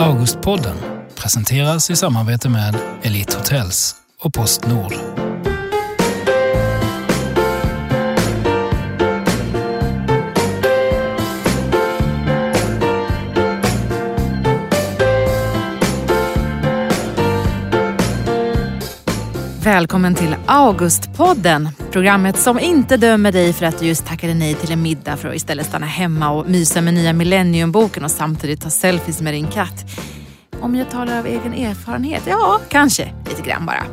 Augustpodden 0.00 0.76
presenteras 1.14 1.90
i 1.90 1.96
samarbete 1.96 2.48
med 2.48 2.76
Elite 3.02 3.36
Hotels 3.36 3.94
och 4.20 4.34
Postnord. 4.34 4.92
Välkommen 19.68 20.14
till 20.14 20.36
Augustpodden. 20.46 21.68
Programmet 21.90 22.38
som 22.38 22.58
inte 22.58 22.96
dömer 22.96 23.32
dig 23.32 23.52
för 23.52 23.66
att 23.66 23.78
du 23.78 23.86
just 23.86 24.06
tackade 24.06 24.34
nej 24.34 24.54
till 24.54 24.72
en 24.72 24.82
middag 24.82 25.16
för 25.16 25.28
att 25.28 25.34
istället 25.34 25.66
stanna 25.66 25.86
hemma 25.86 26.30
och 26.30 26.48
mysa 26.48 26.80
med 26.80 26.94
nya 26.94 27.12
Millenniumboken 27.12 28.04
och 28.04 28.10
samtidigt 28.10 28.60
ta 28.60 28.70
selfies 28.70 29.20
med 29.20 29.34
din 29.34 29.46
katt. 29.46 29.84
Om 30.60 30.74
jag 30.74 30.90
talar 30.90 31.18
av 31.18 31.26
egen 31.26 31.54
erfarenhet? 31.54 32.22
Ja, 32.26 32.60
kanske 32.68 33.14
lite 33.28 33.42
grann 33.42 33.66
bara. 33.66 33.84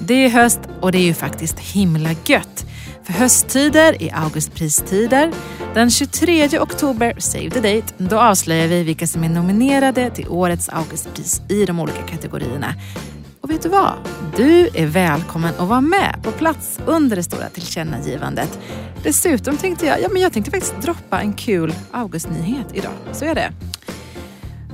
Det 0.00 0.14
är 0.14 0.28
höst 0.28 0.60
och 0.80 0.92
det 0.92 0.98
är 0.98 1.06
ju 1.06 1.14
faktiskt 1.14 1.58
himla 1.58 2.10
gött. 2.24 2.66
För 3.04 3.12
hösttider 3.12 4.02
är 4.02 4.14
Augustpristider. 4.14 5.32
Den 5.74 5.90
23 5.90 6.58
oktober, 6.58 7.14
save 7.18 7.50
the 7.50 7.60
date, 7.60 7.94
då 7.98 8.18
avslöjar 8.20 8.68
vi 8.68 8.82
vilka 8.82 9.06
som 9.06 9.24
är 9.24 9.28
nominerade 9.28 10.10
till 10.10 10.28
årets 10.28 10.68
Augustpris 10.68 11.42
i 11.48 11.64
de 11.64 11.80
olika 11.80 12.02
kategorierna. 12.02 12.74
Och 13.40 13.50
vet 13.50 13.62
du 13.62 13.68
vad? 13.68 13.92
Du 14.36 14.68
är 14.74 14.86
välkommen 14.86 15.54
att 15.58 15.68
vara 15.68 15.80
med 15.80 16.14
på 16.22 16.30
plats 16.30 16.80
under 16.86 17.16
det 17.16 17.22
stora 17.22 17.48
tillkännagivandet. 17.48 18.58
Dessutom 19.02 19.56
tänkte 19.56 19.86
jag, 19.86 20.00
ja 20.02 20.08
men 20.12 20.22
jag 20.22 20.32
tänkte 20.32 20.50
faktiskt 20.50 20.82
droppa 20.82 21.20
en 21.20 21.32
kul 21.32 21.74
Augustnyhet 21.90 22.66
idag. 22.72 22.92
Så 23.12 23.24
är 23.24 23.34
det. 23.34 23.52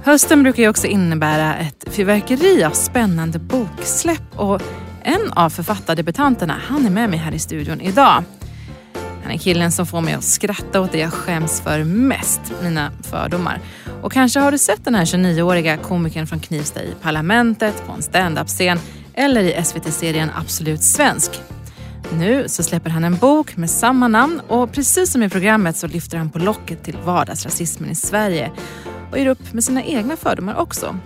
Hösten 0.05 0.43
brukar 0.43 0.63
ju 0.63 0.69
också 0.69 0.87
innebära 0.87 1.57
ett 1.57 1.85
fyrverkeri 1.87 2.65
av 2.65 2.71
spännande 2.71 3.39
boksläpp 3.39 4.39
och 4.39 4.63
en 5.03 5.33
av 5.33 5.51
författardebutanterna, 5.51 6.61
han 6.69 6.87
är 6.87 6.91
med 6.91 7.11
mig 7.11 7.19
här 7.19 7.33
i 7.33 7.39
studion 7.39 7.81
idag. 7.81 8.25
Han 9.23 9.33
är 9.33 9.39
killen 9.39 9.73
som 9.73 9.87
får 9.87 10.01
mig 10.01 10.15
att 10.15 10.25
skratta 10.25 10.81
åt 10.81 10.93
det 10.93 10.99
jag 10.99 11.13
skäms 11.13 11.61
för 11.61 11.85
mest, 11.85 12.41
mina 12.63 12.93
fördomar. 13.03 13.61
Och 14.07 14.13
kanske 14.13 14.41
har 14.41 14.53
du 14.53 14.59
sett 14.59 14.85
den 14.85 14.95
här 14.95 15.05
29-åriga 15.05 15.77
komikern 15.77 16.27
från 16.27 16.41
Knivsta 16.41 16.83
i 16.83 16.95
Parlamentet, 17.03 17.87
på 17.87 17.93
en 17.93 18.03
standup-scen 18.03 18.79
eller 19.15 19.43
i 19.43 19.65
SVT-serien 19.65 20.31
Absolut 20.35 20.83
svensk. 20.83 21.41
Nu 22.19 22.49
så 22.49 22.63
släpper 22.63 22.91
han 22.91 23.05
en 23.05 23.17
bok 23.17 23.57
med 23.57 23.71
samma 23.71 24.09
namn 24.09 24.41
och 24.49 24.73
precis 24.73 25.13
som 25.13 25.23
i 25.23 25.29
programmet 25.29 25.77
så 25.77 25.87
lyfter 25.87 26.19
han 26.19 26.31
på 26.31 26.39
locket 26.39 26.83
till 26.83 26.97
vardagsrasismen 27.05 27.91
i 27.91 27.95
Sverige 27.95 28.53
och 29.11 29.19
ger 29.19 29.27
upp 29.27 29.53
med 29.53 29.65
sina 29.65 29.85
egna 29.85 30.17
fördomar 30.17 30.55
också. 30.55 30.99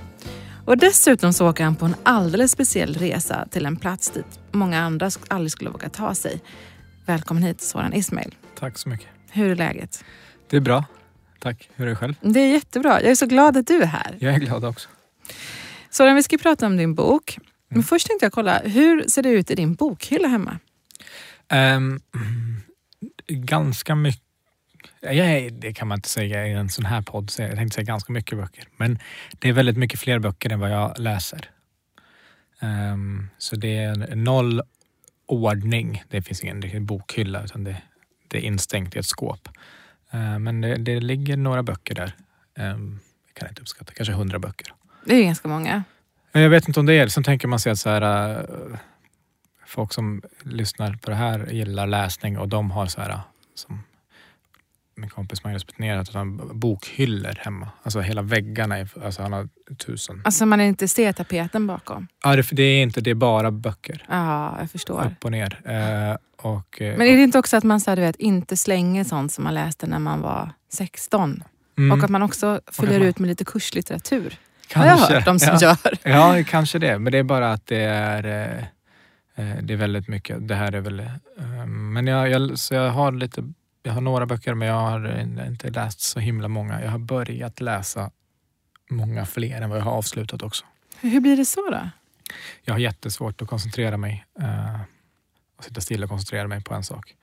Och 0.64 0.78
dessutom 0.78 1.32
så 1.32 1.50
åker 1.50 1.64
han 1.64 1.76
på 1.76 1.84
en 1.84 1.94
alldeles 2.02 2.52
speciell 2.52 2.94
resa 2.94 3.48
till 3.50 3.66
en 3.66 3.76
plats 3.76 4.10
dit 4.10 4.40
många 4.52 4.80
andra 4.80 5.10
aldrig 5.28 5.52
skulle 5.52 5.70
våga 5.70 5.88
ta 5.88 6.14
sig. 6.14 6.40
Välkommen 7.06 7.42
hit 7.42 7.60
Soran 7.60 7.94
Ismail. 7.94 8.34
Tack 8.58 8.78
så 8.78 8.88
mycket. 8.88 9.08
Hur 9.30 9.50
är 9.50 9.56
läget? 9.56 10.04
Det 10.50 10.56
är 10.56 10.60
bra. 10.60 10.84
Tack. 11.40 11.70
Hur 11.74 11.86
är 11.86 11.90
det 11.90 11.96
själv? 11.96 12.14
Det 12.20 12.40
är 12.40 12.52
jättebra. 12.52 13.02
Jag 13.02 13.10
är 13.10 13.14
så 13.14 13.26
glad 13.26 13.56
att 13.56 13.66
du 13.66 13.82
är 13.82 13.86
här. 13.86 14.16
Jag 14.18 14.34
är 14.34 14.38
glad 14.38 14.64
också. 14.64 14.88
Soran, 15.90 16.16
vi 16.16 16.22
ska 16.22 16.38
prata 16.38 16.66
om 16.66 16.76
din 16.76 16.94
bok. 16.94 17.38
Men 17.68 17.76
mm. 17.76 17.84
först 17.84 18.06
tänkte 18.06 18.26
jag 18.26 18.32
kolla, 18.32 18.58
hur 18.58 19.08
ser 19.08 19.22
det 19.22 19.30
ut 19.30 19.50
i 19.50 19.54
din 19.54 19.74
bokhylla 19.74 20.28
hemma? 20.28 20.58
Um, 21.52 22.00
ganska 23.28 23.94
mycket 23.94 24.22
Ja, 25.00 25.50
det 25.50 25.72
kan 25.72 25.88
man 25.88 25.98
inte 25.98 26.08
säga 26.08 26.46
i 26.46 26.52
en 26.52 26.68
sån 26.68 26.84
här 26.84 27.02
podd. 27.02 27.32
Jag 27.38 27.56
tänkte 27.56 27.74
säga 27.74 27.84
ganska 27.84 28.12
mycket 28.12 28.38
böcker. 28.38 28.68
Men 28.76 28.98
det 29.38 29.48
är 29.48 29.52
väldigt 29.52 29.76
mycket 29.76 30.00
fler 30.00 30.18
böcker 30.18 30.52
än 30.52 30.60
vad 30.60 30.70
jag 30.70 30.98
läser. 30.98 31.50
Um, 32.60 33.30
så 33.38 33.56
det 33.56 33.76
är 33.76 34.14
noll 34.14 34.62
ordning. 35.26 36.02
Det 36.08 36.22
finns 36.22 36.42
ingen 36.44 36.62
riktig 36.62 36.82
bokhylla 36.82 37.44
utan 37.44 37.64
det, 37.64 37.76
det 38.28 38.38
är 38.38 38.42
instängt 38.42 38.96
i 38.96 38.98
ett 38.98 39.06
skåp. 39.06 39.48
Uh, 40.14 40.38
men 40.38 40.60
det, 40.60 40.76
det, 40.76 41.00
ligger 41.00 41.36
några 41.36 41.62
böcker 41.62 41.94
där. 41.94 42.14
Um, 42.58 43.00
jag 43.26 43.34
kan 43.34 43.48
inte 43.48 43.60
uppskatta, 43.62 43.92
kanske 43.92 44.12
hundra 44.12 44.38
böcker. 44.38 44.74
Det 45.04 45.14
är 45.14 45.24
ganska 45.24 45.48
många. 45.48 45.84
Jag 46.32 46.50
vet 46.50 46.68
inte 46.68 46.80
om 46.80 46.86
det 46.86 46.94
är 46.94 47.08
Sen 47.08 47.24
tänker 47.24 47.48
man 47.48 47.60
sig 47.60 47.72
att 47.72 47.78
så 47.78 47.90
här, 47.90 48.38
uh, 48.40 48.76
folk 49.66 49.92
som 49.92 50.22
lyssnar 50.42 50.94
på 50.94 51.10
det 51.10 51.16
här 51.16 51.46
gillar 51.50 51.86
läsning 51.86 52.38
och 52.38 52.48
de 52.48 52.70
har 52.70 52.86
så 52.86 53.00
här, 53.00 53.20
som 53.54 53.82
min 55.00 55.10
kompis 55.10 55.44
Magnus 55.44 55.66
Betnér 55.66 55.96
att 55.96 56.14
han 56.14 56.60
bokhyllor 56.60 57.34
hemma. 57.38 57.68
Alltså 57.82 58.00
hela 58.00 58.22
väggarna, 58.22 58.78
är, 58.78 58.88
alltså 59.04 59.22
han 59.22 59.32
har 59.32 59.48
tusen. 59.86 60.22
Alltså 60.24 60.46
man 60.46 60.60
är 60.60 60.64
inte 60.64 60.88
ser 60.88 61.12
tapeten 61.12 61.66
bakom? 61.66 62.06
Ja, 62.24 62.36
det, 62.36 62.48
det, 62.52 62.62
är 62.62 62.82
inte, 62.82 63.00
det 63.00 63.10
är 63.10 63.14
bara 63.14 63.50
böcker. 63.50 64.04
Ja, 64.08 64.56
jag 64.60 64.70
förstår. 64.70 65.06
Upp 65.06 65.24
och 65.24 65.30
ner. 65.30 66.18
Och, 66.42 66.82
eh, 66.82 66.98
Men 66.98 67.06
är 67.06 67.16
det 67.16 67.22
inte 67.22 67.38
också 67.38 67.56
att 67.56 67.64
man 67.64 67.80
så 67.80 67.90
här, 67.90 67.96
du 67.96 68.02
vet, 68.02 68.16
inte 68.16 68.56
slänger 68.56 69.04
sånt 69.04 69.32
som 69.32 69.44
man 69.44 69.54
läste 69.54 69.86
när 69.86 69.98
man 69.98 70.20
var 70.20 70.52
16? 70.72 71.44
Mm. 71.78 71.98
Och 71.98 72.04
att 72.04 72.10
man 72.10 72.22
också 72.22 72.60
fyller 72.72 72.98
man... 72.98 73.08
ut 73.08 73.18
med 73.18 73.28
lite 73.28 73.44
kurslitteratur? 73.44 74.38
Kanske. 74.68 74.90
Har 74.90 74.98
jag 74.98 75.14
hört 75.16 75.24
de 75.24 75.38
som 75.38 75.58
ja. 75.60 75.76
gör. 75.84 75.98
Ja, 76.10 76.44
kanske 76.46 76.78
det. 76.78 76.98
Men 76.98 77.12
det 77.12 77.18
är 77.18 77.22
bara 77.22 77.52
att 77.52 77.66
det 77.66 77.82
är 77.82 78.24
eh, 78.24 78.64
eh 79.46 79.62
det 79.62 79.72
är 79.72 79.76
väldigt 79.76 80.08
mycket. 80.08 80.48
Det 80.48 80.54
här 80.54 80.72
är 80.72 80.80
väl... 80.80 81.10
Men 81.66 82.06
jag, 82.06 82.30
jag, 82.30 82.58
så 82.58 82.74
jag 82.74 82.90
har 82.90 83.12
lite 83.12 83.44
jag 83.82 83.92
har 83.92 84.00
några 84.00 84.26
böcker 84.26 84.54
men 84.54 84.68
jag 84.68 84.74
har 84.74 85.20
inte 85.46 85.70
läst 85.70 86.00
så 86.00 86.20
himla 86.20 86.48
många. 86.48 86.82
Jag 86.82 86.90
har 86.90 86.98
börjat 86.98 87.60
läsa 87.60 88.10
många 88.90 89.26
fler 89.26 89.60
än 89.60 89.70
vad 89.70 89.78
jag 89.78 89.84
har 89.84 89.92
avslutat 89.92 90.42
också. 90.42 90.64
Hur 91.00 91.20
blir 91.20 91.36
det 91.36 91.44
så 91.44 91.70
då? 91.70 91.90
Jag 92.62 92.74
har 92.74 92.78
jättesvårt 92.78 93.42
att 93.42 93.48
koncentrera 93.48 93.96
mig 93.96 94.24
och 95.60 95.64
sitta 95.64 95.80
still 95.80 96.04
och 96.04 96.10
koncentrera 96.10 96.48
mig 96.48 96.62
på 96.62 96.74
en 96.74 96.82
sak. 96.82 97.16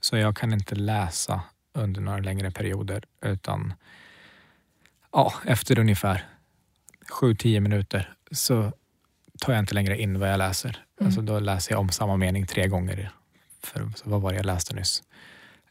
Så 0.00 0.16
jag 0.16 0.36
kan 0.36 0.52
inte 0.52 0.74
läsa 0.74 1.40
under 1.72 2.00
några 2.00 2.18
längre 2.18 2.50
perioder 2.50 3.04
utan 3.20 3.72
ja, 5.12 5.34
efter 5.46 5.78
ungefär 5.78 6.24
7-10 7.20 7.60
minuter 7.60 8.14
så 8.30 8.72
tar 9.40 9.52
jag 9.52 9.62
inte 9.62 9.74
längre 9.74 10.00
in 10.00 10.18
vad 10.18 10.32
jag 10.32 10.38
läser. 10.38 10.68
Mm. 10.68 11.06
Alltså 11.06 11.20
då 11.20 11.40
läser 11.40 11.72
jag 11.72 11.80
om 11.80 11.88
samma 11.88 12.16
mening 12.16 12.46
tre 12.46 12.68
gånger. 12.68 13.10
För 13.62 13.90
vad 14.04 14.20
var 14.20 14.30
det 14.30 14.36
jag 14.36 14.46
läste 14.46 14.74
nyss? 14.74 15.02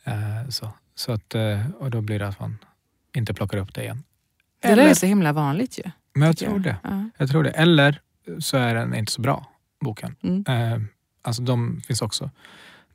Eh, 0.04 0.50
så, 0.50 0.72
så 0.96 1.12
att, 1.12 1.36
eh, 1.36 1.72
och 1.80 1.92
då 1.92 2.02
blir 2.02 2.20
det 2.20 2.28
att 2.28 2.40
man 2.40 2.58
inte 3.14 3.34
plockar 3.34 3.58
upp 3.58 3.74
det 3.74 3.84
igen. 3.84 4.04
Det 4.62 4.68
Eller, 4.68 4.88
är 4.88 4.94
så 4.94 5.06
himla 5.06 5.34
vanligt 5.34 5.80
ju. 5.80 5.92
Men 6.14 6.28
jag 6.28 6.38
tror, 6.38 6.60
det. 6.60 6.76
Ja. 6.84 7.10
jag 7.18 7.30
tror 7.30 7.44
det. 7.44 7.50
Eller 7.50 8.02
så 8.40 8.58
är 8.58 8.76
den 8.76 8.96
inte 8.96 9.12
så 9.12 9.22
bra, 9.22 9.46
boken. 9.80 10.16
Mm. 10.24 10.88
Eh, 11.30 11.32
alltså 11.32 11.42
de 11.42 11.82
finns 11.82 12.02
också. 12.02 12.30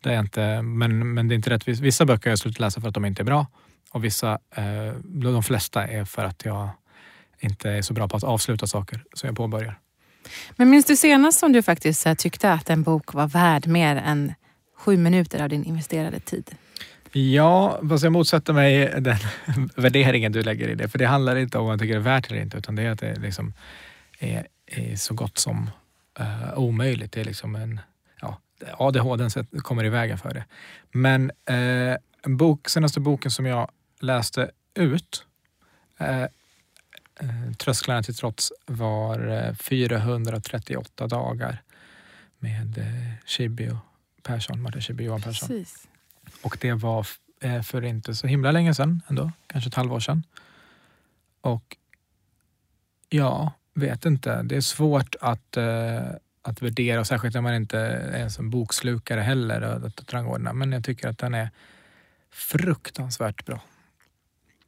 Det 0.00 0.14
är 0.14 0.20
inte, 0.20 0.62
men, 0.62 1.14
men 1.14 1.28
det 1.28 1.34
är 1.34 1.36
inte 1.36 1.50
rättvist. 1.50 1.80
Vissa 1.80 2.04
böcker 2.04 2.26
har 2.26 2.32
jag 2.32 2.38
slutat 2.38 2.60
läsa 2.60 2.80
för 2.80 2.88
att 2.88 2.94
de 2.94 3.04
inte 3.04 3.22
är 3.22 3.24
bra. 3.24 3.46
Och 3.90 4.04
vissa, 4.04 4.38
de 5.04 5.42
flesta 5.42 5.86
är 5.86 6.04
för 6.04 6.24
att 6.24 6.44
jag 6.44 6.68
inte 7.40 7.70
är 7.70 7.82
så 7.82 7.94
bra 7.94 8.08
på 8.08 8.16
att 8.16 8.24
avsluta 8.24 8.66
saker 8.66 9.04
som 9.12 9.26
jag 9.26 9.36
påbörjar. 9.36 9.78
Men 10.56 10.70
minns 10.70 10.86
du 10.86 10.96
senast 10.96 11.38
som 11.38 11.52
du 11.52 11.62
faktiskt 11.62 12.06
tyckte 12.18 12.52
att 12.52 12.70
en 12.70 12.82
bok 12.82 13.14
var 13.14 13.26
värd 13.26 13.66
mer 13.66 13.96
än 13.96 14.32
sju 14.76 14.96
minuter 14.96 15.42
av 15.42 15.48
din 15.48 15.64
investerade 15.64 16.20
tid? 16.20 16.54
Ja, 17.12 17.80
fast 17.88 18.04
jag 18.04 18.12
motsätter 18.12 18.52
mig 18.52 18.94
den 19.00 19.16
värderingen 19.76 20.32
du 20.32 20.42
lägger 20.42 20.68
i 20.68 20.74
det. 20.74 20.88
För 20.88 20.98
det 20.98 21.06
handlar 21.06 21.36
inte 21.36 21.58
om 21.58 21.64
vad 21.64 21.72
jag 21.72 21.80
tycker 21.80 21.94
det 21.94 22.00
är 22.00 22.14
värt 22.14 22.30
eller 22.30 22.40
inte, 22.40 22.58
utan 22.58 22.76
det 22.76 22.82
är 22.82 22.90
att 22.90 23.00
det 23.00 23.14
liksom 23.14 23.52
är, 24.18 24.46
är 24.66 24.96
så 24.96 25.14
gott 25.14 25.38
som 25.38 25.70
uh, 26.20 26.58
omöjligt. 26.58 27.12
Det 27.12 27.20
är 27.20 27.24
liksom 27.24 27.56
en, 27.56 27.80
ADHD 28.72 29.28
kommer 29.58 29.84
i 29.84 29.88
vägen 29.88 30.18
för 30.18 30.34
det. 30.34 30.44
Men 30.92 31.30
uh, 31.50 31.96
en 32.22 32.36
bok, 32.36 32.68
senaste 32.68 33.00
boken 33.00 33.30
som 33.30 33.46
jag 33.46 33.70
läste 34.00 34.50
ut, 34.74 35.26
uh, 36.00 36.26
Trösklarna 37.58 38.02
till 38.02 38.14
trots, 38.14 38.52
var 38.66 39.54
438 39.54 41.06
dagar 41.06 41.62
med 42.38 42.80
Chibi 43.26 43.70
och 43.70 43.76
Persson, 44.22 44.62
Martin 44.62 44.82
Chibi 44.82 45.04
och 45.04 45.06
Johan 45.06 45.22
Persson. 45.22 45.48
Precis. 45.48 45.88
Och 46.42 46.58
det 46.60 46.72
var 46.72 47.06
eh, 47.40 47.62
för 47.62 47.84
inte 47.84 48.14
så 48.14 48.26
himla 48.26 48.50
länge 48.50 48.74
sedan 48.74 49.02
ändå, 49.08 49.32
kanske 49.46 49.68
ett 49.68 49.74
halvår 49.74 50.00
sedan. 50.00 50.22
Och 51.40 51.76
ja, 53.08 53.52
vet 53.74 54.04
inte. 54.04 54.42
Det 54.42 54.56
är 54.56 54.60
svårt 54.60 55.14
att, 55.20 55.56
uh, 55.56 56.00
att 56.44 56.62
värdera, 56.62 57.04
särskilt 57.04 57.34
när 57.34 57.40
man 57.40 57.54
inte 57.54 57.78
är 57.78 58.40
en 58.40 58.50
bokslukare 58.50 59.20
heller, 59.20 59.60
att 59.60 60.12
rangordna. 60.12 60.52
Men 60.52 60.72
jag 60.72 60.84
tycker 60.84 61.08
att 61.08 61.18
den 61.18 61.34
är 61.34 61.50
fruktansvärt 62.32 63.46
bra. 63.46 63.60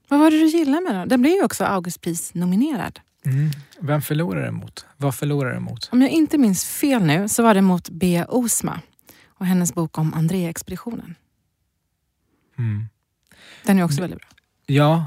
Vad 0.08 0.20
var 0.20 0.30
det 0.30 0.38
du 0.38 0.46
gillade 0.46 0.80
med 0.80 0.94
den? 0.94 1.08
Den 1.08 1.22
blev 1.22 1.34
ju 1.34 1.44
också 1.44 1.64
Augustpris-nominerad. 1.64 3.00
Mm. 3.24 3.50
Vem 3.80 4.02
förlorar 4.02 4.42
den 4.42 4.54
mot? 4.54 4.86
Vad 4.96 5.14
förlorar 5.14 5.52
den 5.52 5.62
mot? 5.62 5.88
Om 5.92 6.02
jag 6.02 6.10
inte 6.10 6.38
minns 6.38 6.64
fel 6.64 7.02
nu 7.02 7.28
så 7.28 7.42
var 7.42 7.54
det 7.54 7.62
mot 7.62 7.88
Bea 7.88 8.24
Osma 8.24 8.80
och 9.26 9.46
hennes 9.46 9.74
bok 9.74 9.98
om 9.98 10.14
Andrea-expeditionen. 10.14 11.14
Mm. 12.58 12.88
Den 13.62 13.78
är 13.78 13.84
också 13.84 14.00
väldigt 14.00 14.18
bra. 14.18 14.28
Ja, 14.66 15.06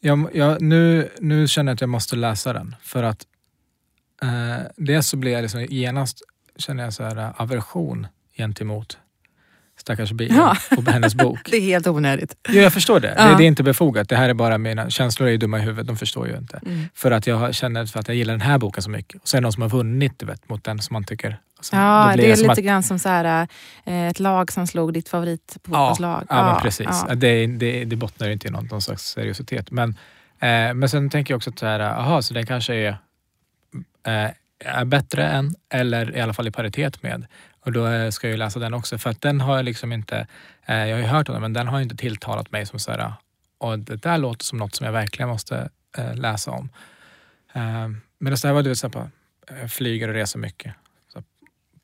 Jag, 0.00 0.30
jag, 0.34 0.62
nu, 0.62 1.08
nu 1.20 1.48
känner 1.48 1.70
jag 1.70 1.74
att 1.74 1.80
jag 1.80 1.90
måste 1.90 2.16
läsa 2.16 2.52
den 2.52 2.76
för 2.82 3.02
att 3.02 3.26
eh, 4.22 4.66
dels 4.76 5.08
så 5.08 5.16
blir 5.16 5.32
jag 5.32 5.42
liksom 5.42 5.66
genast 5.70 6.22
känner 6.58 6.84
jag 6.84 6.92
så 6.92 7.02
här 7.02 7.16
eh, 7.16 7.40
aversion 7.40 8.06
gentemot 8.36 8.98
stackars 9.78 10.12
Bia 10.12 10.34
Ja. 10.34 10.56
och 10.76 10.84
hennes 10.92 11.14
bok. 11.14 11.38
Det 11.50 11.56
är 11.56 11.60
helt 11.60 11.86
onödigt. 11.86 12.36
Jo, 12.48 12.60
jag 12.60 12.72
förstår 12.72 13.00
det. 13.00 13.14
Ja. 13.18 13.24
det. 13.28 13.36
Det 13.36 13.44
är 13.44 13.46
inte 13.46 13.62
befogat. 13.62 14.08
Det 14.08 14.16
här 14.16 14.28
är 14.28 14.34
bara 14.34 14.58
mina 14.58 14.90
känslor 14.90 15.26
är 15.28 15.32
ju 15.32 15.38
dumma 15.38 15.58
i 15.58 15.60
huvudet. 15.62 15.86
De 15.86 15.96
förstår 15.96 16.28
ju 16.28 16.36
inte. 16.36 16.60
Mm. 16.66 16.84
För 16.94 17.10
att 17.10 17.26
jag 17.26 17.54
känner 17.54 17.86
för 17.86 18.00
att 18.00 18.08
jag 18.08 18.16
gillar 18.16 18.34
den 18.34 18.40
här 18.40 18.58
boken 18.58 18.82
så 18.82 18.90
mycket. 18.90 19.22
Och 19.22 19.28
så 19.28 19.36
är 19.36 19.40
det 19.40 19.42
någon 19.42 19.52
som 19.52 19.62
har 19.62 19.68
vunnit 19.68 20.18
du 20.18 20.26
vet, 20.26 20.48
mot 20.48 20.64
den 20.64 20.78
som 20.78 20.94
man 20.94 21.04
tycker... 21.04 21.38
sen- 21.60 21.78
Ja, 21.80 22.06
då 22.10 22.12
blir 22.16 22.26
det 22.26 22.32
är 22.32 22.36
lite 22.36 22.52
att- 22.52 22.58
grann 22.58 22.82
som 22.82 22.98
så 22.98 23.08
här, 23.08 23.48
eh, 23.84 24.06
ett 24.08 24.20
lag 24.20 24.52
som 24.52 24.66
slog 24.66 24.92
ditt 24.92 25.08
favoritfotbollslag. 25.08 26.24
Ja, 26.28 26.52
men 26.52 26.62
precis. 26.62 26.86
ja. 27.08 27.14
Det, 27.14 27.46
det, 27.46 27.84
det 27.84 27.96
bottnar 27.96 28.28
inte 28.28 28.48
i 28.48 28.50
någon, 28.50 28.66
någon 28.66 28.82
slags 28.82 29.02
seriositet. 29.04 29.70
Men, 29.70 29.88
eh, 30.40 30.74
men 30.74 30.88
sen 30.88 31.10
tänker 31.10 31.32
jag 31.34 31.36
också 31.36 31.50
att 31.50 31.58
så 31.58 31.66
här, 31.66 31.80
aha, 31.80 32.22
så 32.22 32.34
den 32.34 32.46
kanske 32.46 32.74
är, 32.74 32.88
eh, 32.88 32.94
Eh, 34.02 34.30
är 34.58 34.84
bättre 34.84 35.26
än, 35.26 35.54
eller 35.68 36.16
i 36.16 36.20
alla 36.20 36.32
fall 36.32 36.48
i 36.48 36.50
paritet 36.50 37.02
med. 37.02 37.26
Och 37.60 37.72
då 37.72 37.86
eh, 37.86 38.10
ska 38.10 38.26
jag 38.26 38.32
ju 38.32 38.38
läsa 38.38 38.58
den 38.58 38.74
också. 38.74 38.98
För 38.98 39.10
att 39.10 39.20
den 39.20 39.40
har 39.40 39.56
jag 39.56 39.64
liksom 39.64 39.92
inte, 39.92 40.26
eh, 40.66 40.86
jag 40.86 40.96
har 40.96 41.02
ju 41.02 41.06
hört 41.06 41.28
om 41.28 41.32
den, 41.32 41.42
men 41.42 41.52
den 41.52 41.68
har 41.68 41.78
ju 41.78 41.82
inte 41.82 41.96
tilltalat 41.96 42.52
mig 42.52 42.66
som 42.66 42.78
så 42.78 42.90
här, 42.90 43.12
och 43.58 43.78
det 43.78 43.96
där 43.96 44.18
låter 44.18 44.44
som 44.44 44.58
något 44.58 44.74
som 44.74 44.86
jag 44.86 44.92
verkligen 44.92 45.28
måste 45.28 45.68
läsa 46.14 46.50
om. 46.50 46.68
Men 48.18 48.32
det 48.32 48.44
här 48.44 48.52
var 48.52 48.62
du 48.62 48.68
vet, 48.68 48.78
så 48.78 48.90
på, 48.90 49.10
flyger 49.68 50.08
och 50.08 50.14
reser 50.14 50.38
mycket. 50.38 50.74
Så 51.12 51.22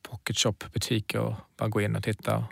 pocket 0.02 0.38
shop 0.38 0.54
butik 0.72 1.14
och 1.14 1.34
bara 1.56 1.68
gå 1.68 1.80
in 1.80 1.96
och 1.96 2.02
titta. 2.02 2.36
Och, 2.36 2.44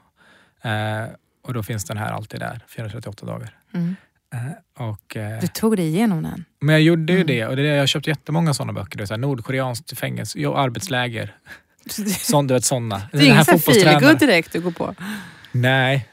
och 1.43 1.55
då 1.55 1.63
finns 1.63 1.85
den 1.85 1.97
här 1.97 2.13
alltid 2.13 2.41
där, 2.41 2.65
438 2.69 3.27
dagar. 3.27 3.57
Mm. 3.75 3.97
Eh, 4.35 4.87
och, 4.89 5.17
eh, 5.17 5.41
Du 5.41 5.47
tog 5.47 5.77
dig 5.77 5.87
igenom 5.87 6.23
den. 6.23 6.45
men 6.61 6.73
jag 6.73 6.83
gjorde 6.83 7.13
ju 7.13 7.17
Mm. 7.21 7.27
det 7.27 7.47
och 7.47 7.57
det 7.57 7.63
är 7.63 7.73
jag 7.75 7.83
har 7.83 7.87
köpt 7.87 8.07
jättemånga 8.07 8.55
sådana 8.55 8.73
böcker. 8.73 8.99
Det 8.99 9.05
är 9.05 9.07
så 9.07 9.15
här, 9.15 9.19
Nordkoreanskt 9.19 9.99
fängelse, 9.99 10.39
jo, 10.39 10.55
arbetsläger. 10.55 11.35
Sån, 12.21 12.47
du 12.47 12.55
vet 12.55 12.65
sådana. 12.65 13.03
Det 13.13 13.19
är 13.19 13.23
ingen 13.27 13.45
feelgood 13.45 14.19
direkt 14.19 14.53
du 14.53 14.61
går 14.61 14.71
på. 14.71 14.95
Nej. 15.53 16.07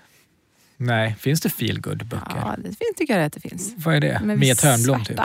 Nej, 0.77 1.15
finns 1.19 1.41
det 1.41 1.49
feelgood 1.49 2.05
böcker? 2.05 2.35
Ja, 2.35 2.55
det 2.57 2.63
finns, 2.63 2.95
tycker 2.97 3.17
jag 3.17 3.25
att 3.25 3.33
det 3.33 3.39
finns. 3.39 3.73
Vad 3.77 3.95
är 3.95 3.99
det? 3.99 4.21
Men 4.23 4.39
Mia 4.39 4.55
Törnblom 4.55 5.03
typ? 5.03 5.19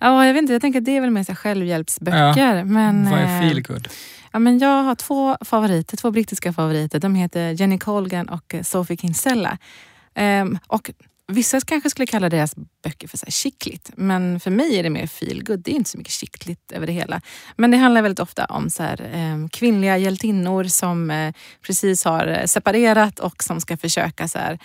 Ja, 0.00 0.26
jag 0.26 0.34
vet 0.34 0.40
inte. 0.42 0.52
Jag 0.52 0.62
tänker 0.62 0.78
att 0.78 0.84
det 0.84 0.96
är 0.96 1.00
väl 1.00 1.10
mer 1.10 1.24
så 1.24 1.34
självhjälpsböcker. 1.34 2.64
Men, 2.64 3.10
Vad 3.10 3.18
är 3.18 3.24
eh, 3.36 3.40
feelgood? 3.40 3.88
Ja, 4.32 4.38
men 4.38 4.58
jag 4.58 4.82
har 4.82 4.94
två 4.94 5.36
favoriter, 5.40 5.96
två 5.96 6.10
brittiska 6.10 6.52
favoriter. 6.52 6.98
De 6.98 7.14
heter 7.14 7.50
Jenny 7.50 7.78
Colgan 7.78 8.28
och 8.28 8.54
Sophie 8.62 8.96
Kinsella. 8.96 9.58
Ehm, 10.14 10.58
och 10.66 10.90
vissa 11.30 11.60
kanske 11.60 11.90
skulle 11.90 12.06
kalla 12.06 12.28
deras 12.28 12.54
böcker 12.84 13.08
för 13.08 13.18
så 13.18 13.26
här 13.26 13.30
chickligt. 13.32 13.90
Men 13.96 14.40
för 14.40 14.50
mig 14.50 14.78
är 14.78 14.82
det 14.82 14.90
mer 14.90 15.06
feelgood. 15.06 15.60
Det 15.60 15.70
är 15.70 15.74
inte 15.74 15.90
så 15.90 15.98
mycket 15.98 16.12
chickligt 16.12 16.72
över 16.72 16.86
det 16.86 16.92
hela. 16.92 17.20
Men 17.56 17.70
det 17.70 17.76
handlar 17.76 18.02
väldigt 18.02 18.20
ofta 18.20 18.44
om 18.44 18.70
så 18.70 18.82
här, 18.82 19.10
ehm, 19.14 19.48
kvinnliga 19.48 19.98
hjältinnor 19.98 20.64
som 20.64 21.10
eh, 21.10 21.34
precis 21.66 22.04
har 22.04 22.26
eh, 22.26 22.44
separerat 22.44 23.18
och 23.18 23.42
som 23.42 23.60
ska 23.60 23.76
försöka 23.76 24.28
så 24.28 24.38
här, 24.38 24.58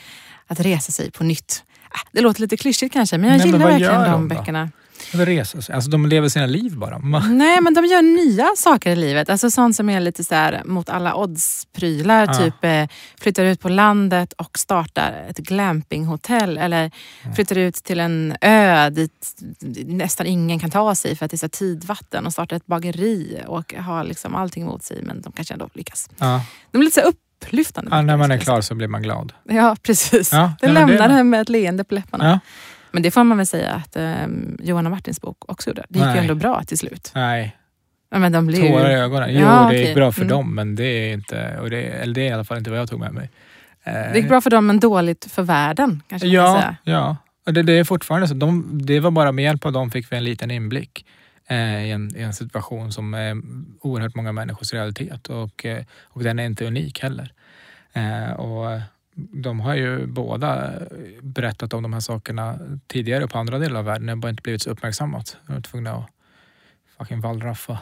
att 0.48 0.60
resa 0.60 0.92
sig 0.92 1.12
på 1.12 1.24
nytt. 1.24 1.64
Ah, 1.90 2.08
Det 2.12 2.22
låter 2.22 2.42
lite 2.42 2.58
klyschigt 2.58 2.94
kanske, 2.94 3.18
men 3.18 3.30
jag 3.30 3.38
Nej, 3.38 3.46
men 3.46 3.54
gillar 3.54 3.72
vad 3.72 3.72
verkligen 3.72 4.02
de 4.12 4.12
de 4.12 4.36
då? 4.36 4.70
Eller 5.14 5.26
resa 5.26 5.62
sig? 5.62 5.76
Alltså 5.76 5.90
de 5.90 6.06
lever 6.06 6.30
sina 6.30 6.46
liv 6.46 6.78
bara. 6.78 6.98
Nej, 7.30 7.62
men 7.62 7.74
de 7.74 7.86
gör 7.86 8.02
nya 8.02 8.48
saker 8.58 8.92
i 8.92 8.96
livet. 8.96 9.30
Alltså 9.30 9.52
sånt 9.52 9.76
som 9.76 9.90
är 9.90 10.00
lite 10.00 10.24
så 10.24 10.36
här 10.36 10.62
mot 10.66 10.90
alla 10.90 11.16
odds-prylar. 11.16 12.26
Ja. 12.28 12.34
Typ 12.34 12.64
eh, 12.64 12.88
flyttar 13.22 13.44
ut 13.46 13.60
på 13.62 13.70
landet 13.70 14.34
och 14.34 14.60
startar 14.60 15.26
ett 15.30 15.38
glampinghotell. 15.38 16.58
Eller 16.58 16.92
flyttar 17.36 17.58
ut 17.58 17.76
till 17.76 18.00
en 18.00 18.36
ö 18.42 18.90
dit 18.90 19.36
nästan 19.86 20.28
ingen 20.28 20.60
kan 20.60 20.70
ta 20.72 20.96
sig 20.96 21.16
för 21.16 21.26
att 21.26 21.32
det 21.32 21.36
är 21.36 21.38
så 21.38 21.50
tidvatten. 21.50 22.26
Och 22.26 22.34
startar 22.34 22.56
ett 22.56 22.66
bageri 22.66 23.42
och 23.48 23.74
har 23.74 24.04
liksom 24.04 24.36
allting 24.36 24.64
emot 24.64 24.84
sig. 24.84 25.02
Men 25.04 25.22
de 25.22 25.32
kanske 25.32 25.54
ändå 25.54 25.70
lyckas. 25.74 26.10
Ja. 26.18 26.42
De 26.72 26.78
är 26.82 26.86
lite 26.86 27.02
så 27.02 27.08
upplyftande. 27.08 27.92
Ja, 27.96 28.02
när 28.02 28.18
man 28.18 28.32
är 28.32 28.38
klar 28.38 28.62
så 28.62 28.76
blir 28.76 28.88
man 28.88 29.02
glad. 29.04 29.34
Ja, 29.44 29.76
precis. 29.84 30.32
Ja, 30.32 30.54
det 30.62 30.68
det- 30.68 30.74
lämnar 30.74 31.10
en 31.10 31.30
med 31.30 31.42
ett 31.42 31.50
leende 31.50 31.84
på 31.84 31.96
läpparna. 31.96 32.30
Ja. 32.30 32.40
Men 32.96 33.04
det 33.04 33.12
får 33.12 33.24
man 33.24 33.38
väl 33.38 33.46
säga 33.48 33.72
att 33.72 33.96
eh, 33.96 34.26
Johanna 34.60 34.90
Martins 34.90 35.22
bok 35.22 35.38
också 35.52 35.70
gjorde. 35.70 35.86
Det 35.90 36.00
gick 36.00 36.06
ju 36.08 36.12
Nej. 36.14 36.20
ändå 36.22 36.36
bra 36.36 36.64
till 36.64 36.78
slut. 36.78 37.12
Nej, 37.16 37.56
Ja, 38.12 38.20
Men 38.20 38.32
de 38.32 38.48
blev 38.48 38.64
ju- 38.64 38.70
tårar 38.72 38.90
i 38.90 38.94
ögonen. 38.94 39.30
Jo, 39.34 39.40
Ja, 39.42 39.60
det 39.60 39.66
okej. 39.66 39.86
gick 39.86 39.96
bra 39.96 40.12
för 40.12 40.22
Mm. 40.22 40.30
dem, 40.30 40.56
men 40.56 40.76
det 40.76 40.84
är 40.86 41.14
inte, 41.14 41.58
och 41.62 41.70
det, 41.70 41.82
eller 41.84 42.14
det 42.14 42.22
är 42.22 42.26
i 42.30 42.32
alla 42.32 42.44
fall 42.44 42.58
inte 42.58 42.70
vad 42.70 42.80
jag 42.80 42.90
tog 42.90 43.00
med 43.00 43.14
mig. 43.14 43.30
Eh, 43.84 43.94
Det 43.94 44.18
gick 44.20 44.28
bra 44.28 44.42
för 44.42 44.50
dem 44.50 44.68
men 44.68 44.80
dåligt 44.80 45.32
för 45.32 45.44
världen. 45.44 46.04
Kanske 46.08 46.28
man 46.28 46.36
kan 46.36 46.44
Ja, 46.46 46.56
säga. 46.62 46.76
ja. 46.84 47.18
Och 47.46 47.54
det, 47.54 47.64
det 47.64 47.74
är 47.74 47.84
fortfarande 47.84 48.28
så. 48.28 48.34
De, 48.34 48.80
det 48.86 49.00
var 49.00 49.12
bara 49.12 49.32
med 49.32 49.44
hjälp 49.46 49.66
av 49.66 49.72
dem 49.72 49.92
fick 49.92 50.12
vi 50.12 50.18
en 50.18 50.24
liten 50.24 50.52
inblick 50.52 51.06
eh, 51.48 51.86
i, 51.86 51.92
en, 51.92 52.18
i 52.18 52.22
en 52.22 52.34
situation 52.34 52.92
som 52.92 53.14
är 53.14 53.36
oerhört 53.82 54.16
många 54.16 54.32
människors 54.32 54.74
realitet 54.74 55.28
och, 55.28 55.66
eh, 55.66 55.84
och 56.04 56.24
den 56.24 56.40
är 56.40 56.46
inte 56.46 56.66
unik 56.66 57.00
heller. 57.04 57.32
Eh, 57.94 58.32
och 58.32 58.80
de 59.16 59.60
har 59.60 59.76
ju 59.76 60.08
båda 60.08 60.72
berättat 61.22 61.74
om 61.74 61.84
de 61.84 61.94
här 61.94 62.00
sakerna 62.00 62.60
tidigare 62.88 63.28
på 63.28 63.38
andra 63.38 63.60
delar 63.60 63.80
av 63.80 63.86
världen. 63.86 64.06
Det 64.06 64.12
har 64.12 64.18
bara 64.18 64.30
inte 64.30 64.44
blivit 64.44 64.62
så 64.62 64.70
uppmärksammat. 64.70 65.38
De 65.48 65.54
var 65.54 65.62
tvungna 65.62 65.94
att 65.94 66.10
fucking 66.98 67.22
wallraffa 67.22 67.80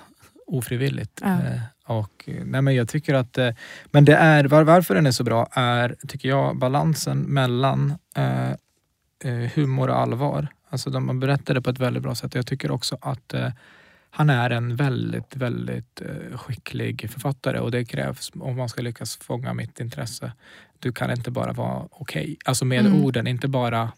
ofrivilligt. 0.47 1.19
Ja. 1.21 1.27
Eh, 1.27 1.61
och, 1.85 2.29
nej 2.45 2.61
men 2.61 2.75
jag 2.75 2.89
tycker 2.89 3.13
att, 3.13 3.37
eh, 3.37 3.49
men 3.85 4.05
det 4.05 4.15
är, 4.15 4.43
var, 4.43 4.63
varför 4.63 4.95
den 4.95 5.05
är 5.05 5.11
så 5.11 5.23
bra 5.23 5.47
är, 5.51 5.95
tycker 6.07 6.29
jag, 6.29 6.57
balansen 6.57 7.19
mellan 7.19 7.93
eh, 8.15 8.51
eh, 9.23 9.51
humor 9.55 9.89
och 9.89 9.99
allvar. 9.99 10.47
Alltså 10.69 10.89
de 10.89 11.19
berättar 11.19 11.53
det 11.53 11.61
på 11.61 11.69
ett 11.69 11.79
väldigt 11.79 12.03
bra 12.03 12.15
sätt. 12.15 12.35
Jag 12.35 12.47
tycker 12.47 12.71
också 12.71 12.97
att 13.01 13.33
eh, 13.33 13.49
han 14.15 14.29
är 14.29 14.49
en 14.49 14.75
väldigt, 14.75 15.35
väldigt 15.35 16.01
eh, 16.01 16.37
skicklig 16.37 17.09
författare 17.11 17.59
och 17.59 17.71
det 17.71 17.85
krävs 17.85 18.31
om 18.39 18.55
man 18.57 18.69
ska 18.69 18.81
lyckas 18.81 19.17
fånga 19.17 19.53
mitt 19.53 19.79
intresse. 19.79 20.31
Du 20.79 20.91
kan 20.91 21.11
inte 21.11 21.31
bara 21.31 21.53
vara 21.53 21.87
okej, 21.91 22.37
alltså 22.45 22.65
med 22.65 22.85
Mm. 22.85 23.03
orden, 23.05 23.27
inte 23.27 23.47
bara 23.47 23.91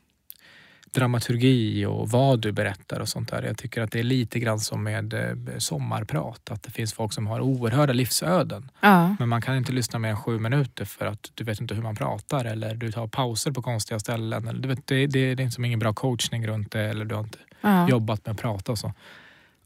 dramaturgi 0.94 1.86
och 1.86 2.10
vad 2.10 2.40
du 2.42 2.52
berättar 2.52 3.00
och 3.00 3.10
sånt 3.10 3.30
där. 3.30 3.44
Jag 3.44 3.58
tycker 3.58 3.82
att 3.82 3.92
det 3.92 4.00
är 4.00 4.04
lite 4.04 4.40
grann 4.40 4.60
som 4.60 4.84
med 4.84 5.14
eh, 5.14 5.58
sommarprat, 5.58 6.52
att 6.52 6.64
det 6.64 6.72
finns 6.72 6.94
folk 6.94 7.14
som 7.14 7.28
har 7.28 7.40
oerhörda 7.42 7.94
livsöden. 7.94 8.72
Ja. 8.82 9.16
Men 9.20 9.30
man 9.30 9.42
kan 9.42 9.58
inte 9.58 9.72
lyssna 9.72 10.00
mer 10.00 10.10
än 10.10 10.18
sju 10.18 10.40
minuter 10.40 10.86
för 10.86 11.06
att 11.06 11.32
du 11.34 11.44
vet 11.44 11.62
inte 11.62 11.76
hur 11.76 11.82
man 11.82 11.96
pratar 11.96 12.46
eller 12.46 12.76
du 12.76 12.92
tar 12.92 13.08
pauser 13.08 13.52
på 13.52 13.62
konstiga 13.62 14.00
ställen. 14.00 14.48
Eller, 14.48 14.60
du 14.62 14.68
vet, 14.68 14.88
det, 14.88 15.08
det, 15.08 15.36
det 15.36 15.42
är 15.42 15.46
liksom 15.46 15.66
ingen 15.66 15.80
bra 15.80 15.94
coachning 15.94 16.48
runt 16.48 16.72
det 16.72 16.82
eller 16.82 17.06
du 17.06 17.16
har 17.16 17.24
inte 17.24 17.38
Ja. 17.62 17.90
jobbat 17.90 18.26
med 18.26 18.34
att 18.34 18.42
prata 18.42 18.72
och 18.72 18.78
så. 18.80 18.94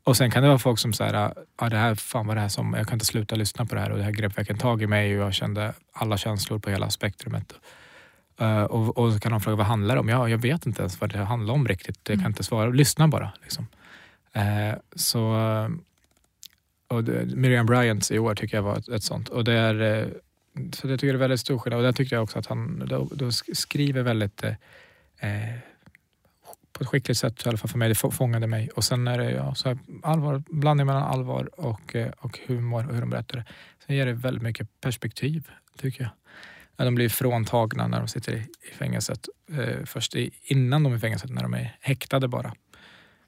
Och 0.09 0.17
sen 0.17 0.31
kan 0.31 0.43
det 0.43 0.49
vara 0.49 0.59
folk 0.59 0.79
som 0.79 0.93
säger, 0.93 1.33
ja 1.59 1.69
det 1.69 1.77
här, 1.77 1.95
fan 1.95 2.27
vad 2.27 2.37
det 2.37 2.41
här 2.41 2.49
som, 2.49 2.73
jag 2.73 2.87
kan 2.87 2.95
inte 2.95 3.05
sluta 3.05 3.35
lyssna 3.35 3.65
på 3.65 3.75
det 3.75 3.81
här 3.81 3.89
och 3.91 3.97
det 3.97 4.03
här 4.03 4.11
grep 4.11 4.37
verkligen 4.37 4.59
tag 4.59 4.81
i 4.81 4.87
mig 4.87 5.19
och 5.19 5.25
jag 5.25 5.33
kände 5.33 5.73
alla 5.93 6.17
känslor 6.17 6.59
på 6.59 6.69
hela 6.69 6.89
spektrumet. 6.89 7.53
Uh, 8.41 8.63
och, 8.63 8.97
och 8.97 9.13
så 9.13 9.19
kan 9.19 9.31
de 9.31 9.41
fråga 9.41 9.55
vad 9.57 9.65
handlar 9.65 9.95
det 9.95 10.01
om? 10.01 10.09
Ja, 10.09 10.29
jag 10.29 10.37
vet 10.37 10.65
inte 10.65 10.81
ens 10.81 11.01
vad 11.01 11.11
det 11.11 11.17
handlar 11.17 11.53
om 11.53 11.67
riktigt. 11.67 11.99
Jag 12.03 12.15
kan 12.15 12.19
Mm. 12.19 12.29
inte 12.29 12.43
svara. 12.43 12.69
Lyssna 12.69 13.07
bara. 13.07 13.31
Liksom. 13.41 13.67
Eh, 14.33 14.75
så, 14.95 15.35
eh, 15.39 15.69
och 16.87 17.03
det, 17.03 17.25
Miriam 17.35 17.65
Bryant 17.65 18.11
i 18.11 18.19
år 18.19 18.35
tycker 18.35 18.57
jag 18.57 18.63
var 18.63 18.77
ett, 18.77 18.87
ett 18.89 19.03
sånt. 19.03 19.29
Och 19.29 19.43
det 19.43 19.53
är, 19.53 20.07
så 20.73 20.87
det 20.87 20.97
tycker 20.97 21.07
jag 21.07 21.13
är 21.13 21.19
väldigt 21.19 21.39
stor 21.39 21.57
skillnad. 21.59 21.77
Och 21.77 21.83
där 21.83 21.91
tyckte 21.91 22.15
jag 22.15 22.23
också 22.23 22.39
att 22.39 22.45
han 22.47 22.83
då, 22.89 23.07
då 23.11 23.25
sk- 23.25 23.53
skriver 23.53 24.01
väldigt 24.03 24.43
eh, 24.43 24.53
på 26.79 26.83
ett 26.83 26.89
skickligt 26.89 27.19
sätt, 27.19 27.45
i 27.45 27.49
alla 27.49 27.57
fall 27.57 27.69
för 27.69 27.77
mig. 27.77 27.89
Det 27.89 27.95
få- 27.95 28.11
fångade 28.11 28.47
mig. 28.47 28.69
Och 28.69 28.83
sen 28.83 29.07
är 29.07 29.17
det 29.17 29.31
ja, 29.31 29.55
så 29.55 29.69
här, 29.69 29.77
allvar, 30.03 30.43
blandning 30.49 30.87
mellan 30.87 31.03
allvar 31.03 31.59
och, 31.59 31.95
eh, 31.95 32.11
och 32.19 32.39
humor 32.47 32.87
och 32.87 32.93
hur 32.93 33.01
de 33.01 33.09
berättar 33.09 33.37
det. 33.37 33.45
Sen 33.87 33.95
ger 33.95 34.05
det 34.05 34.13
väldigt 34.13 34.43
mycket 34.43 34.81
perspektiv, 34.81 35.47
tycker 35.77 36.03
jag. 36.03 36.11
När 36.77 36.85
de 36.85 36.95
blir 36.95 37.09
fråntagna 37.09 37.87
när 37.87 37.99
de 37.99 38.07
sitter 38.07 38.31
i, 38.33 38.39
i 38.71 38.73
fängelset. 38.77 39.27
Eh, 39.51 39.85
först 39.85 40.15
i, 40.15 40.31
innan 40.43 40.83
de 40.83 40.93
är 40.93 40.97
i 40.97 40.99
fängelset, 40.99 41.29
när 41.29 41.41
de 41.41 41.53
är 41.53 41.77
häktade 41.81 42.27
bara. 42.27 42.53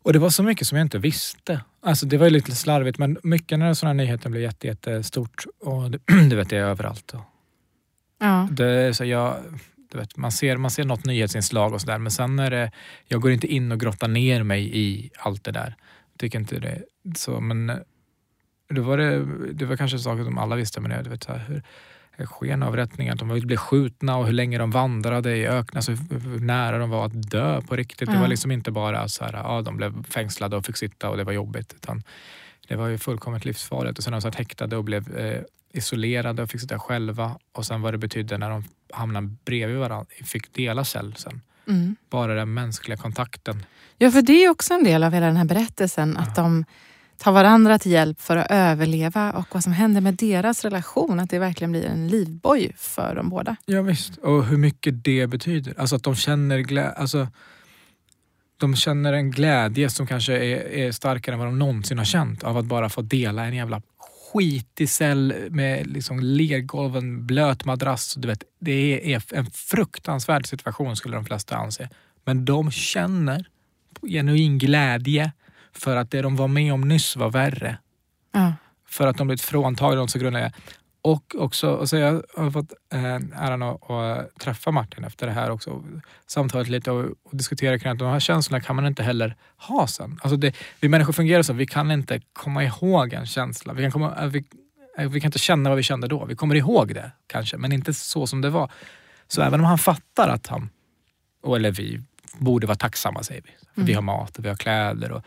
Och 0.03 0.13
det 0.13 0.20
var 0.20 0.29
så 0.29 0.43
mycket 0.43 0.67
som 0.67 0.77
jag 0.77 0.86
inte 0.86 0.98
visste. 1.00 1.62
Alltså 1.81 2.05
det 2.05 2.17
var 2.17 2.25
ju 2.25 2.31
lite 2.31 2.51
slarvigt 2.55 2.98
men 2.98 3.17
mycket 3.24 3.60
när 3.60 3.74
sådana 3.74 3.93
nyheter 3.93 4.29
blir 4.29 4.41
jätte, 4.41 4.67
jättestort 4.67 5.46
och 5.60 5.91
det, 5.91 6.00
du 6.29 6.36
vet 6.36 6.50
det 6.50 6.58
är 6.58 6.63
överallt. 6.63 7.13
Och 7.13 7.22
Ja. 8.20 8.48
det 8.51 8.93
så 8.93 9.05
jag, 9.05 9.36
du 9.91 9.98
vet, 9.98 10.17
man, 10.17 10.31
ser, 10.31 10.57
man 10.57 10.71
ser 10.71 10.83
något 10.86 11.05
nyhetsinslag 11.05 11.74
och 11.74 11.81
sådär 11.81 11.98
men 11.98 12.12
sen 12.12 12.39
är 12.39 12.51
det, 12.51 12.71
jag 13.07 13.21
går 13.21 13.31
inte 13.31 13.48
in 13.48 13.71
och 13.71 13.79
grottar 13.79 14.07
ner 14.07 14.43
mig 14.43 14.77
i 14.79 15.10
allt 15.17 15.43
det 15.43 15.51
där. 15.51 15.75
Tycker 16.17 16.39
inte 16.39 16.60
det 16.60 16.81
så 17.15 17.39
men 17.39 17.69
eh, 17.69 17.77
då 18.69 18.81
var 18.81 18.98
det, 18.98 19.25
det 19.53 19.65
var 19.65 19.77
kanske 19.77 20.00
saker 20.00 20.24
som 20.24 20.38
alla 20.38 20.55
visste 20.55 20.81
men 20.81 20.91
jag, 20.91 21.03
vet, 21.03 21.24
så 21.24 21.31
här, 21.31 21.39
hur, 21.48 21.62
skenavrättningar, 22.25 23.13
att 23.13 23.19
de 23.19 23.39
bli 23.39 23.57
skjutna 23.57 24.17
och 24.17 24.25
hur 24.25 24.33
länge 24.33 24.57
de 24.57 24.71
vandrade 24.71 25.38
i 25.38 25.48
öknen, 25.48 25.77
alltså 25.77 25.91
hur, 25.91 26.39
nära 26.39 26.77
de 26.77 26.89
var 26.89 27.05
att 27.05 27.31
dö 27.31 27.62
på 27.62 27.75
riktigt. 27.75 28.10
Det 28.10 28.15
Ja. 28.15 28.21
var 28.21 28.27
liksom 28.27 28.51
inte 28.51 28.71
bara 28.71 29.07
så 29.07 29.24
här, 29.24 29.33
ja, 29.33 29.62
de 29.62 29.77
blev 29.77 30.03
fängslade 30.03 30.55
och 30.55 30.65
fick 30.65 30.77
sitta 30.77 31.10
och 31.10 31.17
det 31.17 31.24
var 31.24 31.33
jobbigt. 31.33 31.74
Utan 31.74 32.03
det 32.67 32.75
var 32.75 32.88
ju 32.88 32.98
fullkomligt 32.98 33.45
livsfarligt. 33.45 33.98
Och 33.98 34.03
sen 34.03 34.12
de 34.12 34.21
satt 34.21 34.36
häktade 34.36 34.77
och 34.77 34.83
blev 34.83 35.17
eh, 35.17 35.41
isolerade 35.73 36.43
och 36.43 36.49
fick 36.49 36.61
sitta 36.61 36.79
själva. 36.79 37.37
Och 37.51 37.65
sen 37.65 37.81
vad 37.81 37.93
det 37.93 37.97
betydde 37.97 38.37
när 38.37 38.49
de 38.49 38.63
hamnade 38.93 39.35
bredvid 39.45 39.77
varandra, 39.77 40.05
fick 40.23 40.53
dela 40.53 40.85
cell 40.85 41.15
sen. 41.17 41.41
Mm. 41.67 41.95
Bara 42.09 42.35
den 42.35 42.53
mänskliga 42.53 42.97
kontakten. 42.97 43.65
Ja, 43.97 44.11
för 44.11 44.21
det 44.21 44.45
är 44.45 44.49
också 44.49 44.73
en 44.73 44.83
del 44.83 45.03
av 45.03 45.13
hela 45.13 45.25
den 45.25 45.37
här 45.37 45.45
berättelsen. 45.45 46.17
Att 46.17 46.35
de 46.35 46.65
tar 47.17 47.31
varandra 47.31 47.79
till 47.79 47.91
hjälp 47.91 48.21
för 48.21 48.37
att 48.37 48.47
överleva 48.49 49.31
och 49.31 49.47
vad 49.51 49.63
som 49.63 49.73
händer 49.73 50.01
med 50.01 50.13
deras 50.13 50.63
relation. 50.63 51.19
Att 51.19 51.29
det 51.29 51.39
verkligen 51.39 51.71
blir 51.71 51.85
en 51.85 52.07
livboj 52.07 52.71
för 52.77 53.15
dem 53.15 53.29
båda. 53.29 53.55
Ja, 53.65 53.81
visst. 53.81 54.17
och 54.17 54.45
hur 54.45 54.57
mycket 54.57 55.03
det 55.03 55.27
betyder. 55.27 55.73
Alltså 55.77 55.95
att 55.95 56.03
de 56.03 56.15
känner 56.15 56.59
glädje. 56.59 56.91
Alltså, 56.91 57.27
de 58.57 58.75
känner 58.75 59.13
en 59.13 59.31
glädje 59.31 59.89
som 59.89 60.07
kanske 60.07 60.33
är, 60.33 60.73
är 60.73 60.91
starkare 60.91 61.33
än 61.33 61.39
vad 61.39 61.47
de 61.47 61.59
någonsin 61.59 61.97
har 61.97 62.05
känt 62.05 62.43
av 62.43 62.57
att 62.57 62.65
bara 62.65 62.89
få 62.89 63.01
dela 63.01 63.45
en 63.45 63.53
jävla 63.53 63.81
skitig 64.33 64.89
cell 64.89 65.33
med 65.50 65.88
liksom 65.88 66.19
lergolv, 66.19 66.97
en 66.97 67.27
blöt 67.27 67.65
madrass. 67.65 68.15
Du 68.15 68.27
vet, 68.27 68.43
det 68.59 69.13
är 69.13 69.23
en 69.33 69.51
fruktansvärd 69.51 70.47
situation 70.47 70.95
skulle 70.95 71.15
de 71.15 71.25
flesta 71.25 71.55
anse. 71.55 71.89
Men 72.25 72.45
de 72.45 72.71
känner 72.71 73.45
genuin 74.01 74.57
glädje 74.57 75.31
för 75.71 75.95
att 75.95 76.11
det 76.11 76.21
de 76.21 76.35
var 76.35 76.47
med 76.47 76.73
om 76.73 76.81
nyss 76.81 77.15
var 77.15 77.29
värre. 77.29 77.77
Ja. 78.33 78.53
För 78.88 79.07
att 79.07 79.17
de 79.17 79.27
blivit 79.27 79.41
fråntagna 79.41 79.95
något 79.95 80.11
så 80.11 80.19
grundläggande. 80.19 80.57
Och 81.03 81.36
också, 81.38 81.77
alltså 81.77 81.98
jag 81.98 82.24
har 82.38 82.51
fått 82.51 82.74
eh, 82.93 83.15
äran 83.15 83.63
att, 83.63 83.89
att 83.89 84.39
träffa 84.39 84.72
Martin 84.72 85.03
efter 85.03 85.27
det 85.27 85.34
här 85.34 85.50
också. 85.50 85.84
Samtalat 86.27 86.70
lite 86.70 86.91
och, 86.91 87.05
och 87.24 87.36
diskutera 87.36 87.79
kring 87.79 87.91
att 87.91 88.00
de 88.00 88.08
här 88.08 88.20
känslorna 88.20 88.63
kan 88.63 88.75
man 88.75 88.88
inte 88.88 89.03
heller 89.03 89.36
ha 89.58 89.88
sen. 89.88 90.20
Alltså 90.24 90.38
det, 90.38 90.55
vi 90.79 90.89
människor 90.89 91.13
fungerar 91.13 91.43
så, 91.43 91.53
vi 91.53 91.67
kan 91.67 91.91
inte 91.91 92.22
komma 92.34 92.63
ihåg 92.63 93.13
en 93.13 93.25
känsla. 93.25 93.74
Vi 93.74 93.84
kan, 93.84 93.91
komma, 93.91 94.15
eh, 94.22 94.27
vi, 94.27 94.46
eh, 94.98 95.10
vi 95.10 95.22
kan 95.22 95.27
inte 95.27 95.39
känna 95.39 95.70
vad 95.70 95.77
vi 95.77 95.84
kände 95.84 96.08
då. 96.08 96.25
Vi 96.25 96.36
kommer 96.36 96.55
ihåg 96.55 96.93
det 96.93 97.12
kanske, 97.27 97.58
men 97.58 97.72
inte 97.72 97.93
så 97.93 98.27
som 98.27 98.41
det 98.41 98.50
var. 98.50 98.72
Så 99.27 99.41
även 99.41 99.60
om 99.60 99.65
han 99.65 99.77
fattar 99.77 100.29
att 100.29 100.48
han, 100.48 100.70
eller 101.55 101.72
vi, 101.72 102.01
borde 102.38 102.67
vara 102.67 102.77
tacksamma 102.77 103.24
säger 103.24 103.41
vi. 103.41 103.50
Mm. 103.75 103.88
Vi 103.88 103.93
har 103.93 104.01
mat 104.01 104.38
och 104.38 104.46
vi 104.46 104.50
har 104.50 104.55
kläder 104.55 105.12
och 105.12 105.25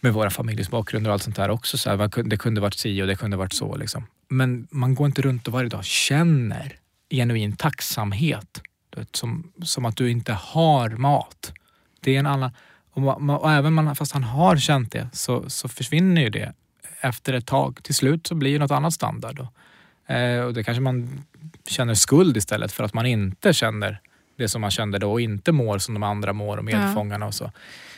med 0.00 0.12
våra 0.12 0.30
familjers 0.30 0.68
bakgrunder 0.68 1.10
och 1.10 1.12
allt 1.12 1.22
sånt 1.22 1.36
där 1.36 1.50
också. 1.50 1.78
Så 1.78 1.90
här, 1.90 2.22
det 2.22 2.36
kunde 2.36 2.60
varit 2.60 2.74
si 2.74 3.02
och 3.02 3.06
det 3.06 3.16
kunde 3.16 3.36
varit 3.36 3.52
så. 3.52 3.76
Liksom. 3.76 4.06
Men 4.28 4.68
man 4.70 4.94
går 4.94 5.06
inte 5.06 5.22
runt 5.22 5.46
och 5.46 5.52
varje 5.52 5.68
dag 5.68 5.84
känner 5.84 6.78
genuin 7.10 7.56
tacksamhet. 7.56 8.62
Vet, 8.96 9.16
som, 9.16 9.52
som 9.62 9.84
att 9.84 9.96
du 9.96 10.10
inte 10.10 10.32
har 10.32 10.90
mat. 10.90 11.52
Det 12.00 12.14
är 12.14 12.18
en 12.18 12.26
annan... 12.26 12.50
Och, 12.90 13.02
ma- 13.02 13.18
ma- 13.18 13.36
och 13.36 13.50
även 13.50 13.72
man, 13.72 13.96
fast 13.96 14.12
han 14.12 14.24
har 14.24 14.56
känt 14.56 14.92
det 14.92 15.08
så, 15.12 15.50
så 15.50 15.68
försvinner 15.68 16.22
ju 16.22 16.30
det 16.30 16.52
efter 17.00 17.32
ett 17.32 17.46
tag. 17.46 17.78
Till 17.82 17.94
slut 17.94 18.26
så 18.26 18.34
blir 18.34 18.52
det 18.52 18.58
något 18.58 18.70
annat 18.70 18.92
standard. 18.92 19.36
Då. 19.36 19.48
Eh, 20.14 20.40
och 20.40 20.54
det 20.54 20.64
kanske 20.64 20.80
man 20.80 21.24
känner 21.68 21.94
skuld 21.94 22.36
istället 22.36 22.72
för 22.72 22.84
att 22.84 22.94
man 22.94 23.06
inte 23.06 23.52
känner 23.52 24.00
det 24.38 24.48
som 24.48 24.60
man 24.60 24.70
kände 24.70 24.98
då 24.98 25.12
och 25.12 25.20
inte 25.20 25.52
mår 25.52 25.78
som 25.78 25.94
de 25.94 26.02
andra 26.02 26.32
mår 26.32 26.56
och 26.56 26.64
medfångarna 26.64 27.26
och 27.26 27.34
så. 27.34 27.52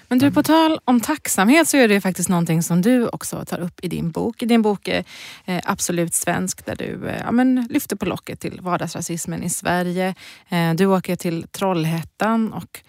Men 0.08 0.18
du, 0.18 0.30
på 0.30 0.42
tal 0.42 0.80
om 0.84 1.00
tacksamhet 1.00 1.68
så 1.68 1.76
är 1.76 1.88
det 1.88 2.00
faktiskt 2.00 2.28
någonting 2.28 2.62
som 2.62 2.82
du 2.82 3.08
också 3.08 3.44
tar 3.44 3.60
upp 3.60 3.84
i 3.84 3.88
din 3.88 4.10
bok. 4.10 4.42
I 4.42 4.46
din 4.46 4.62
bok 4.62 4.88
eh, 4.88 5.04
eh, 5.44 5.60
Absolut 5.64 6.14
svensk 6.14 6.66
där 6.66 6.76
du 6.76 7.08
eh, 7.08 7.20
ja, 7.24 7.32
men 7.32 7.66
lyfter 7.70 7.96
på 7.96 8.06
locket 8.06 8.40
till 8.40 8.60
vardagsrasismen 8.60 9.42
i 9.42 9.50
Sverige. 9.50 10.14
Eh, 10.48 10.74
du 10.74 10.86
åker 10.86 11.16
till 11.16 11.46
Trollhättan 11.52 12.52
och 12.52 12.82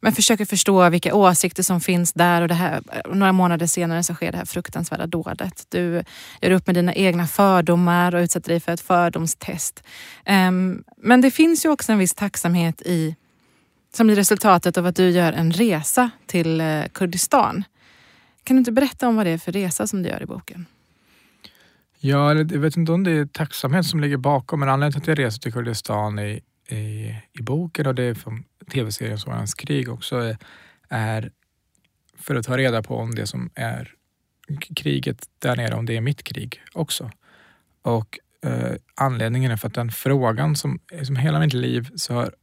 men 0.00 0.12
försöker 0.12 0.44
förstå 0.44 0.88
vilka 0.88 1.14
åsikter 1.14 1.62
som 1.62 1.80
finns 1.80 2.12
där 2.12 2.42
och 2.42 2.48
det 2.48 2.54
här, 2.54 2.82
några 3.14 3.32
månader 3.32 3.66
senare 3.66 4.02
så 4.02 4.14
sker 4.14 4.32
det 4.32 4.38
här 4.38 4.44
fruktansvärda 4.44 5.06
dådet. 5.06 5.66
Du 5.68 6.04
gör 6.40 6.50
upp 6.50 6.66
med 6.66 6.76
dina 6.76 6.94
egna 6.94 7.26
fördomar 7.26 8.14
och 8.14 8.20
utsätter 8.20 8.50
dig 8.50 8.60
för 8.60 8.72
ett 8.72 8.80
fördomstest. 8.80 9.82
Ehm, 10.24 10.84
men 10.96 11.20
det 11.20 11.30
finns 11.30 11.64
ju 11.64 11.68
också 11.68 11.92
en 11.92 11.98
viss 11.98 12.14
tacksamhet 12.14 12.82
i 12.82 13.16
som 13.96 14.06
blir 14.06 14.16
resultatet 14.16 14.78
av 14.78 14.86
att 14.86 14.96
du 14.96 15.10
gör 15.10 15.32
en 15.32 15.52
resa 15.52 16.10
till 16.26 16.60
eh, 16.60 16.82
Kurdistan. 16.92 17.64
Kan 18.44 18.56
du 18.56 18.58
inte 18.58 18.72
berätta 18.72 19.08
om 19.08 19.16
vad 19.16 19.26
det 19.26 19.30
är 19.30 19.38
för 19.38 19.52
resa 19.52 19.86
som 19.86 20.02
du 20.02 20.08
gör 20.08 20.22
i 20.22 20.26
boken? 20.26 20.66
Ja, 21.98 22.30
eller 22.30 22.52
jag 22.52 22.60
vet 22.60 22.76
inte 22.76 22.92
om 22.92 23.04
det 23.04 23.10
är 23.10 23.26
tacksamhet 23.26 23.86
som 23.86 24.00
ligger 24.00 24.16
bakom, 24.16 24.60
men 24.60 24.68
anledningen 24.68 24.92
till 25.02 25.12
att 25.12 25.18
jag 25.18 25.26
reser 25.26 25.40
till 25.40 25.52
Kurdistan 25.52 26.18
i, 26.18 26.42
i, 26.68 27.14
i 27.32 27.42
boken 27.42 27.86
och 27.86 27.94
det 27.94 28.02
är 28.02 28.14
från 28.14 28.44
tv-serien 28.72 29.18
Sorgens 29.18 29.54
krig 29.54 29.88
också 29.88 30.16
är, 30.16 30.36
är 30.88 31.30
för 32.18 32.34
att 32.34 32.46
ta 32.46 32.56
reda 32.56 32.82
på 32.82 32.96
om 32.96 33.14
det 33.14 33.26
som 33.26 33.50
är 33.54 33.94
kriget 34.76 35.28
där 35.38 35.56
nere, 35.56 35.74
om 35.74 35.86
det 35.86 35.96
är 35.96 36.00
mitt 36.00 36.22
krig 36.22 36.62
också. 36.72 37.10
Och 37.82 38.18
eh, 38.44 38.72
anledningen 38.94 39.50
är 39.50 39.56
för 39.56 39.68
att 39.68 39.74
den 39.74 39.90
frågan 39.90 40.56
som, 40.56 40.78
som 41.02 41.16
hela 41.16 41.40
mitt 41.40 41.52
liv 41.52 41.90
så 41.94 42.14
har 42.14 42.34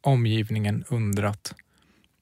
omgivningen 0.00 0.84
undrat 0.88 1.54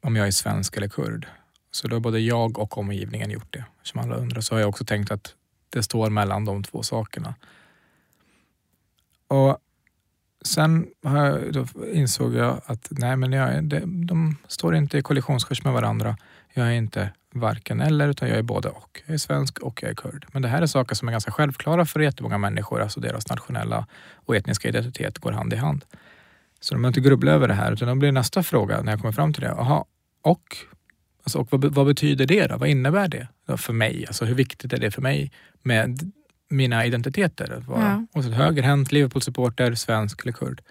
om 0.03 0.17
jag 0.17 0.27
är 0.27 0.31
svensk 0.31 0.77
eller 0.77 0.89
kurd. 0.89 1.27
Så 1.71 1.89
då 1.89 1.97
har 1.97 2.01
både 2.01 2.21
jag 2.21 2.59
och 2.59 2.79
omgivningen 2.79 3.31
gjort 3.31 3.53
det. 3.53 3.65
Som 3.83 4.01
alla 4.01 4.17
undrar 4.17 4.41
så 4.41 4.55
har 4.55 4.61
jag 4.61 4.69
också 4.69 4.85
tänkt 4.85 5.11
att 5.11 5.35
det 5.71 5.83
står 5.83 6.11
mellan 6.11 6.45
de 6.45 6.65
två 6.65 6.83
sakerna. 6.83 7.35
Och 9.29 9.59
sen 10.45 10.87
jag, 11.01 11.53
då 11.53 11.67
insåg 11.93 12.35
jag 12.35 12.61
att 12.67 12.89
nej, 12.91 13.17
men 13.17 13.33
jag, 13.33 13.65
det, 13.65 13.83
de 13.87 14.37
står 14.47 14.77
inte 14.77 14.99
i 14.99 15.03
kollisionskurs 15.03 15.65
med 15.65 15.73
varandra. 15.73 16.17
Jag 16.55 16.67
är 16.67 16.73
inte 16.73 17.11
varken 17.33 17.81
eller, 17.81 18.09
utan 18.09 18.29
jag 18.29 18.39
är 18.39 18.43
både 18.43 18.69
och. 18.69 19.03
Jag 19.07 19.15
är 19.15 19.19
svensk 19.19 19.59
och 19.59 19.83
jag 19.83 19.91
är 19.91 19.95
kurd. 19.95 20.27
Men 20.33 20.43
det 20.43 20.49
här 20.49 20.63
är 20.63 20.67
saker 20.67 20.95
som 20.95 21.09
är 21.09 21.13
ganska 21.13 21.31
självklara 21.31 21.87
för 21.87 22.01
jättemånga 22.01 22.39
människor. 22.39 22.81
Alltså 22.81 23.01
deras 23.01 23.29
nationella 23.29 23.87
och 24.15 24.37
etniska 24.37 24.69
identitet 24.69 25.19
går 25.19 25.33
hand 25.33 25.53
i 25.53 25.57
hand. 25.57 25.85
Så 26.61 26.75
de 26.75 26.83
behöver 26.83 26.99
inte 26.99 27.09
grubbla 27.09 27.33
över 27.33 27.49
det 27.49 27.55
här, 27.55 27.73
utan 27.73 27.89
då 27.89 27.95
blir 27.95 28.13
nästa 28.13 28.43
fråga 28.43 28.83
när 28.83 28.93
jag 28.93 29.01
kommer 29.01 29.13
fram 29.13 29.33
till 29.33 29.43
det. 29.43 29.53
Aha, 29.53 29.85
och 30.23 30.57
Alltså, 31.23 31.39
och 31.39 31.49
vad, 31.53 31.65
vad 31.65 31.87
betyder 31.87 32.27
det 32.27 32.47
då? 32.47 32.57
Vad 32.57 32.69
innebär 32.69 33.09
det 33.09 33.29
för 33.57 33.73
mig? 33.73 34.05
Alltså, 34.07 34.25
hur 34.25 34.35
viktigt 34.35 34.73
är 34.73 34.79
det 34.79 34.91
för 34.91 35.03
mig 35.03 35.33
med 35.63 36.13
mina 36.49 36.87
identiteter? 36.87 37.65
Vara 37.67 37.81
Ja. 37.81 38.07
och 38.19 38.25
så 38.25 38.31
högerhänt, 38.31 38.93
Liverpool-supporter, 38.93 39.75
svensk 39.75 40.23
eller 40.23 40.33
kurd. 40.33 40.63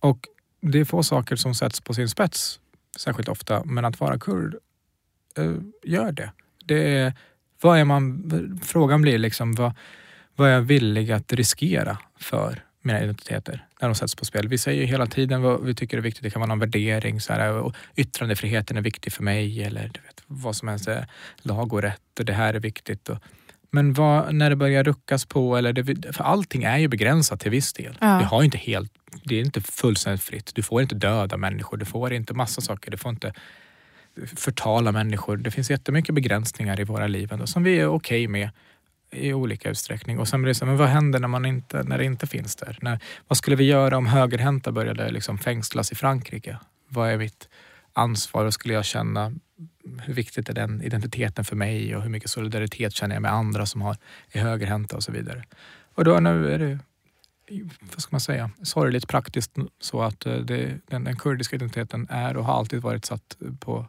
Och 0.00 0.28
det 0.60 0.80
är 0.80 0.84
få 0.84 1.02
saker 1.02 1.36
som 1.36 1.54
sätts 1.54 1.80
på 1.80 1.94
sin 1.94 2.08
spets 2.08 2.60
särskilt 2.98 3.28
ofta, 3.28 3.64
men 3.64 3.84
att 3.84 4.00
vara 4.00 4.18
kurd 4.18 4.56
eh, 5.38 5.52
gör 5.82 6.12
det. 6.12 6.30
det 6.64 6.98
är, 6.98 7.12
vad 7.60 7.78
är 7.78 7.84
man, 7.84 8.60
frågan 8.64 9.02
blir 9.02 9.18
liksom 9.18 9.54
vad, 9.54 9.72
vad 10.36 10.48
är 10.48 10.52
jag 10.52 10.62
villig 10.62 11.12
att 11.12 11.32
riskera 11.32 11.98
för 12.18 12.62
mina 12.86 13.02
identiteter 13.02 13.66
när 13.80 13.88
de 13.88 13.94
sätts 13.94 14.14
på 14.14 14.24
spel. 14.24 14.48
Vi 14.48 14.58
säger 14.58 14.80
ju 14.80 14.86
hela 14.86 15.06
tiden 15.06 15.42
vad 15.42 15.64
vi 15.64 15.74
tycker 15.74 15.96
är 15.98 16.02
viktigt. 16.02 16.22
Det 16.22 16.30
kan 16.30 16.40
vara 16.40 16.48
någon 16.48 16.58
värdering. 16.58 17.20
Så 17.20 17.32
här, 17.32 17.52
och 17.52 17.74
yttrandefriheten 17.96 18.76
är 18.76 18.82
viktig 18.82 19.12
för 19.12 19.22
mig 19.22 19.62
eller 19.62 19.82
du 19.82 20.00
vet, 20.00 20.22
vad 20.26 20.56
som 20.56 20.68
helst. 20.68 20.88
är 20.88 21.06
Lag 21.36 21.72
och 21.72 21.82
rätt 21.82 22.18
och 22.18 22.24
det 22.24 22.32
här 22.32 22.54
är 22.54 22.60
viktigt. 22.60 23.08
Och, 23.08 23.18
men 23.70 23.92
vad, 23.92 24.34
när 24.34 24.50
det 24.50 24.56
börjar 24.56 24.84
ruckas 24.84 25.24
på, 25.24 25.56
eller 25.56 25.72
det, 25.72 26.12
för 26.12 26.24
allting 26.24 26.64
är 26.64 26.78
ju 26.78 26.88
begränsat 26.88 27.40
till 27.40 27.50
viss 27.50 27.72
del. 27.72 27.98
Ja. 28.00 28.18
Vi 28.18 28.24
har 28.24 28.42
inte 28.42 28.58
helt, 28.58 28.92
det 29.24 29.36
är 29.36 29.40
inte 29.40 29.60
fullständigt 29.60 30.22
fritt. 30.22 30.54
Du 30.54 30.62
får 30.62 30.82
inte 30.82 30.94
döda 30.94 31.36
människor, 31.36 31.76
du 31.76 31.84
får 31.84 32.12
inte 32.12 32.34
massa 32.34 32.60
saker. 32.60 32.90
Du 32.90 32.96
får 32.96 33.10
inte 33.10 33.32
förtala 34.36 34.92
människor. 34.92 35.36
Det 35.36 35.50
finns 35.50 35.70
jättemycket 35.70 36.14
begränsningar 36.14 36.80
i 36.80 36.84
våra 36.84 37.06
liv 37.06 37.32
ändå, 37.32 37.46
som 37.46 37.62
vi 37.62 37.80
är 37.80 37.86
okej 37.86 38.28
med 38.28 38.50
i 39.10 39.32
olika 39.32 39.70
utsträckning. 39.70 40.18
Och 40.18 40.28
sen 40.28 40.42
blir 40.42 40.50
det 40.50 40.54
så, 40.54 40.66
men 40.66 40.76
vad 40.76 40.88
händer 40.88 41.20
när, 41.20 41.28
man 41.28 41.46
inte, 41.46 41.82
när 41.82 41.98
det 41.98 42.04
inte 42.04 42.26
finns 42.26 42.56
där? 42.56 42.78
När, 42.82 42.98
vad 43.28 43.36
skulle 43.36 43.56
vi 43.56 43.64
göra 43.64 43.96
om 43.96 44.06
högerhänta 44.06 44.72
började 44.72 45.10
liksom 45.10 45.38
fängslas 45.38 45.92
i 45.92 45.94
Frankrike? 45.94 46.58
Vad 46.88 47.10
är 47.10 47.18
mitt 47.18 47.48
ansvar? 47.92 48.44
och 48.44 48.54
skulle 48.54 48.74
jag 48.74 48.84
känna? 48.84 49.32
Hur 50.02 50.14
viktigt 50.14 50.48
är 50.48 50.54
den 50.54 50.82
identiteten 50.82 51.44
för 51.44 51.56
mig 51.56 51.96
och 51.96 52.02
hur 52.02 52.10
mycket 52.10 52.30
solidaritet 52.30 52.92
känner 52.92 53.14
jag 53.14 53.22
med 53.22 53.32
andra 53.32 53.66
som 53.66 53.82
har, 53.82 53.96
är 54.32 54.40
högerhänta 54.40 54.96
och 54.96 55.02
så 55.02 55.12
vidare. 55.12 55.44
Och 55.94 56.04
då 56.04 56.20
nu 56.20 56.52
är 56.52 56.58
det, 56.58 56.78
vad 57.80 58.00
ska 58.00 58.08
man 58.10 58.20
säga, 58.20 58.50
sorgligt 58.62 59.08
praktiskt 59.08 59.52
så 59.80 60.02
att 60.02 60.26
eh, 60.26 60.36
det, 60.36 60.78
den, 60.86 61.04
den 61.04 61.16
kurdiska 61.16 61.56
identiteten 61.56 62.06
är 62.10 62.36
och 62.36 62.44
har 62.44 62.54
alltid 62.54 62.82
varit 62.82 63.04
satt 63.04 63.36
på 63.60 63.86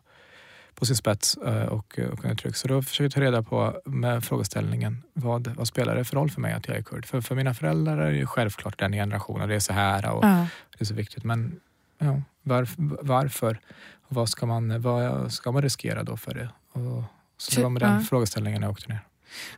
på 0.79 0.85
sin 0.85 0.95
spets 0.95 1.37
eh, 1.37 1.63
och, 1.65 1.99
och 2.11 2.23
undertryck. 2.25 2.55
Så 2.55 2.67
då 2.67 2.81
försöker 2.81 3.03
jag 3.03 3.11
ta 3.11 3.21
reda 3.21 3.43
på 3.43 3.81
med 3.85 4.23
frågeställningen 4.23 5.03
vad, 5.13 5.47
vad 5.47 5.67
spelar 5.67 5.95
det 5.95 6.05
för 6.05 6.15
roll 6.15 6.29
för 6.31 6.41
mig 6.41 6.53
att 6.53 6.67
jag 6.67 6.77
är 6.77 6.81
kurd? 6.81 7.05
För, 7.05 7.21
för 7.21 7.35
mina 7.35 7.53
föräldrar 7.53 7.97
är 7.97 8.11
det 8.11 8.17
ju 8.17 8.25
självklart 8.25 8.79
den 8.79 8.91
generationen, 8.91 9.49
det 9.49 9.55
är 9.55 9.59
så 9.59 9.73
här 9.73 10.09
och 10.13 10.25
Ja. 10.25 10.47
det 10.77 10.81
är 10.81 10.85
så 10.85 10.93
viktigt. 10.93 11.23
Men 11.23 11.59
ja, 11.97 12.21
varf, 12.43 12.73
varför? 13.01 13.59
Och 14.09 14.15
vad 14.15 14.29
ska 14.29 14.45
man, 14.45 14.81
vad 14.81 15.33
ska 15.33 15.51
man 15.51 15.61
riskera 15.61 16.03
då 16.03 16.17
för 16.17 16.33
det? 16.33 16.49
Och, 16.71 17.03
så 17.37 17.55
det 17.55 17.63
var 17.63 17.69
med 17.69 17.81
den 17.81 17.93
Ja. 17.93 17.99
frågeställningen 17.99 18.61
jag 18.61 18.71
åkte 18.71 18.87
ner. 18.89 18.99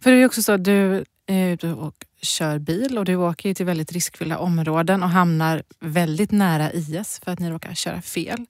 För 0.01 0.09
det 0.11 0.15
är 0.15 0.19
ju 0.19 0.25
också 0.25 0.41
så 0.43 0.51
att 0.51 0.63
du 0.63 1.05
är 1.25 1.49
ute 1.53 1.67
och 1.73 2.05
kör 2.21 2.59
bil 2.59 2.97
och 2.97 3.05
du 3.05 3.15
åker 3.15 3.49
ju 3.49 3.55
till 3.55 3.65
väldigt 3.65 3.91
riskfyllda 3.91 4.37
områden 4.37 5.03
och 5.03 5.09
hamnar 5.09 5.63
väldigt 5.79 6.31
nära 6.31 6.71
IS 6.73 7.19
för 7.23 7.31
att 7.31 7.39
ni 7.39 7.49
råkar 7.49 7.73
köra 7.73 8.01
fel. 8.01 8.45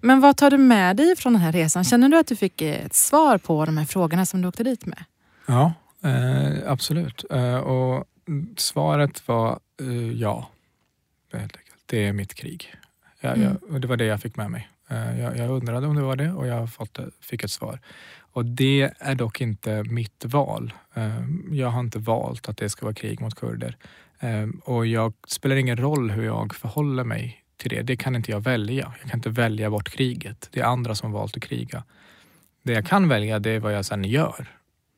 Men 0.00 0.20
vad 0.20 0.36
tar 0.36 0.50
du 0.50 0.58
med 0.58 0.96
dig 0.96 1.16
från 1.16 1.32
den 1.32 1.42
här 1.42 1.52
resan? 1.52 1.84
Känner 1.84 2.08
du 2.08 2.18
att 2.18 2.26
du 2.26 2.36
fick 2.36 2.62
ett 2.62 2.94
svar 2.94 3.38
på 3.38 3.64
de 3.64 3.76
här 3.78 3.84
frågorna 3.84 4.26
som 4.26 4.42
du 4.42 4.48
åkte 4.48 4.64
dit 4.64 4.86
med? 4.86 5.04
Ja, 5.46 5.72
eh, 6.04 6.70
absolut. 6.72 7.24
Eh, 7.30 7.56
och 7.56 8.04
svaret 8.56 9.28
var 9.28 9.58
eh, 9.80 10.12
ja. 10.12 10.48
Det 11.86 12.06
är 12.06 12.12
mitt 12.12 12.34
krig. 12.34 12.74
Jag, 13.20 13.36
Mm. 13.38 13.56
jag, 13.70 13.80
det 13.80 13.88
var 13.88 13.96
det 13.96 14.04
jag 14.04 14.20
fick 14.20 14.36
med 14.36 14.50
mig. 14.50 14.68
Eh, 14.90 15.20
jag, 15.20 15.36
jag 15.36 15.50
undrade 15.50 15.86
om 15.86 15.96
det 15.96 16.02
var 16.02 16.16
det 16.16 16.32
och 16.32 16.46
jag 16.46 16.72
fått, 16.72 16.94
det- 16.94 17.10
fick 17.20 17.44
ett 17.44 17.50
svar. 17.50 17.78
Och 18.32 18.44
det 18.44 18.92
är 18.98 19.14
dock 19.14 19.40
inte 19.40 19.82
mitt 19.84 20.24
val. 20.24 20.72
Ehm, 20.94 21.48
jag 21.52 21.68
har 21.68 21.80
inte 21.80 21.98
valt 21.98 22.48
att 22.48 22.56
det 22.56 22.70
ska 22.70 22.86
vara 22.86 22.94
krig 22.94 23.20
mot 23.20 23.34
kurder. 23.34 23.76
Ehm, 24.20 24.60
och 24.64 24.86
jag 24.86 25.12
det 25.12 25.14
spelar 25.26 25.56
ingen 25.56 25.76
roll 25.76 26.10
hur 26.10 26.24
jag 26.24 26.54
förhåller 26.54 27.04
mig 27.04 27.44
till 27.56 27.70
det. 27.70 27.82
Det 27.82 27.96
kan 27.96 28.16
inte 28.16 28.30
jag 28.30 28.40
välja. 28.40 28.94
Jag 29.00 29.10
kan 29.10 29.18
inte 29.18 29.30
välja 29.30 29.70
bort 29.70 29.88
kriget. 29.88 30.48
Det 30.52 30.60
är 30.60 30.64
andra 30.64 30.94
som 30.94 31.12
valt 31.12 31.36
att 31.36 31.42
kriga. 31.42 31.84
Det 32.62 32.72
jag 32.72 32.86
kan 32.86 33.08
välja 33.08 33.38
det 33.38 33.50
är 33.50 33.60
vad 33.60 33.74
jag 33.74 33.84
sen 33.84 34.04
gör. 34.04 34.46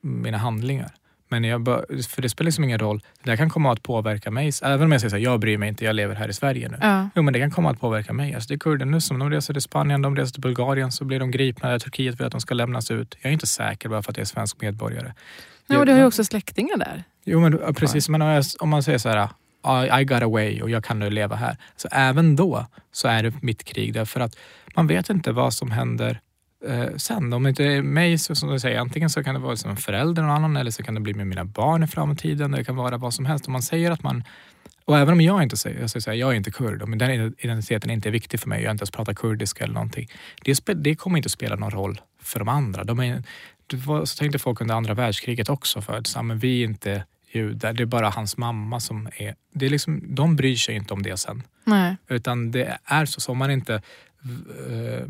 Mina 0.00 0.38
handlingar. 0.38 0.94
Men 1.32 1.44
jag 1.44 1.60
bör, 1.62 2.02
för 2.08 2.22
det 2.22 2.28
spelar 2.28 2.44
liksom 2.46 2.64
ingen 2.64 2.78
roll. 2.78 3.02
Det 3.22 3.30
där 3.30 3.36
kan 3.36 3.50
komma 3.50 3.72
att 3.72 3.82
påverka 3.82 4.30
mig. 4.30 4.50
Även 4.62 4.82
om 4.86 4.92
jag 4.92 5.00
säger 5.00 5.10
så 5.10 5.16
här, 5.16 5.22
jag 5.22 5.40
bryr 5.40 5.58
mig 5.58 5.68
inte, 5.68 5.84
jag 5.84 5.94
lever 5.96 6.14
här 6.14 6.28
i 6.28 6.32
Sverige 6.32 6.68
nu. 6.68 6.76
Ja. 6.80 7.08
Jo, 7.14 7.22
men 7.22 7.32
det 7.32 7.40
kan 7.40 7.50
komma 7.50 7.70
att 7.70 7.80
påverka 7.80 8.12
mig. 8.12 8.34
Alltså, 8.34 8.48
det 8.48 8.54
är 8.54 8.58
kurder 8.58 8.86
nu 8.86 9.00
som 9.00 9.18
de 9.18 9.30
reser 9.30 9.54
till 9.54 9.62
Spanien, 9.62 10.02
de 10.02 10.16
reser 10.16 10.32
till 10.32 10.40
Bulgarien, 10.40 10.92
så 10.92 11.04
blir 11.04 11.20
de 11.20 11.30
gripna. 11.30 11.78
Turkiet 11.78 12.20
vill 12.20 12.26
att 12.26 12.32
de 12.32 12.40
ska 12.40 12.54
lämnas 12.54 12.90
ut. 12.90 13.16
Jag 13.22 13.28
är 13.28 13.32
inte 13.32 13.46
säker 13.46 13.88
bara 13.88 14.02
för 14.02 14.10
att 14.10 14.16
jag 14.16 14.22
är 14.22 14.26
svensk 14.26 14.60
medborgare. 14.60 15.12
Ja, 15.66 15.78
och 15.78 15.86
du 15.86 15.92
har 15.92 15.98
ju 15.98 16.04
också 16.06 16.24
släktingar 16.24 16.76
där. 16.76 17.04
Jo, 17.24 17.40
men 17.40 17.74
precis. 17.74 18.08
Men 18.08 18.22
om 18.22 18.28
jag- 18.28 18.44
om 18.60 18.68
man 18.68 18.82
säger 18.82 18.98
så 18.98 19.08
här, 19.08 19.28
I, 19.98 20.00
I 20.02 20.04
got 20.04 20.22
away 20.22 20.62
och 20.62 20.70
jag 20.70 20.84
kan 20.84 20.98
nu 20.98 21.10
leva 21.10 21.36
här. 21.36 21.56
Så 21.76 21.88
även 21.92 22.36
då 22.36 22.66
så 22.92 23.08
är 23.08 23.22
det 23.22 23.42
mitt 23.42 23.64
krig 23.64 23.94
därför 23.94 24.20
att 24.20 24.36
man 24.76 24.86
vet 24.86 25.10
inte 25.10 25.32
vad 25.32 25.54
som 25.54 25.70
händer 25.70 26.20
eh, 26.66 26.97
sen. 26.97 27.33
Om 27.33 27.42
det 27.42 27.49
inte 27.49 27.64
är 27.64 27.83
mig, 27.83 28.19
så, 28.19 28.35
som 28.35 28.49
du 28.49 28.61
säger, 28.61 28.78
antingen 28.78 29.11
så 29.11 29.25
kan 29.25 29.35
det 29.35 29.40
vara 29.40 29.57
som 29.57 29.71
en 29.71 29.76
förälder 29.76 30.23
någon 30.23 30.31
annan 30.31 30.57
eller 30.57 30.71
så 30.71 30.83
kan 30.83 30.95
det 30.95 31.00
bli 31.00 31.14
med 31.14 31.26
mina 31.26 31.45
barn 31.45 31.83
i 31.83 31.87
framtiden. 31.87 32.50
Det 32.50 32.64
kan 32.64 32.76
vara 32.76 32.97
vad 32.97 33.14
som 33.14 33.26
helst. 33.26 33.47
Om 33.47 33.52
man 33.52 33.62
säger 33.62 33.90
att 33.90 34.02
man 34.02 34.25
och 34.85 34.99
även 34.99 35.12
om 35.12 35.21
jag 35.21 35.42
inte 35.42 35.57
säger, 35.57 35.81
jag 35.81 35.90
säger 35.90 36.00
så 36.00 36.11
här, 36.11 36.16
jag 36.16 36.33
är 36.33 36.37
inte 36.37 36.50
kurd, 36.50 36.88
men 36.88 36.99
den 36.99 37.35
identiteten 37.38 37.90
är 37.90 37.95
inte 37.95 38.11
viktig 38.11 38.40
för 38.40 38.49
mig, 38.49 38.62
jag 38.62 38.69
har 38.69 38.73
inte 38.73 38.83
ens 38.83 38.90
pratat 38.90 39.16
kurdiska 39.16 39.64
eller 39.64 39.75
någonting. 39.75 40.09
Det, 40.45 40.73
det 40.75 40.95
kommer 40.95 41.16
inte 41.16 41.26
att 41.26 41.33
spela 41.33 41.57
någon 41.57 41.71
roll 41.71 42.00
för 42.23 42.38
de 42.38 42.49
andra. 42.49 42.85
De 42.85 43.00
är, 43.00 43.23
var, 43.73 44.04
så 44.04 44.16
tänkte 44.16 44.38
folk 44.38 44.61
under 44.61 44.75
andra 44.75 44.95
världskriget 44.95 45.49
också 45.49 45.81
förut, 45.81 46.07
så 46.07 46.19
här, 46.19 46.23
men 46.23 46.38
vi 46.38 46.62
är 46.62 46.64
inte 46.64 47.04
judar, 47.33 47.73
det 47.73 47.83
är 47.83 47.87
bara 47.87 48.11
hans 48.11 48.37
mamma 48.37 48.81
som 48.81 49.09
är... 49.16 49.35
Det 49.54 49.66
är 49.66 49.71
liksom, 49.71 50.02
de 50.14 50.37
bryr 50.37 50.57
sig 50.57 50.75
inte 50.75 50.95
om 50.95 51.02
det 51.02 51.16
sen. 51.16 51.42
Nej. 51.64 51.97
Utan 52.09 52.50
det 52.50 52.78
är 52.85 53.07
så, 53.07 53.21
så 53.21 53.33
om 53.33 53.38
man 53.38 53.50
inte... 53.50 53.75
Eh, 53.75 55.09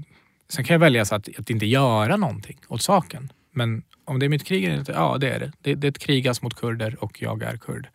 sen 0.53 0.65
kan 0.65 0.75
jag 0.75 0.81
välja 0.81 1.05
så 1.05 1.15
att, 1.15 1.29
att 1.39 1.51
inte 1.51 1.67
göra 1.67 2.17
någonting 2.17 2.59
åt 2.69 2.83
saken. 2.83 3.33
Men 3.51 3.83
om 4.05 4.19
det 4.19 4.27
är 4.27 4.31
mitt 4.31 4.45
krig 4.45 4.65
eller 4.65 4.79
inte, 4.79 4.93
ja 4.93 5.19
det 5.19 5.31
är 5.31 5.39
det. 5.39 5.53
Det, 5.61 5.75
det 5.75 5.99
krigas 5.99 6.43
mot 6.43 6.55
kurder 6.55 7.05
och 7.05 7.23
jag 7.23 7.43
är 7.43 7.57
kurd. 7.57 7.89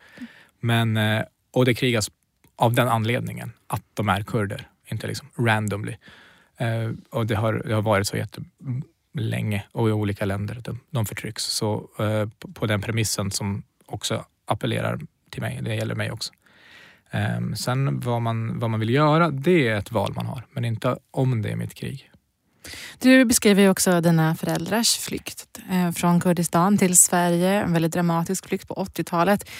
Men, 0.60 0.96
eh, 0.96 1.22
och 1.52 1.64
det 1.64 1.74
krigas 1.74 2.10
av 2.56 2.74
den 2.74 2.88
anledningen 2.88 3.52
att 3.66 3.82
de 3.94 4.08
är 4.08 4.22
kurder, 4.22 4.68
inte 4.86 5.06
liksom 5.06 5.28
randomly. 5.36 5.96
Eh, 6.56 6.90
och 7.10 7.26
det 7.26 7.34
har, 7.34 7.62
det 7.66 7.74
har 7.74 7.82
varit 7.82 8.06
så 8.06 8.16
jättelänge 8.16 9.64
och 9.72 9.88
i 9.88 9.92
olika 9.92 10.24
länder 10.24 10.58
att 10.58 10.64
de, 10.64 10.80
de 10.90 11.06
förtrycks. 11.06 11.44
Så 11.44 11.90
eh, 11.98 12.28
på, 12.54 12.66
den 12.66 12.80
premissen 12.80 13.30
som 13.30 13.62
också 13.86 14.24
appellerar 14.44 15.00
till 15.30 15.42
mig, 15.42 15.60
det 15.62 15.74
gäller 15.74 15.94
mig 15.94 16.10
också. 16.10 16.32
Ehm, 17.10 17.56
sen 17.56 18.00
vad 18.00 18.22
man, 18.22 18.58
vad 18.58 18.70
man 18.70 18.80
vill 18.80 18.90
göra, 18.90 19.30
det 19.30 19.68
är 19.68 19.76
ett 19.76 19.92
val 19.92 20.12
man 20.14 20.26
har, 20.26 20.46
men 20.52 20.64
inte 20.64 20.98
om 21.10 21.42
det 21.42 21.48
är 21.48 21.56
mitt 21.56 21.74
krig. 21.74 22.10
Du 22.98 23.24
beskriver 23.24 23.62
ju 23.62 23.70
också 23.70 24.00
dina 24.00 24.34
föräldrars 24.34 24.96
flykt 24.98 25.58
eh, 25.70 25.90
från 25.90 26.20
Kurdistan 26.20 26.78
till 26.78 26.96
Sverige. 26.96 27.50
En 27.62 27.72
väldigt 27.72 27.92
dramatisk 27.92 28.48
flykt 28.48 28.68
på 28.68 28.74
80-talet. 28.74 29.50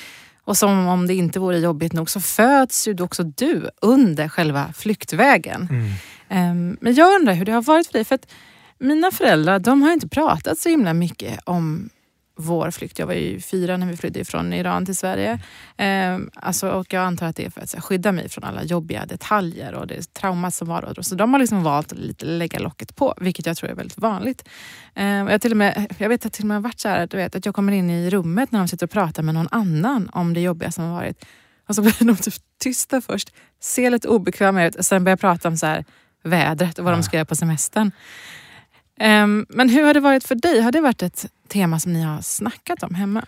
Och 0.45 0.57
som 0.57 0.87
om 0.87 1.07
det 1.07 1.15
inte 1.15 1.41
vore 1.41 1.59
jobbigt 1.59 1.93
nog 1.93 2.11
så 2.11 2.21
föds 2.21 2.89
ju 2.89 3.03
också 3.03 3.23
du 3.23 3.71
under 3.83 4.29
själva 4.29 4.73
flyktvägen. 4.77 5.69
Ehm, 6.29 6.77
Men 6.81 6.95
jag 6.95 7.15
undrar 7.21 7.33
hur 7.35 7.45
det 7.45 7.53
har 7.53 7.63
varit 7.63 7.87
för 7.87 7.93
dig. 7.93 8.05
För 8.05 8.15
att 8.15 8.27
mina 8.79 9.11
föräldrar 9.11 9.59
de 9.59 9.83
har 9.83 9.93
inte 9.93 10.09
pratat 10.09 10.59
så 10.59 10.69
himla 10.69 10.95
mycket 10.95 11.41
om 11.45 11.91
vår 12.39 12.71
flykt. 12.71 12.99
Jag 12.99 13.07
var 13.07 13.15
ju 13.15 13.41
fyra 13.41 13.77
när 13.77 13.87
vi 13.87 13.97
flydde 13.97 14.25
från 14.25 14.53
Iran 14.53 14.87
till 14.87 14.97
Sverige. 14.97 15.41
Ehm, 15.77 16.31
alltså, 16.35 16.71
och 16.71 16.93
jag 16.93 17.03
antar 17.03 17.27
att 17.27 17.37
det 17.37 17.47
är 17.47 17.51
för 17.51 17.61
att 17.61 17.75
här, 17.75 17.81
skydda 17.81 18.13
mig 18.13 18.29
från 18.29 18.45
alla 18.45 18.63
jobbiga 18.63 19.07
detaljer 19.07 19.75
och 19.75 19.87
det 19.87 20.15
traumat 20.15 20.55
som 20.55 20.69
var 20.69 20.93
då. 20.97 21.03
Så 21.03 21.15
de 21.15 21.33
har 21.33 21.41
liksom 21.41 21.63
valt 21.63 21.93
att 21.93 21.99
lite 21.99 22.27
lägga 22.27 22.59
locket 22.59 22.97
på, 22.97 23.15
vilket 23.21 23.47
jag 23.47 23.57
tror 23.57 23.71
är 23.71 23.75
väldigt 23.75 23.99
vanligt. 23.99 24.49
Och 25.25 25.33
jag, 25.33 25.41
till 25.41 25.51
och 25.51 25.57
med, 25.57 25.87
jag 25.99 26.09
vet 26.09 26.27
att 26.27 26.33
till 26.33 26.45
och 26.45 26.49
med 26.49 26.57
har 26.57 26.63
varit 26.63 26.81
så 26.81 26.89
här, 26.89 27.07
du 27.07 27.17
vet, 27.17 27.37
att 27.37 27.47
jag 27.47 27.55
kommer 27.55 27.73
in 27.73 27.91
i 27.91 28.11
rummet 28.11 28.53
när 28.53 28.59
de 28.59 28.69
sitter 28.69 28.87
och 28.87 28.91
pratar 28.91 29.23
med 29.23 29.35
någon 29.35 29.49
annan 29.51 30.11
om 30.13 30.35
det 30.35 30.41
jobbiga 30.41 30.73
som 30.73 30.85
har 30.85 30.93
varit. 30.93 31.25
Och 31.69 31.75
så 31.75 31.83
blir 31.83 31.95
de 32.07 32.17
typ 32.17 32.35
tysta 32.63 33.01
först, 33.01 33.33
ser 33.63 33.91
lite 33.91 34.09
obekväma 34.09 34.65
ut 34.65 34.75
och 34.75 34.87
sen 34.87 35.05
börjar 35.05 35.17
prata 35.17 35.49
om 35.49 35.57
så 35.57 35.67
här, 35.67 35.85
vädret 36.25 36.79
och 36.79 36.85
vad 36.85 36.95
de 36.95 37.03
ska 37.03 37.17
göra 37.17 37.25
på 37.25 37.37
semestern. 37.37 37.93
Um, 39.01 39.47
men 39.49 39.69
hur 39.69 39.83
har 39.85 39.95
det 39.95 40.01
varit 40.01 40.25
för 40.25 40.35
dig? 40.35 40.61
Har 40.61 40.73
det 40.73 40.81
varit 40.81 41.03
ett 41.03 41.27
tema 41.49 41.81
som 41.81 41.93
ni 41.93 42.03
har 42.03 42.21
snackat 42.21 42.83
om 42.83 42.95
hemma? 42.95 43.25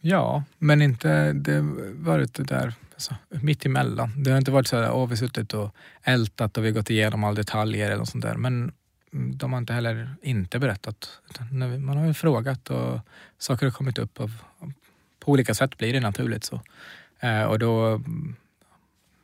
Ja, 0.00 0.44
men 0.58 0.82
inte 0.82 1.32
det 1.32 1.54
har 1.54 1.94
varit 2.04 2.34
det 2.34 2.42
där 2.44 2.74
alltså, 2.94 3.14
mitt 3.28 3.66
emellan. 3.66 4.22
Det 4.22 4.30
har 4.30 4.38
inte 4.38 4.50
varit 4.50 4.66
så 4.66 4.76
att 4.76 4.82
vi 4.84 4.88
har 4.92 5.16
suttit 5.16 5.54
och 5.54 5.74
ältat 6.02 6.56
och 6.58 6.64
vi 6.64 6.68
har 6.68 6.74
gått 6.74 6.90
igenom 6.90 7.24
alla 7.24 7.34
detaljer 7.34 7.86
eller 7.86 7.96
något 7.96 8.08
sånt 8.08 8.24
där. 8.24 8.34
Men 8.34 8.72
de 9.10 9.52
har 9.52 9.58
inte 9.58 9.72
heller 9.72 10.16
inte 10.22 10.58
berättat. 10.58 11.20
När 11.52 11.68
vi- 11.68 11.78
man 11.78 11.96
har 11.96 12.06
ju 12.06 12.14
frågat 12.14 12.70
och 12.70 13.00
saker 13.38 13.66
har 13.66 13.70
kommit 13.72 13.98
upp. 13.98 14.20
Av, 14.20 14.32
på 15.20 15.32
olika 15.32 15.54
sätt 15.54 15.78
blir 15.78 15.92
det 15.92 16.00
naturligt 16.00 16.44
så. 16.44 16.60
Eh, 17.20 17.42
och 17.42 17.58
då, 17.58 18.02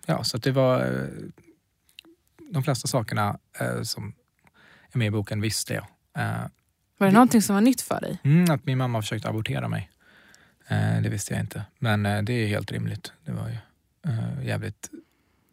ja, 0.07 0.25
så 0.25 0.37
att 0.37 0.43
det 0.43 0.53
var 0.53 0.81
eh, 0.81 1.09
de 2.53 2.63
flesta 2.63 2.89
sakerna 2.89 3.39
eh, 3.61 3.83
som 3.83 4.13
är 4.95 4.99
med 4.99 5.07
i 5.07 5.11
boken 5.11 5.41
visste 5.41 5.75
jag. 5.75 5.87
Eh, 6.17 6.43
Var 6.99 7.07
det 7.07 7.13
någonting 7.13 7.43
som 7.43 7.55
var 7.55 7.61
nytt 7.61 7.81
för 7.81 8.01
dig? 8.01 8.19
Mm, 8.25 8.51
att 8.51 8.67
min 8.67 8.79
mamma 8.79 9.03
försökte 9.03 9.29
abortera 9.29 9.69
mig. 9.69 9.91
Eh, 10.69 11.01
det 11.03 11.09
visste 11.09 11.33
jag 11.35 11.41
inte. 11.43 11.63
Men 11.79 12.07
eh, 12.07 12.23
det 12.23 12.33
är 12.33 12.47
helt 12.47 12.73
rimligt. 12.73 13.13
Det 13.25 13.33
var 13.33 13.49
ju 13.49 13.57
jävligt 14.47 14.91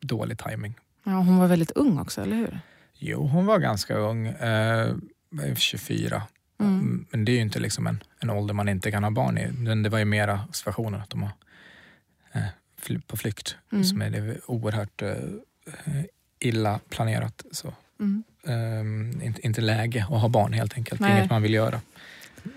dålig 0.01 0.37
timing. 0.39 0.73
Ja, 1.03 1.11
hon 1.11 1.37
var 1.37 1.47
väldigt 1.47 1.71
ung 1.71 1.99
också, 1.99 2.21
eller 2.21 2.35
hur? 2.35 2.59
Jo, 2.93 3.27
hon 3.27 3.45
var 3.45 3.59
ganska 3.59 3.95
ung. 3.97 4.27
Eh, 4.27 4.95
24. 5.55 6.23
Mm. 6.59 6.73
Mm, 6.73 7.05
Men 7.11 7.25
det 7.25 7.31
är 7.31 7.33
ju 7.33 7.41
inte 7.41 7.59
liksom 7.59 7.87
en, 7.87 8.03
en 8.19 8.29
ålder 8.29 8.53
man 8.53 8.69
inte 8.69 8.91
kan 8.91 9.03
ha 9.03 9.11
barn 9.11 9.37
i. 9.37 9.47
Men 9.51 9.83
det 9.83 9.89
var 9.89 9.99
ju 9.99 10.05
mera 10.05 10.47
situationen 10.51 11.01
att 11.01 11.09
de 11.09 11.21
var 11.21 11.31
på 13.07 13.17
flykt. 13.17 13.55
Mm. 13.71 13.83
Som 13.83 14.01
är 14.01 14.09
det 14.09 14.39
oerhört 14.45 15.01
illa 16.39 16.79
planerat. 16.89 17.45
Så. 17.51 17.73
Mm. 17.99 18.23
Ehm, 18.47 19.21
inte, 19.21 19.45
inte 19.45 19.61
läge 19.61 20.07
att 20.09 20.21
ha 20.21 20.27
barn 20.27 20.53
helt 20.53 20.73
enkelt. 20.73 21.01
Nej. 21.01 21.11
Inget 21.17 21.29
man 21.29 21.41
vill 21.41 21.53
göra. 21.53 21.81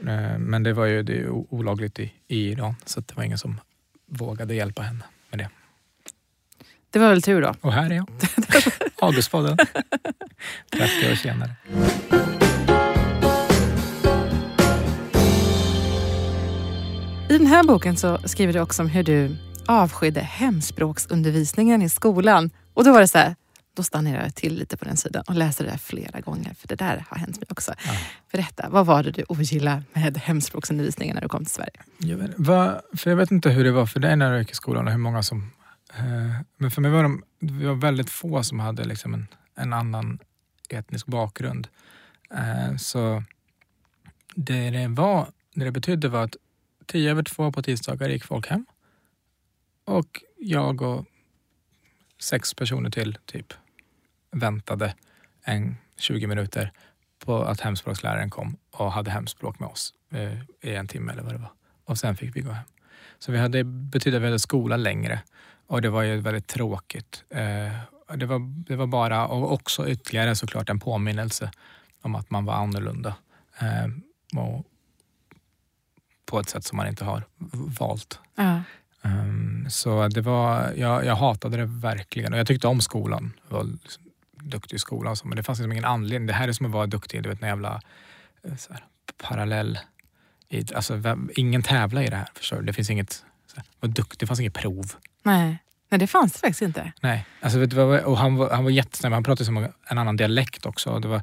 Eh, 0.07 0.39
men 0.39 0.63
det 0.63 0.73
var 0.73 0.87
ju 0.87 1.03
det 1.03 1.29
olagligt 1.29 1.99
i, 1.99 2.13
i 2.29 2.51
Iran 2.51 2.75
så 2.85 3.01
det 3.01 3.17
var 3.17 3.25
ingen 3.25 3.39
som 3.39 3.61
vågade 4.07 4.55
hjälpa 4.55 4.83
henne 4.83 5.05
med 5.31 5.39
det. 5.39 5.49
Det 6.91 6.99
var 6.99 7.09
väl 7.09 7.23
tur 7.23 7.43
då. 7.43 7.55
Och 7.61 7.73
här 7.73 7.91
är 7.91 7.95
jag. 7.95 8.09
Augustpodden. 9.01 9.57
30 10.73 11.11
år 11.11 11.15
senare. 11.15 11.51
I 17.31 17.39
den 17.39 17.47
här 17.47 17.65
boken 17.65 17.97
så 17.97 18.19
skriver 18.25 18.53
du 18.53 18.61
också 18.61 18.83
om 18.83 18.89
hur 18.89 19.03
du 19.03 19.37
avskydde 19.67 20.21
hemspråksundervisningen 20.21 21.83
i 21.83 21.89
skolan. 21.89 22.51
Och 22.75 22.85
då 22.85 22.93
var 22.93 23.01
det 23.01 23.09
så 23.09 23.19
här, 23.19 23.35
då 23.81 23.85
stannade 23.85 24.17
jag 24.17 24.35
till 24.35 24.55
lite 24.55 24.77
på 24.77 24.85
den 24.85 24.97
sidan 24.97 25.25
och 25.27 25.35
läste 25.35 25.63
det 25.65 25.71
där 25.71 25.79
flera 25.79 26.21
gånger. 26.21 26.55
För 26.55 26.69
det 26.69 26.75
där 26.75 27.05
har 27.09 27.19
hänt 27.19 27.37
mig 27.37 27.47
också. 27.49 27.75
Ja. 27.87 27.93
Berätta, 28.33 28.69
vad 28.69 28.87
var 28.87 29.03
det 29.03 29.11
du 29.11 29.25
ogillade 29.29 29.83
med 29.93 30.19
hemspråksundervisningen 30.19 31.15
när 31.15 31.23
du 31.23 31.29
kom 31.29 31.45
till 31.45 31.55
Sverige? 31.55 31.83
Jag 31.99 32.17
vet, 32.17 32.31
vad, 32.37 32.81
för 32.97 33.11
jag 33.11 33.17
vet 33.17 33.31
inte 33.31 33.51
hur 33.51 33.65
det 33.65 33.73
var 33.73 33.87
för 33.87 34.01
dig 34.01 34.17
när 34.17 34.33
du 34.33 34.39
gick 34.39 34.51
i 34.51 34.55
skolan 34.55 34.87
och 34.87 34.93
hur 34.93 34.99
många 34.99 35.23
som... 35.23 35.51
Eh, 35.95 36.41
men 36.57 36.71
för 36.71 36.83
mig 36.83 36.91
var 36.91 37.03
de, 37.03 37.23
det 37.41 37.67
var 37.67 37.75
väldigt 37.75 38.11
få 38.11 38.43
som 38.43 38.61
hade 38.61 38.85
liksom 38.85 39.15
en, 39.15 39.27
en 39.55 39.73
annan 39.73 40.19
etnisk 40.69 41.07
bakgrund. 41.07 41.69
Eh, 42.35 42.77
så 42.77 43.23
det 44.35 44.71
det, 44.71 44.89
var, 44.89 45.29
det 45.55 45.65
det 45.65 45.73
betydde 45.73 46.09
var 46.09 46.25
att 46.25 46.37
tio 46.87 47.11
över 47.11 47.23
två 47.23 47.53
på 47.53 47.63
tisdagar 47.63 48.09
gick 48.09 48.25
folk 48.25 48.47
hem. 48.47 48.67
Och 49.85 50.23
jag 50.39 50.83
och 50.83 51.07
sex 52.23 52.55
personer 52.55 52.91
till 52.91 53.19
typ 53.27 53.55
väntade 54.31 54.95
en 55.45 55.77
20 55.97 56.27
minuter 56.27 56.73
på 57.25 57.43
att 57.43 57.61
hemspråksläraren 57.61 58.31
kom 58.31 58.57
och 58.71 58.93
hade 58.93 59.11
hemspråk 59.11 59.59
med 59.59 59.69
oss 59.69 59.95
eh, 60.13 60.71
i 60.71 60.75
en 60.75 60.89
timme 60.89 61.13
eller 61.13 61.23
vad 61.23 61.33
det 61.33 61.39
var. 61.39 61.53
Och 61.85 61.99
sen 61.99 62.17
fick 62.17 62.37
vi 62.37 62.41
gå 62.41 62.51
hem. 62.51 62.65
Så 63.19 63.33
vi 63.33 63.39
hade, 63.39 63.65
betydde 63.65 64.17
att 64.17 64.23
vi 64.23 64.27
hade 64.27 64.39
skola 64.39 64.77
längre 64.77 65.21
och 65.67 65.83
det 65.83 65.91
var 65.91 66.03
ju 66.03 66.21
väldigt 66.21 66.47
tråkigt. 66.47 67.25
Eh, 67.31 68.17
det, 68.17 68.27
var, 68.27 68.65
det 68.67 68.77
var 68.77 68.87
bara, 68.87 69.27
och 69.27 69.53
också 69.53 69.89
ytterligare 69.89 70.37
såklart 70.37 70.69
en 70.69 70.81
påminnelse 70.81 71.51
om 72.03 72.15
att 72.15 72.31
man 72.31 72.45
var 72.45 72.55
annorlunda. 72.55 73.15
Eh, 73.59 73.87
och 74.41 74.67
på 76.27 76.41
ett 76.41 76.49
sätt 76.49 76.65
som 76.65 76.77
man 76.77 76.89
inte 76.89 77.05
har 77.05 77.25
valt. 77.79 78.19
Ja. 78.35 78.63
Um, 79.03 79.67
så 79.71 80.09
det 80.09 80.21
var, 80.21 80.73
jag, 80.77 81.05
jag 81.05 81.17
hatade 81.17 81.57
det 81.57 81.65
verkligen 81.65 82.33
och 82.33 82.39
jag 82.39 82.47
tyckte 82.47 82.69
om 82.69 82.81
skolan. 82.81 83.33
Jag 83.49 83.57
var 83.57 83.65
liksom 83.65 84.10
duktig 84.43 84.77
i 84.77 84.79
skolan 84.79 85.17
så, 85.17 85.29
men 85.29 85.37
det 85.37 85.43
fanns 85.43 85.59
liksom 85.59 85.73
ingen 85.73 85.85
anledning. 85.85 86.27
Det 86.27 86.33
här 86.33 86.49
är 86.49 86.53
som 86.53 86.67
att 86.67 86.73
vara 86.73 86.87
duktig 86.87 87.27
i 87.27 87.29
en 87.29 87.39
jävla 87.41 87.81
eh, 88.45 88.57
så 88.57 88.73
här, 88.73 88.85
parallell... 89.23 89.79
I, 90.49 90.75
alltså, 90.75 90.97
vem, 90.97 91.31
ingen 91.37 91.63
tävlar 91.63 92.03
i 92.03 92.07
det 92.07 92.17
här. 92.17 92.29
Förstår 92.35 92.57
du? 92.57 92.63
Det 92.63 92.73
finns 92.73 92.91
inget... 92.91 93.13
Så 93.47 93.57
här, 93.57 93.89
duktig, 93.89 94.19
det 94.19 94.27
fanns 94.27 94.41
inget 94.41 94.55
prov. 94.55 94.93
Nej. 95.23 95.59
Nej, 95.89 95.99
det 95.99 96.07
fanns 96.07 96.33
det 96.33 96.39
faktiskt 96.39 96.63
inte. 96.63 96.93
Nej, 97.01 97.27
alltså, 97.41 97.59
vet 97.59 97.71
du, 97.71 97.81
och 97.83 98.19
han 98.19 98.37
var, 98.37 98.51
han 98.51 98.65
var 98.65 98.71
jättesnäll. 98.71 99.13
Han 99.13 99.23
pratade 99.23 99.45
som 99.45 99.69
en 99.87 99.99
annan 99.99 100.17
dialekt 100.17 100.67
också. 100.67 100.99
Det 100.99 101.09
var, 101.09 101.23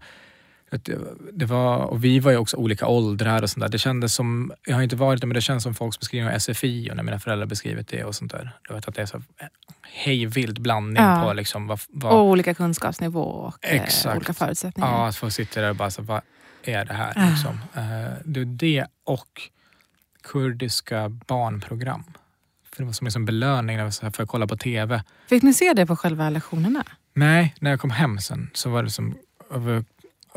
det, 1.34 1.46
var, 1.46 1.78
och 1.78 2.04
vi 2.04 2.20
var 2.20 2.32
ju 2.32 2.38
också 2.38 2.58
olika 2.58 2.88
åldrar 2.88 3.42
och 3.42 3.50
sånt 3.50 3.62
där. 3.62 3.70
Det 3.70 3.78
kändes 3.78 4.14
som, 4.14 4.52
jag 4.66 4.76
har 4.76 4.82
inte 4.84 4.96
varit 4.96 5.22
det, 5.22 5.28
men 5.28 5.36
det 5.36 5.42
känns 5.42 5.64
som 5.64 5.74
folks 5.76 6.00
beskrivning 6.00 6.34
av 6.34 6.40
SFI 6.40 6.92
och 6.92 6.96
när 6.96 7.04
mina 7.04 7.20
föräldrar 7.20 7.46
beskrivit 7.46 7.88
det 7.88 8.04
och 8.04 8.16
sånt 8.16 8.32
där. 8.32 8.58
Du 8.68 8.74
vet 8.74 8.88
att 8.88 8.96
det 8.96 9.02
är 9.02 9.06
så 9.06 9.22
hej 9.82 10.26
vild 10.26 10.62
blandning 10.62 11.04
Ja. 11.04 11.24
på 11.28 11.34
liksom 11.34 11.68
vad, 11.68 11.80
vad 11.90 12.14
Och 12.14 12.20
olika 12.26 12.54
kunskapsnivå 12.54 13.22
och 13.22 13.66
eh, 13.66 13.82
Exakt. 13.82 14.16
olika 14.18 14.34
förutsättningar. 14.34 14.90
Ja, 14.92 15.08
att 15.08 15.16
få 15.16 15.30
sitta 15.30 15.62
där 15.62 15.70
och 15.70 15.76
bara 15.76 15.92
så, 15.92 16.02
vad 16.02 16.22
är 16.64 16.86
det 16.86 16.94
här? 16.94 17.14
Ah. 17.16 17.30
Liksom? 17.30 17.60
Eh, 17.76 18.12
det 18.26 18.46
det 18.46 18.86
och 19.04 19.42
kurdiska 20.24 21.10
barnprogram. 21.10 22.04
För 22.72 22.78
det 22.78 22.86
var 22.86 22.94
som 22.94 23.06
liksom 23.06 23.26
belöning 23.26 23.92
för 23.92 24.24
att 24.24 24.30
kolla 24.30 24.48
på 24.48 24.58
TV. 24.58 25.04
Fick 25.30 25.44
ni 25.44 25.54
se 25.54 25.74
det 25.74 25.86
på 25.86 25.96
själva 25.96 26.30
lektionerna? 26.30 26.84
Nej, 27.14 27.56
när 27.60 27.70
jag 27.70 27.80
kom 27.80 27.90
hem 27.90 28.20
sen 28.20 28.50
så 28.54 28.70
var 28.70 28.84
det 28.84 28.90
som 28.90 29.18
över, 29.52 29.84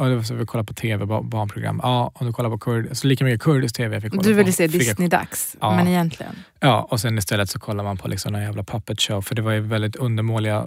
var 0.08 0.22
så 0.22 0.34
vi 0.34 0.46
kollade 0.46 0.66
på 0.66 0.74
TV, 0.74 1.04
ba- 1.06 1.22
barnprogram. 1.22 1.80
Ja, 1.82 2.10
och 2.14 2.26
du 2.26 2.32
kollade 2.32 2.52
på 2.54 2.58
kurd, 2.58 2.88
så 2.96 3.06
lika 3.06 3.24
mycket 3.24 3.42
kurdisk 3.42 3.76
TV 3.76 3.96
jag 3.96 4.02
fick 4.02 4.10
kolla 4.12 4.22
Du 4.22 4.30
på. 4.30 4.36
ville 4.36 4.52
se 4.52 4.66
Disney-dags, 4.66 5.56
Ja. 5.60 5.76
men 5.76 5.88
egentligen? 5.88 6.36
Ja, 6.60 6.82
och 6.90 7.00
sen 7.00 7.18
istället 7.18 7.50
så 7.50 7.58
kollar 7.58 7.84
man 7.84 7.96
på 7.96 8.08
liksom 8.08 8.34
en 8.34 8.42
jävla 8.42 8.64
puppet 8.64 9.00
show 9.00 9.22
för 9.22 9.34
det 9.34 9.42
var 9.42 9.52
ju 9.52 9.60
väldigt 9.60 9.96
undermåliga 9.96 10.66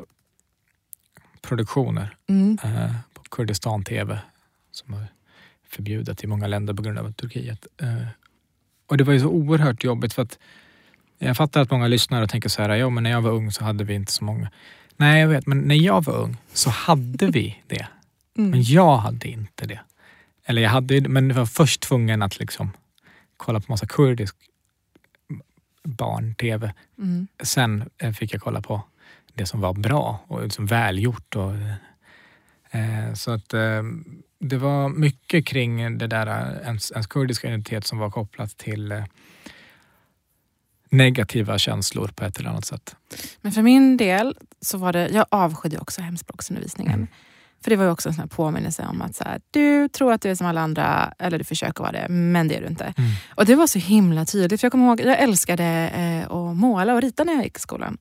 produktioner 1.42 2.16
Mm. 2.30 2.58
eh, 2.64 2.92
på 3.14 3.22
Kurdistan 3.30 3.84
TV 3.84 4.20
som 4.72 4.92
var 4.94 5.06
förbjudet 5.70 6.24
i 6.24 6.28
många 6.28 6.48
länder 6.48 6.74
på 6.74 6.82
grund 6.82 6.98
av 7.00 7.12
Turkiet. 7.12 7.68
Eh, 7.82 8.08
och 8.88 8.98
det 8.98 9.04
var 9.04 9.14
ju 9.14 9.20
så 9.20 9.28
oerhört 9.28 9.84
jobbigt 9.84 10.14
för 10.14 10.22
att 10.22 10.38
jag 11.20 11.38
fattar 11.38 11.62
att 11.62 11.72
många 11.72 11.88
lyssnar 11.88 12.22
och 12.22 12.30
tänker 12.30 12.50
så 12.50 12.62
här, 12.62 12.70
ja 12.70 12.90
men 12.90 13.04
när 13.04 13.12
jag 13.12 13.22
var 13.22 13.32
ung 13.32 13.52
så 13.52 13.64
hade 13.64 13.84
vi 13.84 13.94
inte 13.94 14.12
så 14.12 14.24
många. 14.24 14.52
Nej 14.98 15.22
jag 15.22 15.28
vet, 15.28 15.48
men 15.48 15.60
när 15.60 15.76
jag 15.76 16.04
var 16.04 16.14
ung 16.14 16.38
så 16.54 16.70
hade 16.70 17.26
vi 17.28 17.64
det. 17.68 17.88
Mm. 18.38 18.52
Men 18.52 18.64
jag 18.64 18.98
hade 18.98 19.28
inte 19.28 19.66
det. 19.66 19.80
Eller 20.46 20.62
jag 20.62 20.70
hade 20.70 21.10
men 21.10 21.30
jag 21.30 21.36
var 21.36 21.46
först 21.46 21.82
tvungen 21.82 22.22
att 22.22 22.40
liksom 22.40 22.72
kolla 23.38 23.60
på 23.60 23.72
massa 23.72 23.86
kurdisk 23.86 24.36
barn-tv. 25.84 26.74
Mm. 26.98 27.28
Sen 27.44 27.90
eh, 27.98 28.12
fick 28.12 28.34
jag 28.34 28.42
kolla 28.42 28.62
på 28.62 28.82
det 29.34 29.46
som 29.46 29.62
var 29.62 29.74
bra 29.74 30.20
och 30.28 30.44
liksom 30.44 30.66
välgjort. 30.66 31.36
Och, 31.36 31.54
eh, 32.72 33.14
så 33.14 33.32
att 33.32 33.54
eh, 33.54 33.84
det 34.40 34.58
var 34.58 34.90
mycket 34.90 35.46
kring 35.46 35.98
det 35.98 36.08
där, 36.08 36.28
eh, 36.28 36.68
ens, 36.68 36.92
ens 36.92 37.08
kurdiska 37.08 37.48
identitet 37.48 37.86
som 37.86 37.98
var 37.98 38.10
kopplat 38.10 38.58
till 38.58 38.92
eh, 38.92 39.04
negativa 40.90 41.58
känslor 41.58 42.08
på 42.08 42.26
ett 42.26 42.40
eller 42.40 42.50
annat 42.50 42.66
sätt. 42.66 42.96
Men 43.42 43.52
för 43.52 43.62
min 43.62 43.98
del 43.98 44.38
så 44.62 44.78
var 44.78 44.94
det, 44.94 45.10
jag 45.10 45.26
avskydde 45.30 45.80
också 45.80 46.02
hemspråksundervisningen. 46.02 46.94
Mm. 46.94 47.08
För 47.64 47.70
det 47.70 47.76
var 47.76 47.86
ju 47.86 47.92
också 47.92 48.10
en 48.10 48.16
sån 48.16 48.30
påminnelse 48.30 48.86
om 48.90 49.02
att 49.02 49.16
så 49.16 49.24
här, 49.24 49.42
du 49.52 49.88
tror 49.90 50.14
att 50.14 50.22
du 50.22 50.30
är 50.30 50.36
som 50.36 50.48
alla 50.48 50.62
andra, 50.62 51.14
eller 51.20 51.38
du 51.38 51.44
försöker 51.44 51.84
vara 51.84 51.92
det, 51.92 52.10
men 52.10 52.48
det 52.48 52.56
är 52.56 52.62
du 52.62 52.68
inte. 52.68 52.84
Mm. 52.84 53.10
Och 53.36 53.46
det 53.46 53.56
var 53.56 53.68
så 53.68 53.80
himla 53.80 54.26
tydligt. 54.26 54.62
För 54.62 54.66
jag 54.66 54.72
kommer 54.72 54.88
ihåg, 54.88 55.02
jag 55.02 55.20
älskade 55.20 55.64
eh, 55.90 56.32
att 56.32 56.56
måla 56.56 56.94
och 56.94 57.02
rita 57.02 57.24
när 57.24 57.34
jag 57.34 57.44
gick 57.44 57.58
i 57.58 57.60
skolan. 57.60 57.98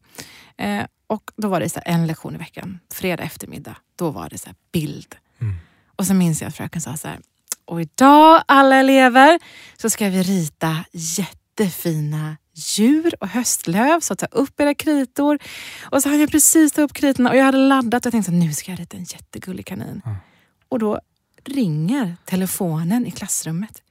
Eh, 0.57 0.83
och 1.07 1.31
då 1.37 1.49
var 1.49 1.61
det 1.61 1.69
så 1.69 1.81
här, 1.85 1.95
en 1.95 2.07
lektion 2.07 2.35
i 2.35 2.39
veckan, 2.39 2.79
fredag 2.95 3.23
eftermiddag. 3.23 3.77
Då 3.97 4.11
var 4.11 4.29
det 4.29 4.39
så 4.39 4.47
här, 4.47 4.57
bild. 4.73 5.15
Mm. 5.41 5.55
Och 5.97 6.07
så 6.07 6.15
minns 6.15 6.43
jag 6.43 6.49
att 6.49 6.57
fröken 6.57 6.81
sa 6.81 6.97
så 6.97 7.09
här, 7.09 7.19
och 7.65 7.81
idag 7.81 8.43
alla 8.49 8.77
elever 8.77 9.39
så 9.77 9.91
ska 9.91 10.09
vi 10.09 10.23
rita 10.23 10.85
jättefina 11.63 12.37
djur 12.55 13.15
och 13.21 13.29
höstlöv. 13.29 14.01
Så 14.01 14.17
ta 14.17 14.27
upp 14.27 14.61
era 14.61 14.75
kritor. 14.75 15.39
Och 15.83 16.03
så 16.03 16.09
hann 16.09 16.21
jag 16.21 16.31
precis 16.31 16.73
ta 16.73 16.83
upp 16.83 16.93
kritorna 16.93 17.31
och 17.31 17.37
jag 17.37 17.45
hade 17.45 17.59
laddat 17.59 18.03
och 18.03 18.07
jag 18.07 18.13
tänkte 18.13 18.31
så 18.31 18.37
här, 18.37 18.47
nu 18.47 18.53
ska 18.53 18.73
jag 18.73 18.81
rita 18.81 18.97
en 18.97 19.05
jättegullig 19.05 19.67
kanin. 19.67 20.03
Mm. 20.05 20.17
Och 20.69 20.79
då 20.79 21.01
ringer 21.45 22.17
telefonen 22.25 23.07
i 23.07 23.11
klassrummet. 23.11 23.83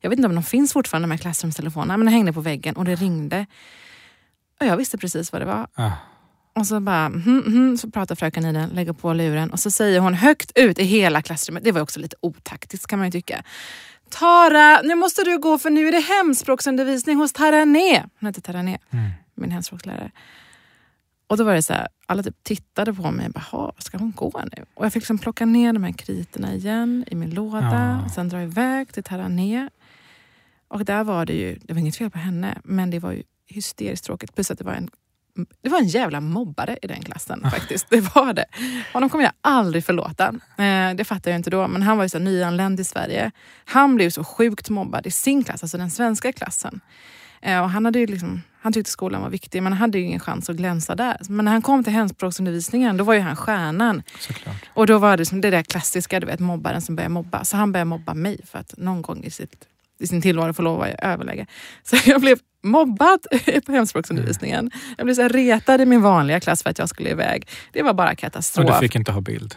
Jag 0.00 0.10
vet 0.10 0.18
inte 0.18 0.28
om 0.28 0.34
de 0.34 0.44
finns 0.44 0.72
fortfarande, 0.72 1.08
de 1.08 1.10
här 1.10 1.18
klassrumstelefonerna, 1.18 1.96
men 1.96 2.06
den 2.06 2.14
hängde 2.14 2.32
på 2.32 2.40
väggen 2.40 2.76
och 2.76 2.84
det 2.84 2.94
ringde. 2.94 3.46
Och 4.60 4.66
jag 4.66 4.76
visste 4.76 4.98
precis 4.98 5.32
vad 5.32 5.42
det 5.42 5.46
var. 5.46 5.66
Ah, 5.74 5.90
Och 6.54 6.66
så 6.66 6.80
bara, 6.80 7.08
mhm, 7.08 7.42
mhm, 7.46 7.78
så 7.78 7.90
pratar 7.90 8.14
fröken 8.14 8.44
i 8.46 8.52
den, 8.52 8.68
lägger 8.70 8.92
på 8.92 9.12
luren 9.12 9.50
och 9.50 9.60
så 9.60 9.70
säger 9.70 10.00
hon 10.00 10.14
högt 10.14 10.52
ut 10.54 10.78
i 10.78 10.84
hela 10.84 11.22
klassrummet, 11.22 11.64
det 11.64 11.72
var 11.72 11.80
också 11.80 12.00
lite 12.00 12.16
otaktiskt 12.20 12.86
kan 12.86 12.98
man 12.98 13.08
ju 13.08 13.12
tycka. 13.12 13.44
Tara, 14.12 14.80
nu 14.82 14.94
måste 14.94 15.24
du 15.24 15.38
gå 15.38 15.58
för 15.58 15.70
nu 15.70 15.88
är 15.88 15.92
det 15.92 16.00
hemspråksundervisning 16.00 17.16
hos 17.16 17.32
Tarané. 17.32 18.04
Hon 18.20 18.26
heter 18.26 18.40
Tarané, 18.42 18.78
mm. 18.90 19.10
min 19.34 19.50
hemspråkslärare. 19.50 20.10
Och 21.26 21.36
då 21.36 21.44
var 21.44 21.54
det 21.54 21.62
så 21.62 21.72
här, 21.72 21.88
alla 22.06 22.22
typ 22.22 22.42
tittade 22.44 22.94
på 22.94 23.10
mig 23.10 23.26
och 23.26 23.32
bara, 23.32 23.44
"Ha, 23.50 23.72
ska 23.78 23.98
hon 23.98 24.12
gå 24.16 24.42
nu? 24.56 24.64
Och 24.74 24.84
jag 24.84 24.92
fick 24.92 25.00
liksom 25.02 25.18
plocka 25.18 25.46
ner 25.46 25.72
de 25.72 25.84
här 25.84 25.92
kriterna 25.92 26.54
igen 26.54 27.04
i 27.06 27.14
min 27.14 27.30
låda, 27.30 28.00
Ja. 28.04 28.08
sen 28.14 28.28
dra 28.28 28.42
iväg 28.42 28.92
till 28.92 29.02
Tarané. 29.04 29.68
Och 30.68 30.84
där 30.84 31.04
var 31.04 31.26
det 31.26 31.32
ju, 31.34 31.58
det 31.62 31.72
var 31.72 31.80
inget 31.80 31.96
fel 31.96 32.10
på 32.10 32.18
henne, 32.18 32.58
men 32.64 32.90
det 32.90 32.98
var 32.98 33.12
ju 33.12 33.22
hysteriskt 33.46 34.04
tråkigt. 34.04 34.34
Plus 34.34 34.50
att 34.50 34.58
det 34.58 34.64
var 34.64 34.72
en 34.74 34.90
det 35.62 35.68
var 35.68 35.78
en 35.78 35.86
jävla 35.86 36.20
mobbare 36.20 36.78
i 36.82 36.86
den 36.86 37.02
klassen 37.02 37.40
faktiskt. 37.50 37.86
Det 37.90 38.00
var 38.14 38.32
det. 38.32 38.44
Honom 38.92 39.10
kommer 39.10 39.24
jag 39.24 39.32
aldrig 39.40 39.84
förlåta. 39.84 40.28
Eh, 40.58 40.94
det 40.94 41.04
fattar 41.04 41.30
jag 41.30 41.38
inte 41.38 41.50
då. 41.50 41.68
Men 41.68 41.82
han 41.82 41.96
var 41.96 42.04
ju 42.04 42.08
så 42.08 42.18
nyanländ 42.18 42.80
i 42.80 42.84
Sverige. 42.84 43.30
Han 43.64 43.94
blev 43.94 44.10
så 44.10 44.24
sjukt 44.24 44.70
mobbad 44.70 45.06
i 45.06 45.10
sin 45.10 45.44
klass, 45.44 45.62
alltså 45.62 45.78
den 45.78 45.90
svenska 45.90 46.32
klassen. 46.32 46.80
Eh, 47.42 47.62
och 47.62 47.70
han, 47.70 47.84
hade 47.84 47.98
ju 47.98 48.06
liksom, 48.06 48.42
han 48.60 48.72
tyckte 48.72 48.90
skolan 48.90 49.22
var 49.22 49.30
viktig 49.30 49.62
men 49.62 49.72
han 49.72 49.80
hade 49.80 49.98
ju 49.98 50.04
ingen 50.04 50.20
chans 50.20 50.50
att 50.50 50.56
glänsa 50.56 50.94
där. 50.94 51.16
Men 51.28 51.44
när 51.44 51.52
han 51.52 51.62
kom 51.62 51.84
till 51.84 51.92
hemspråksundervisningen 51.92 52.96
då 52.96 53.04
var 53.04 53.14
ju 53.14 53.20
han 53.20 53.36
stjärnan. 53.36 54.02
Såklart. 54.18 54.56
Och 54.74 54.86
då 54.86 54.98
var 54.98 55.16
det 55.16 55.26
som 55.26 55.40
det 55.40 55.50
där 55.50 55.62
klassiska, 55.62 56.20
du 56.20 56.26
vet 56.26 56.40
mobbaren 56.40 56.82
som 56.82 56.96
börjar 56.96 57.08
mobba. 57.08 57.44
Så 57.44 57.56
han 57.56 57.72
började 57.72 57.88
mobba 57.88 58.14
mig 58.14 58.40
för 58.46 58.58
att 58.58 58.74
någon 58.76 59.02
gång 59.02 59.24
i, 59.24 59.30
sitt, 59.30 59.64
i 60.00 60.06
sin 60.06 60.22
tillvaro 60.22 60.52
få 60.52 60.62
lov 60.62 60.82
att 60.82 60.94
överläge. 60.98 61.46
Så 61.82 61.96
jag 62.04 62.20
blev 62.20 62.38
mobbad 62.62 63.18
på 63.66 63.72
hemspråksundervisningen. 63.72 64.70
Jag 64.96 65.04
blev 65.06 65.14
så 65.14 65.28
retad 65.28 65.80
i 65.80 65.86
min 65.86 66.02
vanliga 66.02 66.40
klass 66.40 66.62
för 66.62 66.70
att 66.70 66.78
jag 66.78 66.88
skulle 66.88 67.10
iväg. 67.10 67.48
Det 67.72 67.82
var 67.82 67.94
bara 67.94 68.12
Och 68.12 68.18
katastrof. 68.18 68.66
du 68.80 68.86
fick 68.86 68.96
inte 68.96 69.12
ha 69.12 69.20
bild. 69.20 69.54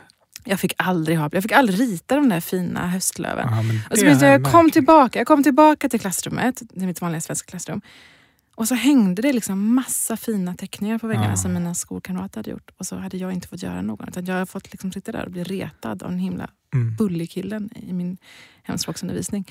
Jag 0.48 0.60
fick 0.60 0.74
aldrig 0.78 1.18
ha, 1.18 1.30
jag 1.34 1.44
fick 1.44 1.52
aldrig 1.52 1.80
rita 1.80 2.16
de 2.16 2.30
där 2.30 2.40
fina 2.42 2.88
höstlöven. 2.88 3.48
Men 3.68 3.80
Och 3.92 3.98
så 3.98 4.06
minns 4.06 4.22
jag, 4.22 4.32
jag 4.34 4.44
kom 4.44 4.52
märkligt. 4.54 4.74
tillbaka, 4.74 5.20
jag 5.20 5.28
kom 5.28 5.44
tillbaka 5.44 5.90
till 5.90 6.00
klassrummet, 6.00 6.56
till 6.58 6.88
mitt 6.88 7.02
vanliga 7.02 7.22
svenska 7.22 7.50
klassrum. 7.50 7.82
Och 8.56 8.68
så 8.68 8.76
hängde 8.76 9.22
det 9.22 9.34
liksom 9.34 9.76
massa 9.76 10.18
fina 10.18 10.56
teckningar 10.56 10.98
på 10.98 11.08
väggarna 11.08 11.30
Ja. 11.30 11.36
som 11.36 11.54
mina 11.54 11.74
skolkamrater 11.76 12.38
hade 12.40 12.52
gjort. 12.52 12.72
Och 12.78 12.86
så 12.86 12.96
hade 12.96 13.18
jag 13.18 13.34
inte 13.34 13.48
fått 13.48 13.64
göra 13.64 13.82
någon. 13.82 14.08
Utan 14.10 14.26
jag 14.26 14.34
hade 14.34 14.46
fått 14.46 14.72
liksom 14.72 14.92
sitta 14.92 15.12
där 15.12 15.26
och 15.26 15.32
bli 15.32 15.44
retad 15.44 16.04
av 16.04 16.10
den 16.10 16.20
himla 16.20 16.50
Mm. 16.74 16.96
bullig 16.96 17.32
killen 17.32 17.70
i 17.76 17.94
min 17.94 18.18
hemspråksundervisning. 18.64 19.46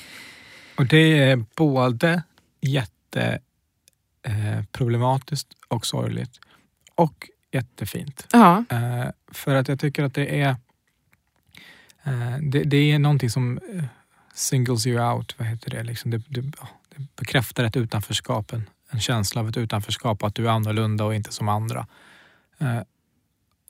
Och 0.79 0.87
det 0.87 1.19
är 1.19 1.45
både 1.57 2.23
jätte 2.61 2.93
eh, 3.17 4.63
problematiskt 4.73 5.49
och 5.69 5.87
sorgligt 5.87 6.41
och 6.95 7.31
jättefint. 7.53 8.27
Ja, 8.33 8.65
Eh, 8.69 9.07
för 9.33 9.55
att 9.55 9.69
jag 9.69 9.81
tycker 9.81 10.05
att 10.05 10.15
det 10.15 10.41
är 10.41 10.57
eh, 12.05 12.39
det, 12.43 12.63
det 12.65 12.93
är 12.93 12.99
någonting 12.99 13.31
som 13.31 13.59
eh, 13.73 13.85
singles 14.35 14.87
you 14.87 15.13
out. 15.13 15.35
Vad 15.39 15.49
heter 15.49 15.71
det? 15.71 15.83
Liksom 15.83 16.11
det, 16.11 16.19
det, 16.29 16.41
det 16.41 17.07
bekräftar 17.17 17.65
ett 17.65 17.77
utanförskap, 17.77 18.53
en, 18.53 18.71
en 18.91 19.01
känsla 19.01 19.41
av 19.41 19.49
ett 19.49 19.57
utanförskap 19.57 20.23
att 20.23 20.35
du 20.35 20.47
är 20.47 20.51
annorlunda 20.51 21.05
och 21.05 21.15
inte 21.15 21.33
som 21.33 21.49
andra. 21.49 21.87
Eh, 22.59 22.81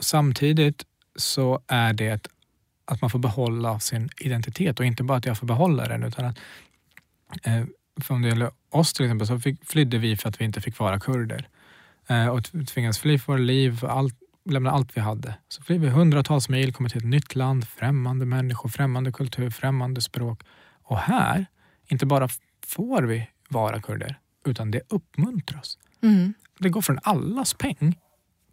samtidigt 0.00 0.84
så 1.16 1.60
är 1.66 1.92
det 1.92 2.28
att 2.84 3.00
man 3.00 3.10
får 3.10 3.18
behålla 3.18 3.80
sin 3.80 4.10
identitet 4.20 4.80
och 4.80 4.86
inte 4.86 5.02
bara 5.02 5.18
att 5.18 5.26
jag 5.26 5.38
får 5.38 5.46
behålla 5.46 5.88
den 5.88 6.02
utan 6.02 6.24
att 6.24 6.38
eh, 7.42 7.64
för 8.00 8.14
om 8.14 8.22
det 8.22 8.28
gäller 8.28 8.50
oss 8.70 8.92
till 8.92 9.04
exempel 9.04 9.26
så 9.26 9.38
fick, 9.40 9.64
flydde 9.64 9.98
vi 9.98 10.16
för 10.16 10.28
att 10.28 10.40
vi 10.40 10.44
inte 10.44 10.60
fick 10.60 10.78
vara 10.78 11.00
kurder. 11.00 11.48
Eh, 12.06 12.26
och 12.26 12.44
tvingades 12.44 12.98
fly 12.98 13.18
för 13.18 13.32
våra 13.32 13.42
liv, 13.42 13.84
allt, 13.84 14.14
lämna 14.50 14.70
allt 14.70 14.96
vi 14.96 15.00
hade. 15.00 15.34
Så 15.48 15.62
flydde 15.62 15.86
vi 15.86 15.90
hundratals 15.90 16.48
mil, 16.48 16.72
kommer 16.72 16.90
till 16.90 16.98
ett 16.98 17.04
nytt 17.04 17.34
land, 17.34 17.68
främmande 17.68 18.26
människor, 18.26 18.68
främmande 18.68 19.12
kultur, 19.12 19.50
främmande 19.50 20.00
språk. 20.00 20.42
Och 20.82 20.98
här, 20.98 21.46
inte 21.86 22.06
bara 22.06 22.28
får 22.66 23.02
vi 23.02 23.28
vara 23.48 23.80
kurder, 23.80 24.18
utan 24.44 24.70
det 24.70 24.80
uppmuntras. 24.88 25.78
mm. 26.02 26.34
Det 26.58 26.68
går 26.68 26.82
från 26.82 26.98
allas 27.02 27.54
peng, 27.54 27.98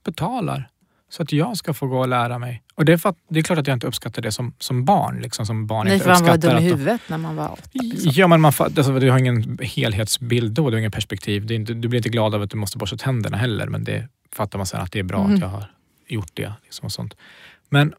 betalar 0.04 0.70
Så 1.12 1.24
att 1.24 1.32
jag 1.32 1.58
ska 1.58 1.74
få 1.74 1.88
gå 1.88 2.00
och 2.00 2.08
lära 2.08 2.40
mig. 2.40 2.64
Och 2.76 2.86
det 2.86 2.94
är, 2.94 2.98
för 2.98 3.10
att, 3.10 3.18
det 3.30 3.40
är 3.40 3.44
klart 3.44 3.60
att 3.60 3.68
jag 3.68 3.76
inte 3.76 3.88
uppskattar 3.88 4.22
det 4.22 4.32
som, 4.32 4.54
som 4.60 4.86
barn. 4.86 5.20
Liksom, 5.22 5.46
som 5.46 5.68
barn 5.68 5.88
Nej, 5.88 6.00
för 6.00 6.10
man 6.10 6.24
var 6.26 6.38
dum 6.38 6.52
i 6.52 6.54
de- 6.56 6.64
huvudet 6.64 7.02
när 7.08 7.18
man 7.18 7.36
var 7.36 7.52
åtta. 7.52 7.70
Liksom. 7.74 8.12
Ja, 8.16 8.28
men 8.28 8.42
man, 8.42 8.54
alltså, 8.60 9.00
du 9.00 9.12
har 9.12 9.20
ingen 9.20 9.60
helhetsbild 9.62 10.54
då, 10.54 10.70
du 10.70 10.76
har 10.76 10.80
ingen 10.80 10.92
perspektiv. 10.92 11.52
Inte, 11.52 11.74
du 11.74 11.88
blir 11.88 12.00
inte 12.00 12.10
glad 12.10 12.36
av 12.36 12.42
att 12.42 12.50
du 12.50 12.58
måste 12.58 12.78
borsta 12.78 12.98
tänderna 12.98 13.38
heller, 13.38 13.68
men 13.68 13.84
det 13.84 14.08
fattar 14.36 14.60
man 14.60 14.66
sen 14.66 14.82
att 14.82 14.92
det 14.92 15.00
är 15.00 15.04
bra 15.04 15.20
Mm. 15.24 15.34
att 15.36 15.42
jag 15.42 15.48
har 15.48 15.66
gjort 16.08 16.32
det. 16.34 16.54
Liksom 16.64 16.86
och 16.86 16.92
sånt. 16.92 17.18
Men, 17.70 17.94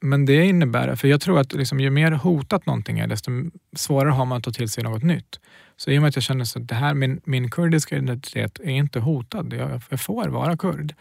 men 0.00 0.26
det 0.26 0.44
innebär, 0.46 0.94
för 0.96 1.08
jag 1.08 1.20
tror 1.20 1.38
att 1.40 1.52
liksom, 1.52 1.80
ju 1.80 1.90
mer 1.90 2.10
hotat 2.12 2.66
någonting 2.66 2.98
är, 2.98 3.06
desto 3.06 3.30
svårare 3.76 4.10
har 4.10 4.24
man 4.24 4.38
att 4.38 4.44
ta 4.44 4.50
till 4.50 4.68
sig 4.70 4.84
något 4.84 5.02
nytt. 5.02 5.40
Så 5.76 5.90
i 5.90 5.98
och 5.98 6.02
med 6.02 6.08
att 6.08 6.16
jag 6.16 6.22
känner 6.22 6.42
att 6.58 6.68
det 6.68 6.74
här, 6.74 6.94
min, 6.94 7.20
min 7.24 7.50
kurdiska 7.50 7.96
identitet 7.96 8.60
är 8.60 8.70
inte 8.70 9.00
hotad, 9.00 9.52
jag, 9.52 9.80
jag 9.88 10.00
får 10.00 10.28
vara 10.28 10.56
kurd, 10.56 10.94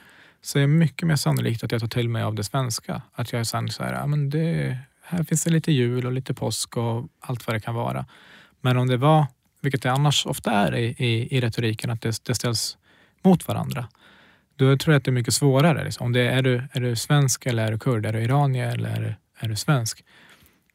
så 0.45 0.58
är 0.58 0.62
det 0.62 0.67
mycket 0.67 1.08
mer 1.08 1.15
sannolikt 1.15 1.63
att 1.63 1.71
jag 1.71 1.81
tar 1.81 1.88
till 1.88 2.10
mig 2.10 2.23
av 2.23 2.36
det 2.36 2.43
svenska. 2.43 3.01
Att 3.13 3.34
jag 3.34 3.47
sen 3.47 3.69
så 3.69 3.84
här, 3.84 3.93
ja, 3.93 4.08
men 4.08 4.29
det, 4.29 4.77
här 5.03 5.23
finns 5.23 5.43
det 5.43 5.49
lite 5.49 5.71
jul 5.71 6.05
och 6.05 6.12
lite 6.12 6.34
påsk 6.34 6.77
och 6.77 7.08
allt 7.19 7.47
vad 7.47 7.55
det 7.55 7.60
kan 7.60 7.75
vara. 7.75 8.05
Men 8.62 8.77
om 8.77 8.88
det 8.88 8.97
var, 8.97 9.25
vilket 9.62 9.81
det 9.81 9.91
annars 9.91 10.25
ofta 10.25 10.51
är 10.51 10.75
i, 10.75 10.86
i, 10.86 11.38
i 11.38 11.41
retoriken, 11.41 11.89
att 11.89 12.01
det, 12.01 12.25
det 12.25 12.36
ställs 12.36 12.77
mot 13.23 13.47
varandra. 13.47 13.88
Då 14.55 14.77
tror 14.77 14.93
jag 14.93 14.99
att 14.99 15.05
det 15.05 15.12
är 15.12 15.13
mycket 15.13 15.34
svårare. 15.34 15.84
Liksom. 15.84 16.05
Om 16.05 16.13
det 16.13 16.21
är, 16.21 16.38
är, 16.38 16.41
du, 16.41 16.63
är 16.71 16.79
du 16.79 16.95
svensk 16.95 17.45
eller 17.45 17.65
är 17.65 17.71
du 17.71 17.79
kurd? 17.79 18.05
Är 18.05 18.13
du 18.13 18.19
iranier 18.19 18.73
eller 18.73 18.89
är 18.89 19.01
du, 19.01 19.15
är 19.39 19.49
du 19.49 19.55
svensk? 19.55 20.03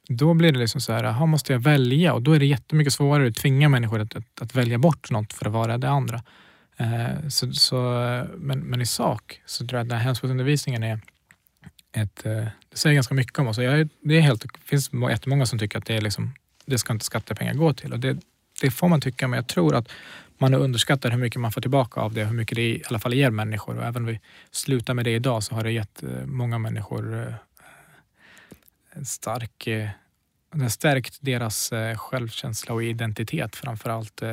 Då 0.09 0.35
blir 0.35 0.53
det 0.53 0.59
liksom 0.59 0.81
så 0.81 0.93
här, 0.93 1.05
aha, 1.05 1.27
måste 1.27 1.53
jag 1.53 1.61
välja? 1.61 2.15
Och 2.15 2.23
då 2.23 2.33
är 2.33 2.39
det 2.39 2.47
jättemycket 2.47 2.93
svårare 2.93 3.29
att 3.29 3.37
tvinga 3.37 3.69
människor 3.69 4.01
att, 4.01 4.17
att, 4.17 4.43
att 4.43 4.55
välja 4.55 4.79
bort 4.79 5.11
något 5.11 5.33
för 5.33 5.47
att 5.47 5.53
vara 5.53 5.79
det 5.79 5.89
andra. 5.89 6.23
Eh, 6.81 7.29
så, 7.29 7.53
så, 7.53 7.77
men, 8.37 8.61
men 8.61 8.81
i 8.81 8.87
sak 8.87 9.41
så 9.47 9.67
tror 9.67 9.79
jag 9.79 9.85
att 9.85 9.89
den 9.89 9.99
här 9.99 10.05
hemspråksundervisningen 10.05 10.83
är 10.83 11.01
ett, 11.93 12.27
eh, 12.27 12.47
det 12.71 12.77
säger 12.77 12.95
ganska 12.95 13.15
mycket 13.15 13.39
om 13.39 13.49
oss. 13.49 13.59
Jag 13.59 13.89
det, 14.01 14.17
är 14.17 14.21
helt, 14.21 14.43
det 14.43 14.49
finns 14.65 14.91
jättemånga 15.11 15.47
som 15.47 15.59
tycker 15.59 15.79
att 15.79 15.87
det, 15.87 15.97
är 15.97 16.01
liksom, 16.01 16.35
det 16.67 16.79
ska 16.79 16.93
inte 16.93 17.05
skattepengar 17.05 17.55
gå 17.55 17.73
till. 17.73 17.93
Och 17.93 18.01
det, 18.01 18.19
det 18.61 18.71
får 18.71 18.89
man 18.89 19.01
tycka, 19.01 19.29
men 19.29 19.37
jag 19.37 19.47
tror 19.47 19.75
att 19.75 19.89
man 20.39 20.55
underskattar 20.55 21.11
hur 21.11 21.19
mycket 21.19 21.41
man 21.41 21.53
får 21.53 21.61
tillbaka 21.61 22.01
av 22.01 22.15
det, 22.15 22.25
hur 22.25 22.35
mycket 22.35 22.57
det 22.57 22.63
i 22.63 22.83
alla 22.87 22.99
fall 22.99 23.15
ger 23.15 23.31
människor. 23.31 23.79
Och 23.79 23.85
även 23.85 24.03
om 24.03 24.07
vi 24.07 24.21
slutar 24.51 24.95
med 24.95 25.05
det 25.05 25.15
idag 25.15 25.43
så 25.43 25.55
har 25.55 25.65
det 25.65 25.73
gett 25.73 26.03
eh, 26.03 26.27
många 26.27 26.59
människor 26.59 27.23
eh, 27.23 27.35
en 28.93 29.07
stark 29.07 29.67
eh, 29.67 29.89
det 30.55 30.63
har 30.63 30.69
stärkt 30.69 31.19
deras 31.21 31.73
eh, 31.73 31.97
självkänsla 31.97 32.75
och 32.75 32.85
identitet 32.85 33.57
framförallt 33.57 34.23
eh, 34.23 34.31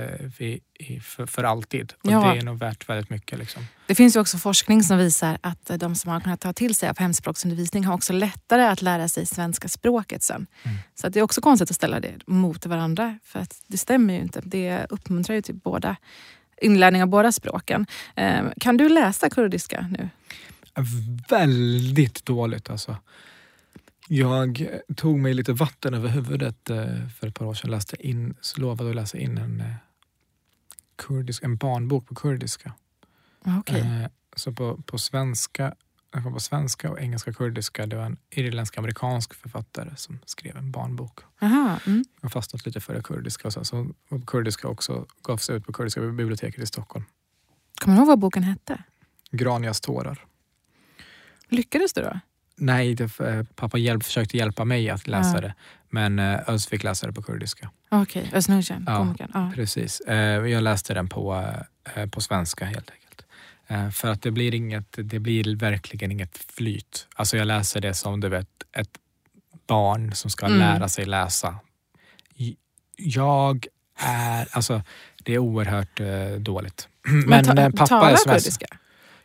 för, 1.01 1.25
för 1.25 1.43
alltid. 1.43 1.93
Och 2.03 2.11
Ja. 2.11 2.33
det 2.33 2.39
är 2.39 2.43
nog 2.43 2.57
värt 2.59 2.89
väldigt 2.89 3.09
mycket. 3.09 3.39
Liksom. 3.39 3.67
Det 3.87 3.95
finns 3.95 4.15
ju 4.15 4.19
också 4.19 4.37
forskning 4.37 4.83
som 4.83 4.97
visar 4.97 5.37
att 5.41 5.71
de 5.79 5.95
som 5.95 6.11
har 6.11 6.19
kunnat 6.19 6.41
ta 6.41 6.53
till 6.53 6.75
sig 6.75 6.89
av 6.89 6.99
hemspråksundervisning 6.99 7.83
har 7.85 7.93
också 7.93 8.13
lättare 8.13 8.63
att 8.63 8.81
lära 8.81 9.07
sig 9.07 9.25
svenska 9.25 9.67
språket 9.67 10.23
sen. 10.23 10.47
Mm. 10.63 10.77
Så 10.95 11.07
att 11.07 11.13
det 11.13 11.19
är 11.19 11.23
också 11.23 11.41
konstigt 11.41 11.69
att 11.69 11.75
ställa 11.75 11.99
det 11.99 12.13
mot 12.27 12.65
varandra. 12.65 13.19
För 13.23 13.39
att 13.39 13.61
det 13.67 13.77
stämmer 13.77 14.13
ju 14.13 14.19
inte. 14.19 14.41
Det 14.43 14.85
uppmuntrar 14.89 15.35
ju 15.35 15.41
till 15.41 15.55
båda 15.55 15.95
inlärning 16.61 17.01
av 17.01 17.07
båda 17.07 17.31
språken. 17.31 17.85
Eh, 18.15 18.43
Kan 18.59 18.77
du 18.77 18.89
läsa 18.89 19.29
kurdiska 19.29 19.87
nu? 19.97 20.09
Väldigt 21.29 22.25
dåligt 22.25 22.69
alltså. 22.69 22.95
Jag 24.07 24.67
tog 24.95 25.19
mig 25.19 25.33
lite 25.33 25.53
vatten 25.53 25.93
över 25.93 26.09
huvudet 26.09 26.69
eh, 26.69 27.07
för 27.19 27.27
ett 27.27 27.35
par 27.35 27.45
år 27.45 27.53
sedan. 27.53 27.71
Läste 27.71 28.07
in, 28.07 28.35
så 28.41 28.61
lovade 28.61 28.89
att 28.89 28.95
läsa 28.95 29.17
in 29.17 29.37
en, 29.37 29.61
eh, 29.61 29.73
kurdisk, 30.95 31.43
en 31.43 31.57
barnbok 31.57 32.07
på 32.07 32.15
kurdiska. 32.15 32.73
Okej. 33.45 33.81
Eh, 33.81 34.09
Så 34.35 34.51
på, 34.53 34.81
på 34.81 34.97
svenska 34.97 35.75
den 36.09 36.23
kom 36.23 36.33
på 36.33 36.39
svenska 36.39 36.91
och 36.91 36.99
engelska 36.99 37.31
och 37.31 37.37
kurdiska. 37.37 37.85
Det 37.85 37.95
var 37.95 38.03
en 38.05 38.17
irländsk-amerikansk 38.29 39.33
författare 39.33 39.95
som 39.95 40.19
skrev 40.25 40.57
en 40.57 40.71
barnbok. 40.71 41.19
Aha, 41.41 41.79
mm. 41.85 42.05
Jag 42.21 42.31
fastnat 42.31 42.65
lite 42.65 42.81
för 42.81 42.93
det 42.93 43.03
kurdiska. 43.03 43.47
Och 43.47 43.53
sen 43.53 43.65
så 43.65 43.87
och 44.09 44.27
kurdiska 44.27 44.67
också 44.67 45.05
gavs 45.21 45.49
ut 45.49 45.65
på 45.65 45.73
Kurdiska 45.73 46.01
biblioteket 46.01 46.63
i 46.63 46.65
Stockholm. 46.65 47.05
Kommer 47.81 47.95
du 47.97 47.99
ihåg 47.99 48.07
vad 48.07 48.19
boken 48.19 48.43
hette? 48.43 48.83
Granias 49.31 49.81
tårar. 49.81 50.25
Lyckades 51.49 51.93
du 51.93 52.01
då? 52.01 52.19
Nej, 52.57 52.95
det, 52.95 53.19
eh, 53.19 53.43
pappa 53.55 53.77
hjälp, 53.77 54.03
försökte 54.03 54.37
hjälpa 54.37 54.65
mig 54.65 54.89
att 54.89 55.07
läsa 55.07 55.35
Ja. 55.35 55.41
det. 55.41 55.53
Men 55.89 56.19
eh, 56.19 56.39
Öz 56.49 56.67
fick 56.67 56.83
läsa 56.83 57.07
det 57.07 57.13
på 57.13 57.21
kurdiska. 57.21 57.69
Okej, 57.89 58.29
Özz 58.33 58.49
Nujen, 58.49 58.83
Ja. 58.87 58.97
komikern. 58.97 59.31
Ja. 59.33 59.51
Precis. 59.55 59.99
Eh, 60.01 60.17
Jag 60.47 60.63
läste 60.63 60.93
den 60.93 61.09
på, 61.09 61.45
på 62.11 62.21
svenska 62.21 62.65
helt 62.65 62.91
enkelt. 62.91 63.93
För 63.95 64.07
att 64.07 64.21
det 64.21 64.31
blir, 64.31 64.55
inget, 64.55 64.95
det 65.03 65.19
blir 65.19 65.55
verkligen 65.55 66.11
inget 66.11 66.37
flyt. 66.37 67.07
Alltså 67.15 67.37
jag 67.37 67.45
läser 67.47 67.81
det 67.81 67.93
som 67.93 68.19
du 68.19 68.29
vet, 68.29 68.47
ett 68.73 68.89
barn 69.67 70.13
som 70.15 70.29
ska 70.31 70.45
Mm. 70.45 70.59
lära 70.59 70.89
sig 70.89 71.05
läsa. 71.05 71.55
Jag 72.95 73.67
är, 73.99 74.47
alltså 74.51 74.81
det 75.23 75.33
är 75.33 75.37
oerhört 75.37 75.99
dåligt. 76.37 76.87
Men, 77.27 77.45
ta- 77.45 77.61
eh, 77.61 77.69
pappa 77.69 77.85
talar 77.87 78.11
är 78.11 78.17
kurdiska? 78.17 78.65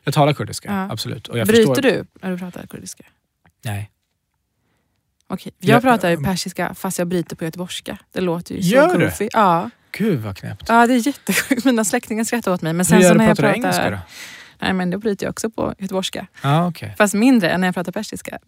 Jag 0.05 0.15
talar 0.15 0.33
kurdiska, 0.33 0.69
Ja. 0.69 0.93
absolut. 0.93 1.29
Och 1.29 1.39
jag 1.39 1.47
Bryter 1.47 1.75
förstår, 1.75 1.83
du 1.83 2.05
när 2.23 2.31
du 2.31 2.39
pratar 2.39 2.67
kurdiska? 2.67 3.05
Nej. 3.65 3.91
Okej. 5.27 5.53
Ja, 5.59 5.69
Jag 5.75 5.83
pratar 5.83 6.11
ju 6.11 6.17
persiska 6.25 6.75
fast 6.75 6.99
jag 6.99 7.09
bryter 7.09 7.37
på 7.37 7.45
göteborgska. 7.45 7.99
Det 8.13 8.21
låter 8.21 8.55
ju 8.55 8.63
så 8.63 8.69
Gör 8.75 8.99
du? 8.99 9.05
goofy. 9.05 9.29
Ja. 9.33 9.71
Gud 9.93 10.21
vad 10.21 10.37
knäppt. 10.37 10.65
ja, 10.69 10.87
det 10.87 10.95
är 10.95 11.07
jättesjukt. 11.07 11.65
Mina 11.65 11.85
släktingar 11.85 12.25
skrattar 12.25 12.53
åt 12.53 12.63
mig. 12.63 12.73
Men 12.73 12.85
sen 12.87 12.97
Hur 12.97 13.03
så 13.03 13.07
gör 13.09 13.13
du? 13.15 13.19
när 13.19 13.29
jag 13.29 13.37
Pratar 13.37 13.55
du 13.55 13.63
pratar... 13.63 13.69
engelska 13.83 13.91
då? 13.91 13.99
Nej, 14.61 14.73
men 14.73 14.91
då 14.91 14.99
bryter 14.99 15.27
jag 15.27 15.31
också 15.31 15.51
på 15.51 15.75
göteborgska. 15.79 16.27
Ja, 16.43 16.67
okej. 16.69 16.95
Fast 16.99 17.15
mindre 17.15 17.51
än 17.51 17.61
när 17.61 17.69
jag 17.69 17.75
pratar 17.75 17.93
persiska. 17.93 18.39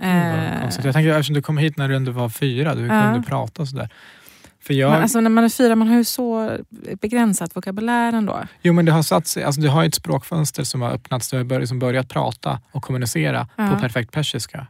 Eh, 0.00 0.60
konstigt. 0.60 0.84
Jag 0.84 0.94
tänker 0.94 1.10
eftersom 1.10 1.34
du 1.34 1.42
kom 1.42 1.58
hit 1.58 1.76
när 1.76 1.88
du 1.88 1.96
ändå 1.96 2.12
var 2.12 2.28
fyra, 2.28 2.74
du 2.74 2.86
Ja. 2.86 3.02
kunde 3.12 3.28
prata 3.28 3.66
sådär. 3.66 3.88
För 4.68 4.74
jag, 4.74 4.90
men 4.90 5.02
alltså 5.02 5.20
när 5.20 5.30
man 5.30 5.44
är 5.44 5.48
fyra, 5.48 5.76
man 5.76 5.88
har 5.88 5.96
ju 5.96 6.04
så 6.04 6.58
begränsat 7.00 7.56
vokabulär 7.56 8.12
ändå. 8.12 8.42
Jo 8.62 8.72
men 8.72 8.84
det 8.84 8.92
har 8.92 9.02
satt 9.02 9.26
sig, 9.26 9.42
alltså 9.44 9.60
du 9.60 9.68
har 9.68 9.84
ett 9.84 9.94
språkfönster 9.94 10.64
som 10.64 10.82
har 10.82 10.90
öppnats, 10.92 11.30
du 11.30 11.36
har 11.36 11.44
börjat, 11.44 11.60
liksom 11.62 11.78
börjat 11.78 12.08
prata 12.08 12.60
och 12.72 12.82
kommunicera 12.82 13.48
Ja. 13.56 13.70
på 13.70 13.78
perfekt 13.80 14.12
persiska. 14.12 14.66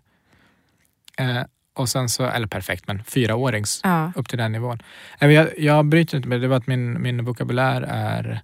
Eh, 1.19 1.43
och 1.75 1.89
sen 1.89 2.09
så, 2.09 2.25
eller 2.27 2.47
perfekt 2.47 2.87
men 2.87 3.05
fyraårings 3.05 3.81
Ja. 3.85 4.13
upp 4.17 4.29
till 4.29 4.39
den 4.39 4.53
nivån. 4.53 4.79
Eh, 5.21 5.31
Jag, 5.31 5.49
jag 5.59 5.85
bryter 5.87 6.17
inte 6.17 6.29
med 6.29 6.41
det, 6.41 6.49
var 6.49 6.57
att 6.57 6.67
min, 6.67 7.03
min 7.03 7.25
vokabulär 7.25 7.83
är 7.89 8.41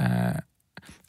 eh, 0.00 0.06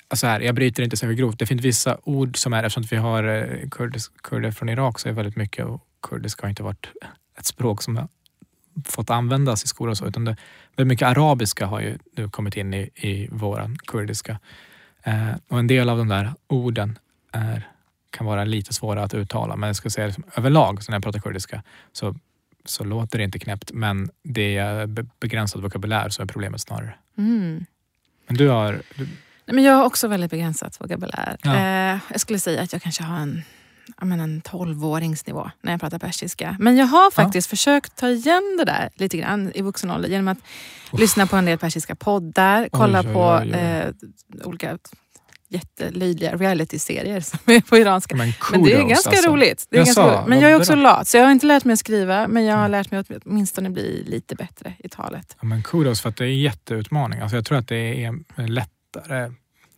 alltså 0.07 0.27
här, 0.27 0.39
jag 0.41 0.55
bryter 0.55 0.83
inte 0.83 0.97
särskilt 0.97 1.19
grovt. 1.19 1.39
Det 1.39 1.45
finns 1.45 1.61
vissa 1.61 1.97
ord 2.03 2.37
som 2.37 2.53
är, 2.53 2.63
eftersom 2.63 2.83
vi 2.83 2.95
har 2.97 3.23
eh, 3.23 3.69
kurdisk, 3.69 4.21
kurder 4.21 4.51
från 4.51 4.69
Irak 4.69 4.99
så 4.99 5.09
är 5.09 5.13
väldigt 5.13 5.35
mycket, 5.35 5.65
och 5.65 5.81
kurdiska 6.01 6.43
har 6.45 6.49
inte 6.49 6.63
varit 6.63 6.87
ett 7.39 7.45
språk 7.45 7.81
som 7.83 8.07
fått 8.85 9.09
användas 9.09 9.63
i 9.63 9.67
skolan 9.67 9.95
så, 9.95 10.07
utan 10.07 10.25
det, 10.25 10.35
väldigt 10.75 10.87
mycket 10.87 11.07
arabiska 11.07 11.65
har 11.65 11.79
ju 11.79 11.97
nu 12.17 12.29
kommit 12.29 12.57
in 12.57 12.73
i, 12.73 12.89
i 12.95 13.27
våran 13.31 13.77
kurdiska. 13.77 14.39
Eh, 15.03 15.29
och 15.47 15.59
en 15.59 15.67
del 15.67 15.89
av 15.89 15.97
de 15.97 16.07
där 16.07 16.33
orden 16.47 16.99
är, 17.31 17.67
kan 18.09 18.25
vara 18.25 18.43
lite 18.43 18.73
svåra 18.73 19.03
att 19.03 19.13
uttala, 19.13 19.55
men 19.55 19.67
jag 19.67 19.75
ska 19.75 19.89
säga 19.89 20.07
liksom, 20.07 20.23
överlag 20.35 20.83
så 20.83 20.91
när 20.91 20.95
jag 20.95 21.03
pratar 21.03 21.19
kurdiska 21.19 21.63
så, 21.91 22.15
så 22.65 22.83
låter 22.83 23.17
det 23.17 23.23
inte 23.23 23.39
knäppt, 23.39 23.71
men 23.73 24.09
det 24.23 24.57
är 24.57 24.87
be- 24.87 25.05
begränsad 25.19 25.61
vokabulär 25.61 26.09
som 26.09 26.23
är 26.23 26.27
problemet 26.27 26.61
snarare. 26.61 26.95
Mm. 27.17 27.65
Men 28.27 28.37
du 28.37 28.47
har, 28.49 28.81
du, 28.95 29.07
Nej, 29.45 29.55
Men 29.55 29.63
jag 29.63 29.73
har 29.73 29.85
också 29.85 30.07
väldigt 30.07 30.31
begränsat 30.31 30.81
vokabulär. 30.81 31.37
Ja. 31.43 31.55
Eh, 31.55 31.99
jag 32.11 32.19
skulle 32.19 32.39
säga 32.39 32.61
att 32.61 32.73
jag 32.73 32.81
kanske 32.81 33.03
har 33.03 33.17
en, 33.17 33.43
ja, 33.99 34.05
men 34.05 34.19
en 34.19 34.41
12-åringsnivå 34.41 35.51
när 35.61 35.71
jag 35.71 35.81
pratar 35.81 35.99
persiska. 35.99 36.55
Men 36.59 36.77
jag 36.77 36.85
har 36.85 37.11
faktiskt 37.11 37.49
försökt 37.49 37.95
ta 37.95 38.09
igen 38.09 38.55
det 38.57 38.65
där 38.65 38.89
lite 38.95 39.17
grann 39.17 39.51
i 39.55 39.61
vuxen 39.61 39.91
ålder 39.91 40.09
genom 40.09 40.27
att 40.27 40.37
lyssna 40.91 41.27
på 41.27 41.35
en 41.35 41.45
del 41.45 41.57
persiska 41.57 41.95
poddar, 41.95 42.69
kolla 42.71 42.99
oj, 42.99 43.13
på 43.13 43.39
oj, 43.41 43.51
oj. 43.53 43.59
Eh, 43.59 43.87
olika 44.47 44.77
jättelöjliga 45.49 46.35
reality-serier 46.35 47.19
som 47.21 47.39
är 47.45 47.61
på 47.61 47.77
iranska. 47.77 48.15
men 48.15 48.33
kudos, 48.33 48.51
Men 48.51 48.63
det 48.63 48.73
är 48.73 48.83
ganska 48.89 49.09
alltså. 49.09 49.29
roligt. 49.31 49.65
Det 49.69 49.75
är 49.75 49.79
Jag 49.79 49.85
ganska 49.85 50.01
sa, 50.01 50.15
roligt. 50.17 50.27
Men 50.27 50.39
jag 50.39 50.51
är 50.51 50.55
också 50.55 50.75
lat, 50.75 51.07
så 51.07 51.17
jag 51.17 51.23
har 51.23 51.31
inte 51.31 51.45
lärt 51.45 51.65
mig 51.65 51.73
att 51.73 51.79
skriva. 51.79 52.27
Men 52.27 52.45
jag 52.45 52.55
har 52.57 52.69
lärt 52.69 52.91
mig 52.91 52.99
att 52.99 53.07
åtminstone 53.25 53.69
bli 53.69 54.03
lite 54.07 54.35
bättre 54.35 54.73
i 54.79 54.89
talet. 54.89 55.35
Ja, 55.41 55.47
men 55.47 55.63
kudos 55.63 56.01
för 56.01 56.09
att 56.09 56.17
det 56.17 56.23
är 56.25 56.29
en 56.29 56.39
jätteutmaning. 56.39 57.19
Alltså 57.19 57.35
jag 57.37 57.45
tror 57.45 57.57
att 57.57 57.67
det 57.67 58.03
är 58.05 58.47
lättare, 58.47 59.31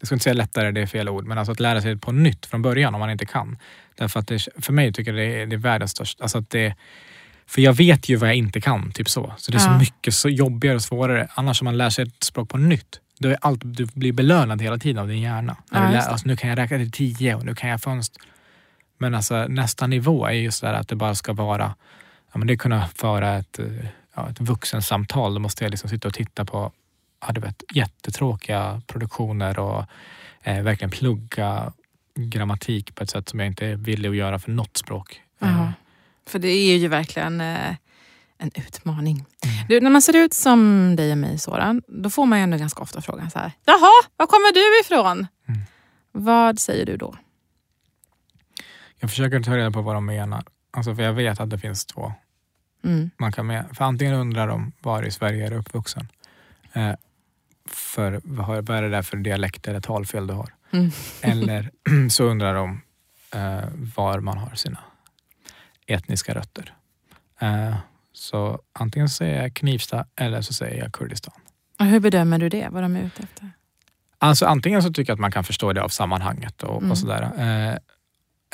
jag 0.05 0.07
ska 0.07 0.15
inte 0.15 0.23
säga 0.23 0.33
lättare, 0.33 0.71
det 0.71 0.81
är 0.81 0.85
fel 0.85 1.09
ord, 1.09 1.25
men 1.25 1.37
alltså 1.37 1.51
att 1.51 1.59
lära 1.59 1.81
sig 1.81 1.97
på 1.97 2.11
nytt 2.11 2.45
från 2.45 2.61
början 2.61 2.95
om 2.95 2.99
man 2.99 3.09
inte 3.09 3.25
kan. 3.25 3.57
Därför 3.95 4.19
att 4.19 4.27
det, 4.27 4.47
för 4.61 4.73
mig 4.73 4.93
tycker 4.93 5.13
jag 5.13 5.19
det 5.19 5.41
är, 5.41 5.45
det 5.45 5.55
är 5.55 5.57
världens 5.57 5.91
största, 5.91 6.23
alltså 6.23 6.37
att 6.37 6.49
det, 6.49 6.75
för 7.47 7.61
jag 7.61 7.73
vet 7.73 8.09
ju 8.09 8.15
vad 8.15 8.29
jag 8.29 8.35
inte 8.35 8.61
kan, 8.61 8.91
typ 8.91 9.09
så. 9.09 9.33
Så 9.37 9.51
det 9.51 9.57
är 9.57 9.59
så 9.59 9.69
Ja. 9.69 9.77
mycket 9.77 10.13
så 10.13 10.29
jobbigare 10.29 10.75
och 10.75 10.81
svårare. 10.81 11.27
Annars 11.33 11.61
om 11.61 11.65
man 11.65 11.77
lär 11.77 11.89
sig 11.89 12.07
ett 12.07 12.23
språk 12.23 12.49
på 12.49 12.57
nytt, 12.57 12.99
då 13.19 13.29
är 13.29 13.37
allt, 13.41 13.61
du 13.63 13.85
blir 13.93 14.11
belönad 14.13 14.61
hela 14.61 14.77
tiden 14.77 14.97
av 15.01 15.07
din 15.07 15.21
hjärna. 15.21 15.57
Ja, 15.71 15.79
lär, 15.79 15.97
alltså, 15.99 16.27
nu 16.27 16.37
kan 16.37 16.49
jag 16.49 16.57
räkna 16.59 16.77
till 16.77 16.91
tio 16.91 17.35
och 17.35 17.45
nu 17.45 17.55
kan 17.55 17.69
jag 17.69 17.81
fönster. 17.81 18.21
Men 18.97 19.15
alltså, 19.15 19.45
nästa 19.47 19.87
nivå 19.87 20.25
är 20.25 20.31
just 20.31 20.61
det 20.61 20.67
här 20.67 20.73
att 20.73 20.87
det 20.87 20.95
bara 20.95 21.15
ska 21.15 21.33
vara, 21.33 21.75
ja, 22.31 22.37
men 22.37 22.47
det 22.47 22.53
är 22.53 22.57
kunna 22.57 22.87
föra 22.87 23.35
ett, 23.37 23.59
eh, 23.59 23.65
ja, 24.15 24.29
ett 24.29 24.39
vuxensamtal. 24.39 25.33
Då 25.33 25.39
måste 25.39 25.63
jag 25.63 25.71
liksom 25.71 25.89
sitta 25.89 26.07
och 26.07 26.13
titta 26.13 26.45
på 26.45 26.71
ja, 27.27 27.33
du 27.33 27.41
vet, 27.41 27.63
jättetråkiga 27.73 28.81
produktioner 28.87 29.59
och 29.59 29.85
eh, 30.43 30.61
verkligen 30.63 30.91
plugga 30.91 31.73
grammatik 32.15 32.95
på 32.95 33.03
ett 33.03 33.09
sätt 33.09 33.29
som 33.29 33.39
jag 33.39 33.47
inte 33.47 33.67
är 33.67 33.75
villig 33.75 34.09
att 34.09 34.15
göra 34.15 34.39
för 34.39 34.51
något 34.51 34.77
språk. 34.77 35.21
Ja. 35.39 35.73
För 36.27 36.39
det 36.39 36.47
är 36.47 36.77
ju 36.77 36.87
verkligen 36.87 37.41
eh, 37.41 37.75
en 38.37 38.51
utmaning. 38.55 39.25
Du, 39.69 39.81
när 39.81 39.89
man 39.89 40.01
ser 40.01 40.15
ut 40.15 40.33
som 40.33 40.95
dig 40.95 41.11
och 41.11 41.17
mig 41.17 41.37
Soran, 41.39 41.81
då 41.87 42.09
får 42.09 42.25
man 42.25 42.39
ju 42.39 42.43
ändå 42.43 42.57
ganska 42.57 42.81
ofta 42.83 43.01
frågan 43.01 43.31
så 43.31 43.39
här. 43.39 43.51
Jaha, 43.65 43.91
var 44.17 44.27
kommer 44.27 44.53
du 44.53 44.79
ifrån? 44.81 45.27
Mm. 45.47 45.61
Vad 46.11 46.59
säger 46.59 46.85
du 46.85 46.97
då? 46.97 47.15
Jag 48.99 49.09
försöker 49.09 49.39
ta 49.39 49.57
reda 49.57 49.71
på 49.71 49.81
vad 49.81 49.95
de 49.95 50.05
menar. 50.05 50.43
Alltså 50.71 50.95
för 50.95 51.03
jag 51.03 51.13
vet 51.13 51.39
att 51.39 51.49
det 51.49 51.59
finns 51.59 51.85
två 51.85 52.13
Mm. 52.83 53.09
man 53.17 53.31
kan 53.31 53.47
med. 53.47 53.65
För 53.73 53.85
antingen 53.85 54.13
undrar 54.13 54.47
de 54.47 54.71
var 54.79 55.03
i 55.03 55.11
Sverige 55.11 55.45
är 55.45 55.49
du 55.49 55.55
uppvuxen? 55.57 56.07
Eh, 56.73 56.91
för 57.69 58.21
vad, 58.23 58.69
är 58.69 58.81
det 58.81 58.89
där 58.89 59.01
för 59.01 59.17
dialekt 59.17 59.67
eller 59.67 59.81
talfel 59.81 60.27
du 60.27 60.33
har? 60.33 60.53
Mm. 60.71 60.91
Eller 61.21 61.71
så 62.09 62.23
undrar 62.23 62.55
de 62.55 62.81
eh, 63.33 63.69
var 63.95 64.19
man 64.19 64.37
har 64.37 64.55
sina 64.55 64.79
etniska 65.87 66.33
rötter. 66.33 66.73
Eh, 67.39 67.75
så 68.13 68.59
antingen 68.73 69.09
säger 69.09 69.41
jag 69.41 69.53
Knivsta 69.53 70.05
eller 70.15 70.41
så 70.41 70.53
säger 70.53 70.83
jag 70.83 70.93
Kurdistan. 70.93 71.33
Och 71.79 71.85
hur 71.85 71.99
bedömer 71.99 72.39
du 72.39 72.49
det? 72.49 72.67
Vad 72.71 72.83
de 72.83 72.95
är 72.95 73.03
ute 73.03 73.23
efter? 73.23 73.51
Alltså 74.17 74.45
antingen 74.45 74.83
så 74.83 74.93
tycker 74.93 75.11
jag 75.11 75.15
att 75.15 75.19
man 75.21 75.31
kan 75.31 75.43
förstå 75.43 75.73
det 75.73 75.81
av 75.83 75.89
sammanhanget 75.89 76.63
och, 76.63 76.77
Mm. 76.77 76.91
och 76.91 76.97
sådär. 76.97 77.21
Eh, 77.37 77.77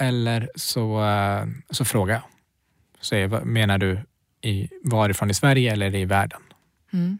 eller 0.08 0.50
så, 0.56 1.04
eh, 1.06 1.45
så 1.69 1.86
frågar 1.86 2.13
jag. 2.15 2.24
Säger, 3.02 3.28
menar 3.45 3.78
du 3.78 4.00
i, 4.41 4.69
varifrån 4.84 5.30
i 5.30 5.34
Sverige 5.34 5.71
eller 5.74 5.95
i 5.95 6.06
världen? 6.06 6.41
Mm. 6.93 7.19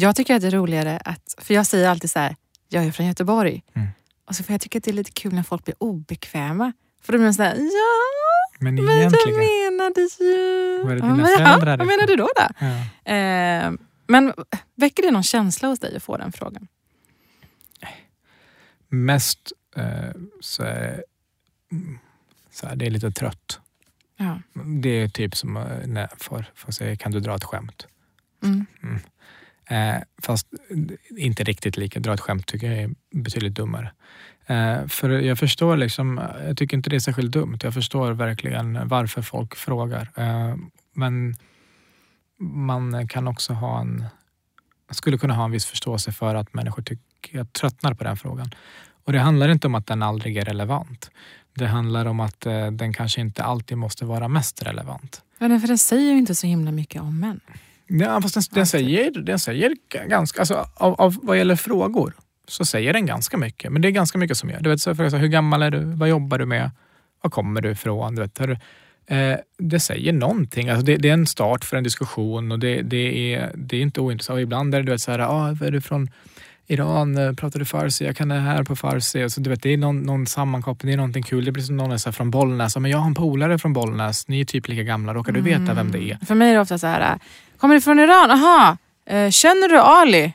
Jag 0.00 0.16
tycker 0.16 0.34
att 0.34 0.42
det 0.42 0.46
är 0.46 0.50
roligare 0.50 1.00
att, 1.04 1.34
för 1.38 1.54
jag 1.54 1.66
säger 1.66 1.88
alltid 1.88 2.10
så 2.10 2.18
här, 2.18 2.36
jag 2.68 2.84
är 2.84 2.92
från 2.92 3.06
Göteborg. 3.06 3.62
Mm. 3.74 3.88
Och 4.24 4.34
så 4.34 4.42
får 4.42 4.52
jag 4.52 4.60
tycka 4.60 4.78
att 4.78 4.84
det 4.84 4.90
är 4.90 4.94
lite 4.94 5.10
kul 5.10 5.34
när 5.34 5.42
folk 5.42 5.64
blir 5.64 5.74
obekväma. 5.78 6.72
För 7.02 7.12
då 7.12 7.18
blir 7.18 7.26
de 7.26 7.34
så 7.34 7.42
här, 7.42 7.54
ja, 7.54 8.58
Men 8.58 8.74
men 8.74 8.84
jag 8.84 8.96
egentligen... 8.96 9.38
menade 9.38 10.00
ju... 10.20 10.82
Vad 10.82 10.92
är 10.92 10.94
det 10.94 11.00
dina 11.00 11.16
men, 11.16 11.40
ja, 11.40 11.76
Vad 11.76 11.86
menar 11.86 12.06
du 12.06 12.16
då? 12.16 12.28
då? 12.36 12.48
Ja. 12.58 13.12
Eh, 13.12 13.72
men 14.06 14.32
väcker 14.74 15.02
det 15.02 15.10
någon 15.10 15.22
känsla 15.22 15.68
hos 15.68 15.78
dig 15.78 15.96
att 15.96 16.02
få 16.02 16.16
den 16.16 16.32
frågan? 16.32 16.68
Mest 18.88 19.52
eh, 19.76 19.84
så 20.40 20.62
är 20.62 20.74
det, 20.74 21.02
mm, 21.72 21.98
så 22.50 22.66
här, 22.66 22.76
det 22.76 22.86
är 22.86 22.90
lite 22.90 23.10
trött. 23.10 23.60
Ja. 24.16 24.40
Det 24.82 24.88
är 24.88 25.08
typ 25.08 25.36
som 25.36 25.56
eh, 25.56 25.86
när 25.86 26.00
jag 26.00 26.20
får, 26.20 26.44
får 26.54 26.72
säga, 26.72 26.96
kan 26.96 27.12
du 27.12 27.20
dra 27.20 27.34
ett 27.34 27.44
skämt? 27.44 27.86
Mm. 28.42 28.66
Eh, 29.68 29.96
fast 30.22 30.46
inte 31.16 31.44
riktigt 31.44 31.76
lika. 31.76 32.00
Dra 32.00 32.14
ett 32.14 32.20
skämt 32.20 32.46
tycker 32.46 32.70
jag 32.70 32.82
är 32.82 32.90
betydligt 33.14 33.54
dummare. 33.54 33.92
Eh, 34.46 34.86
för 34.86 35.10
jag 35.10 35.38
förstår 35.38 35.76
liksom, 35.76 36.20
jag 36.46 36.56
tycker 36.56 36.76
inte 36.76 36.90
det 36.90 36.96
är 36.96 37.00
särskilt 37.00 37.32
dumt. 37.32 37.58
Jag 37.62 37.74
förstår 37.74 38.12
verkligen 38.12 38.88
varför 38.88 39.22
folk 39.22 39.56
frågar. 39.56 40.10
Eh, 40.16 40.56
men 40.94 41.36
man 42.40 43.08
kan 43.08 43.28
också 43.28 43.52
ha 43.52 43.80
en, 43.80 44.04
skulle 44.90 45.18
kunna 45.18 45.34
ha 45.34 45.44
en 45.44 45.50
viss 45.50 45.66
förståelse 45.66 46.12
för 46.12 46.34
att 46.34 46.54
människor 46.54 46.82
tycker, 46.82 47.36
jag 47.38 47.52
tröttnar 47.52 47.94
på 47.94 48.04
den 48.04 48.16
frågan. 48.16 48.50
Och 49.04 49.12
det 49.12 49.18
handlar 49.18 49.48
inte 49.48 49.66
om 49.66 49.74
att 49.74 49.86
den 49.86 50.02
aldrig 50.02 50.36
är 50.36 50.44
relevant. 50.44 51.10
Det 51.54 51.66
handlar 51.66 52.06
om 52.06 52.20
att 52.20 52.46
eh, 52.46 52.70
den 52.70 52.92
kanske 52.92 53.20
inte 53.20 53.44
alltid 53.44 53.78
måste 53.78 54.04
vara 54.04 54.28
mest 54.28 54.62
relevant. 54.62 55.22
Ja, 55.38 55.60
för 55.60 55.68
den 55.68 55.78
säger 55.78 56.12
ju 56.12 56.18
inte 56.18 56.34
så 56.34 56.46
himla 56.46 56.72
mycket 56.72 57.02
om 57.02 57.20
män. 57.20 57.40
Ja, 57.88 58.20
fast 58.20 58.34
den, 58.34 58.42
den, 58.50 58.66
säger, 58.66 59.10
den 59.10 59.38
säger 59.38 59.72
ganska, 60.08 60.40
alltså, 60.40 60.66
av, 60.74 60.94
av, 61.00 61.16
vad 61.22 61.38
gäller 61.38 61.56
frågor 61.56 62.14
så 62.48 62.64
säger 62.64 62.92
den 62.92 63.06
ganska 63.06 63.36
mycket. 63.36 63.72
Men 63.72 63.82
det 63.82 63.88
är 63.88 63.90
ganska 63.90 64.18
mycket 64.18 64.38
som 64.38 64.50
gör. 64.50 64.60
Du 64.60 64.70
vet, 64.70 64.80
så 64.80 64.94
jag 64.98 65.10
så 65.10 65.16
hur 65.16 65.28
gammal 65.28 65.62
är 65.62 65.70
du? 65.70 65.80
Vad 65.80 66.08
jobbar 66.08 66.38
du 66.38 66.46
med? 66.46 66.70
Var 67.22 67.30
kommer 67.30 67.60
du 67.60 67.70
ifrån? 67.70 68.14
Du 68.14 68.22
vet, 68.22 68.40
hur, 68.40 68.50
eh, 69.06 69.36
det 69.58 69.80
säger 69.80 70.12
någonting. 70.12 70.68
Alltså 70.68 70.84
det, 70.84 70.96
det 70.96 71.08
är 71.08 71.12
en 71.12 71.26
start 71.26 71.64
för 71.64 71.76
en 71.76 71.84
diskussion 71.84 72.52
och 72.52 72.58
det, 72.58 72.82
det, 72.82 73.34
är, 73.34 73.52
det 73.54 73.76
är 73.76 73.80
inte 73.80 74.00
ointressant. 74.00 74.34
Och 74.34 74.40
ibland 74.40 74.74
är 74.74 74.78
det 74.78 74.86
du 74.86 74.92
vet, 74.92 75.00
så 75.00 75.10
här, 75.10 75.18
ah, 75.18 75.48
är 75.48 75.70
du 75.70 75.80
från 75.80 76.10
Iran? 76.66 77.18
Eh, 77.18 77.32
Pratar 77.32 77.58
du 77.58 77.64
farsi? 77.64 78.04
Jag 78.04 78.16
kan 78.16 78.28
det 78.28 78.34
här 78.34 78.64
på 78.64 78.76
farsi. 78.76 79.24
Och 79.24 79.32
så, 79.32 79.40
du 79.40 79.50
vet, 79.50 79.62
det 79.62 79.72
är 79.72 79.76
någon, 79.76 80.00
någon 80.00 80.26
sammankoppling, 80.26 80.90
det 80.90 80.94
är 80.94 80.96
någonting 80.96 81.22
kul. 81.22 81.44
Det 81.44 81.52
blir 81.52 81.62
som 81.62 81.76
någon 81.76 81.92
är 81.92 81.96
så 81.96 82.12
från 82.12 82.30
Bollnäs. 82.30 82.76
Men 82.76 82.90
jag 82.90 82.98
har 82.98 83.06
en 83.06 83.14
polare 83.14 83.58
från 83.58 83.72
Bollnäs. 83.72 84.28
Ni 84.28 84.40
är 84.40 84.44
typ 84.44 84.68
lika 84.68 84.82
gamla. 84.82 85.14
Råkar 85.14 85.32
du 85.32 85.40
veta 85.40 85.74
vem 85.74 85.90
det 85.90 86.02
är? 86.10 86.18
För 86.26 86.34
mig 86.34 86.50
är 86.50 86.54
det 86.54 86.60
ofta 86.60 86.78
så 86.78 86.86
här, 86.86 87.18
kommer 87.58 87.74
du 87.74 87.80
från 87.80 87.98
Iran? 87.98 88.30
Aha, 88.30 88.76
eh, 89.06 89.30
känner 89.30 89.68
du 89.68 89.78
Ali? 89.78 90.32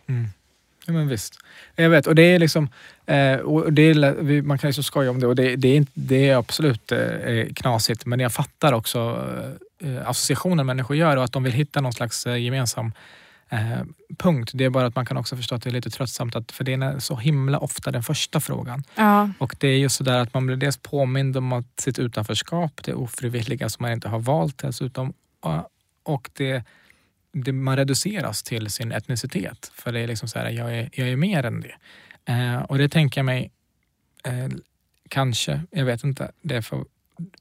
Ja, 0.85 0.93
men 0.93 1.07
visst. 1.07 1.39
Jag 1.75 1.89
vet, 1.89 2.07
och 2.07 2.15
det 2.15 2.21
är 2.23 2.39
liksom... 2.39 2.69
Eh, 3.05 3.35
och 3.35 3.73
det 3.73 3.81
är, 3.81 4.41
man 4.41 4.57
kan 4.57 4.69
ju 4.69 4.73
så 4.73 4.83
skoja 4.83 5.11
om 5.11 5.19
det 5.19 5.27
och 5.27 5.35
det, 5.35 5.55
det, 5.55 5.77
är, 5.77 5.85
det 5.93 6.29
är 6.29 6.35
absolut 6.37 6.91
eh, 6.91 7.45
knasigt. 7.55 8.05
Men 8.05 8.19
jag 8.19 8.33
fattar 8.33 8.73
också 8.73 9.27
eh, 9.79 10.09
associationen 10.09 10.65
människor 10.65 10.95
gör 10.95 11.17
och 11.17 11.23
att 11.23 11.31
de 11.33 11.43
vill 11.43 11.53
hitta 11.53 11.81
någon 11.81 11.93
slags 11.93 12.25
gemensam 12.25 12.91
punkt. 14.17 14.51
Det 14.53 14.65
är 14.65 14.69
bara 14.69 14.85
att 14.85 14.95
man 14.95 15.05
kan 15.05 15.17
också 15.17 15.35
förstå 15.35 15.55
att 15.55 15.63
det 15.63 15.69
är 15.69 15.71
lite 15.71 15.89
tröttsamt. 15.89 16.35
Att, 16.35 16.51
för 16.51 16.63
det 16.63 16.73
är 16.73 16.99
så 16.99 17.15
himla 17.15 17.59
ofta 17.59 17.91
den 17.91 18.03
första 18.03 18.39
frågan. 18.39 18.83
Ja, 18.95 19.29
Och 19.37 19.55
det 19.59 19.67
är 19.67 19.77
just 19.77 19.95
sådär 19.95 20.19
att 20.19 20.33
man 20.33 20.45
blir 20.45 20.55
dels 20.57 20.77
påmind 20.77 21.37
om 21.37 21.53
att 21.53 21.79
sitt 21.79 21.99
utanförskap, 21.99 22.83
det 22.83 22.93
ofrivilliga 22.93 23.69
som 23.69 23.83
man 23.83 23.91
inte 23.91 24.07
har 24.09 24.19
valt 24.19 24.57
dessutom. 24.57 25.13
Och 26.03 26.29
det, 26.33 26.63
det, 27.33 27.51
man 27.53 27.75
reduceras 27.77 28.43
till 28.43 28.69
sin 28.69 28.91
etnicitet. 28.91 29.71
För 29.75 29.91
det 29.91 29.99
är 29.99 30.07
liksom 30.07 30.27
så 30.27 30.39
här, 30.39 30.49
jag 30.49 30.77
är, 30.77 30.89
jag 30.93 31.09
är 31.09 31.15
mer 31.15 31.43
än 31.45 31.61
det. 31.61 31.75
Eh, 32.25 32.61
och 32.61 32.77
det 32.77 32.89
tänker 32.89 33.19
jag 33.19 33.25
mig, 33.25 33.51
eh, 34.23 34.47
kanske, 35.09 35.61
jag 35.71 35.85
vet 35.85 36.03
inte, 36.03 36.31
det 36.41 36.61
får 36.61 36.85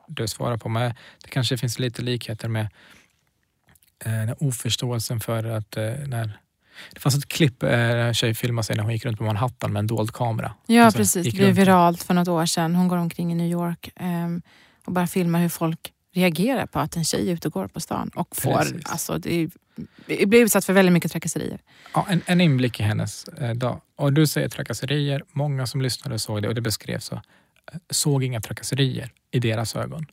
du 0.07 0.29
svara 0.29 0.59
på, 0.59 0.69
men 0.69 0.95
det 1.25 1.29
kanske 1.31 1.57
finns 1.57 1.79
lite 1.79 2.03
likheter 2.03 2.49
med 2.49 2.69
eh, 4.05 4.33
oförståelsen 4.39 5.21
för 5.21 5.45
att 5.45 5.77
eh, 5.77 5.85
när 6.07 6.39
det 6.93 7.01
fanns 7.01 7.17
ett 7.17 7.29
klipp 7.29 7.63
eh, 7.63 7.69
där 7.69 7.97
en 7.97 8.15
tjej 8.15 8.35
filmade 8.35 8.65
sig 8.65 8.77
när 8.77 8.83
hon 8.83 8.93
gick 8.93 9.05
runt 9.05 9.19
på 9.19 9.25
Manhattan 9.25 9.73
med 9.73 9.81
en 9.81 9.87
dold 9.87 10.13
kamera. 10.13 10.55
ja 10.67 10.85
Alltså, 10.85 10.99
precis. 10.99 11.25
Det 11.25 11.37
blev 11.37 11.49
runt. 11.49 11.59
viralt 11.59 12.03
för 12.03 12.15
något 12.15 12.29
år 12.29 12.47
sedan. 12.47 12.75
Hon 12.75 12.89
går 12.89 12.97
omkring 12.97 13.33
i 13.33 13.35
New 13.35 13.51
York 13.51 13.91
ehm, 13.97 14.43
och 14.85 14.93
bara 14.93 15.07
filmar 15.07 15.41
hur 15.41 15.49
folk 15.49 15.93
reagerar 16.15 16.67
på 16.67 16.79
att 16.79 16.97
en 16.97 17.05
tjej 17.05 17.29
är 17.31 17.35
ute 17.35 17.49
och 17.49 17.55
går 17.55 17.67
på 17.69 17.81
stan 17.81 18.11
och 18.15 18.37
får, 18.37 18.59
Precis. 18.59 18.87
alltså 18.87 19.19
det 19.19 19.35
är, 19.35 19.47
det 19.47 19.53
blir 20.07 20.35
utsatt 20.43 20.65
för 20.65 20.73
väldigt 20.73 20.93
mycket 20.93 21.13
trakasserier. 21.13 21.59
Ja, 21.95 22.07
en, 22.09 22.23
en 22.27 22.41
inblick 22.41 22.81
i 22.81 22.83
hennes 22.83 23.25
eh, 23.25 23.51
dag. 23.55 23.81
Och 23.97 24.13
du 24.13 24.27
säger 24.27 24.49
trakasserier. 24.49 25.23
Många 25.33 25.67
som 25.67 25.83
lyssnade 25.83 26.19
såg 26.19 26.43
det 26.43 26.49
och 26.49 26.55
det 26.55 26.61
beskrevs 26.61 27.05
så. 27.05 27.15
eh, 27.15 27.21
Såg 27.91 28.25
inga 28.25 28.41
trakasserier 28.41 29.11
i 29.31 29.39
deras 29.39 29.77
ögon. 29.77 30.07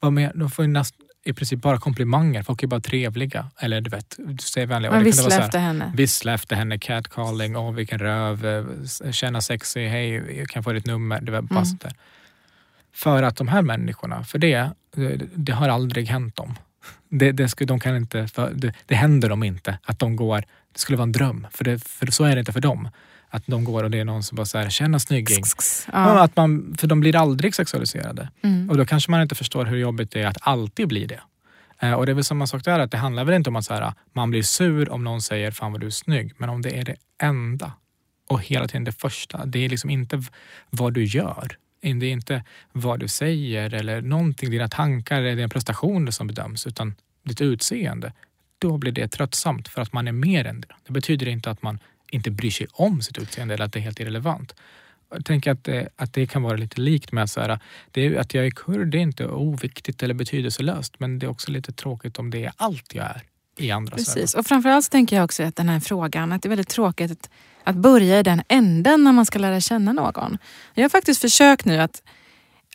Vad 0.00 0.12
mer? 0.12 0.32
De 0.34 0.50
får 0.50 0.66
näst, 0.66 0.94
i 1.24 1.32
princip 1.32 1.60
bara 1.60 1.78
komplimanger. 1.78 2.42
Folk 2.42 2.62
är 2.62 2.66
bara 2.66 2.80
trevliga. 2.80 3.50
Eller 3.58 3.80
du 3.80 3.90
vet, 3.90 4.14
du 4.18 4.36
säger 4.38 4.66
vänliga. 4.66 4.92
Man 4.92 5.04
visslar 5.04 5.30
här, 5.30 5.40
efter 5.40 5.58
henne. 5.58 5.92
Vissla 5.96 6.34
efter 6.34 6.56
henne, 6.56 6.78
catcalling, 6.78 7.56
åh 7.56 7.72
vilken 7.72 7.98
röv, 7.98 8.46
eh, 8.46 9.10
känna 9.12 9.40
sexy, 9.40 9.86
hej, 9.86 10.38
jag 10.38 10.48
kan 10.48 10.62
få 10.64 10.72
ditt 10.72 10.86
nummer. 10.86 11.20
Var 11.20 11.42
bara 11.42 11.60
Mm. 11.60 11.94
För 12.92 13.22
att 13.22 13.36
de 13.36 13.48
här 13.48 13.62
människorna, 13.62 14.24
för 14.24 14.38
det, 14.38 14.70
det, 14.94 15.20
det 15.34 15.52
har 15.52 15.68
aldrig 15.68 16.08
hänt 16.08 16.36
dem. 16.36 16.54
Det, 17.18 17.32
det, 17.32 17.48
skulle, 17.48 17.66
de 17.66 17.80
kan 17.80 17.96
inte, 17.96 18.28
det, 18.54 18.72
det 18.86 18.94
händer 18.94 19.28
dem 19.28 19.42
inte 19.42 19.78
att 19.82 19.98
de 19.98 20.16
går, 20.16 20.44
det 20.72 20.78
skulle 20.78 20.96
vara 20.96 21.06
en 21.06 21.12
dröm, 21.12 21.46
för, 21.50 21.64
det, 21.64 21.84
för 21.84 22.06
så 22.06 22.24
är 22.24 22.34
det 22.34 22.38
inte 22.40 22.52
för 22.52 22.60
dem. 22.60 22.88
Att 23.28 23.46
de 23.46 23.64
går 23.64 23.84
och 23.84 23.90
det 23.90 24.00
är 24.00 24.04
någon 24.04 24.22
som 24.22 24.36
bara 24.36 24.46
säger 24.46 24.70
tjena 24.70 24.98
snygging. 24.98 25.44
Ja. 25.92 25.92
Ja. 25.92 26.22
Att 26.22 26.36
man, 26.36 26.74
för 26.78 26.86
de 26.86 27.00
blir 27.00 27.16
aldrig 27.16 27.54
sexualiserade. 27.54 28.28
Mm. 28.42 28.70
Och 28.70 28.76
då 28.76 28.86
kanske 28.86 29.10
man 29.10 29.22
inte 29.22 29.34
förstår 29.34 29.64
hur 29.64 29.76
jobbigt 29.76 30.10
det 30.10 30.22
är 30.22 30.26
att 30.26 30.38
alltid 30.40 30.88
bli 30.88 31.06
det. 31.06 31.20
Eh, 31.80 31.92
och 31.92 32.06
det 32.06 32.12
är 32.12 32.14
väl 32.14 32.24
samma 32.24 32.46
sak 32.46 32.64
där, 32.64 32.78
att 32.78 32.90
det 32.90 32.96
handlar 32.96 33.24
väl 33.24 33.34
inte 33.34 33.50
om 33.50 33.56
att 33.56 33.64
så 33.64 33.74
här, 33.74 33.92
man 34.12 34.30
blir 34.30 34.42
sur 34.42 34.92
om 34.92 35.04
någon 35.04 35.22
säger 35.22 35.50
fan 35.50 35.72
vad 35.72 35.80
du 35.80 35.86
är 35.86 35.90
snygg. 35.90 36.32
Men 36.38 36.48
om 36.48 36.62
det 36.62 36.78
är 36.78 36.84
det 36.84 36.96
enda 37.22 37.72
och 38.28 38.42
hela 38.42 38.68
tiden 38.68 38.84
det 38.84 38.92
första. 38.92 39.46
Det 39.46 39.64
är 39.64 39.68
liksom 39.68 39.90
inte 39.90 40.22
vad 40.70 40.92
du 40.92 41.04
gör. 41.04 41.56
Det 41.84 42.06
är 42.06 42.12
inte 42.12 42.44
vad 42.72 43.00
du 43.00 43.08
säger 43.08 43.74
eller 43.74 44.02
någonting, 44.02 44.50
dina 44.50 44.68
tankar 44.68 45.18
eller 45.18 45.36
dina 45.36 45.48
prestationer 45.48 46.10
som 46.10 46.26
bedöms 46.26 46.66
utan 46.66 46.94
ditt 47.22 47.40
utseende. 47.40 48.12
Då 48.58 48.78
blir 48.78 48.92
det 48.92 49.08
tröttsamt 49.08 49.68
för 49.68 49.82
att 49.82 49.92
man 49.92 50.08
är 50.08 50.12
mer 50.12 50.44
än 50.44 50.60
det. 50.60 50.68
Det 50.86 50.92
betyder 50.92 51.28
inte 51.28 51.50
att 51.50 51.62
man 51.62 51.78
inte 52.10 52.30
bryr 52.30 52.50
sig 52.50 52.66
om 52.72 53.02
sitt 53.02 53.18
utseende 53.18 53.54
eller 53.54 53.64
att 53.64 53.72
det 53.72 53.78
är 53.78 53.82
helt 53.82 54.00
irrelevant. 54.00 54.54
Jag 55.10 55.24
tänker 55.24 55.52
att 55.52 55.64
det, 55.64 55.88
att 55.96 56.12
det 56.12 56.26
kan 56.26 56.42
vara 56.42 56.56
lite 56.56 56.80
likt 56.80 57.12
med 57.12 57.24
att, 57.24 57.30
så 57.30 57.40
här, 57.40 57.58
det 57.90 58.18
att 58.18 58.34
jag 58.34 58.46
är 58.46 58.50
kurd 58.50 58.88
det 58.88 58.98
är 58.98 59.02
inte 59.02 59.26
oviktigt 59.26 60.02
eller 60.02 60.14
betydelselöst 60.14 61.00
men 61.00 61.18
det 61.18 61.26
är 61.26 61.30
också 61.30 61.50
lite 61.50 61.72
tråkigt 61.72 62.18
om 62.18 62.30
det 62.30 62.44
är 62.44 62.52
allt 62.56 62.94
jag 62.94 63.04
är 63.04 63.22
i 63.56 63.70
andras 63.70 63.92
ögon. 63.92 64.04
Precis, 64.04 64.34
och 64.34 64.46
framförallt 64.46 64.90
tänker 64.90 65.16
jag 65.16 65.24
också 65.24 65.42
att 65.42 65.56
den 65.56 65.68
här 65.68 65.80
frågan, 65.80 66.32
att 66.32 66.42
det 66.42 66.46
är 66.46 66.50
väldigt 66.50 66.68
tråkigt 66.68 67.10
att, 67.10 67.30
att 67.64 67.76
börja 67.76 68.18
i 68.18 68.22
den 68.22 68.42
änden 68.48 69.04
när 69.04 69.12
man 69.12 69.26
ska 69.26 69.38
lära 69.38 69.60
känna 69.60 69.92
någon. 69.92 70.38
Jag 70.74 70.84
har 70.84 70.88
faktiskt 70.88 71.20
försökt 71.20 71.64
nu 71.64 71.78
att, 71.78 72.02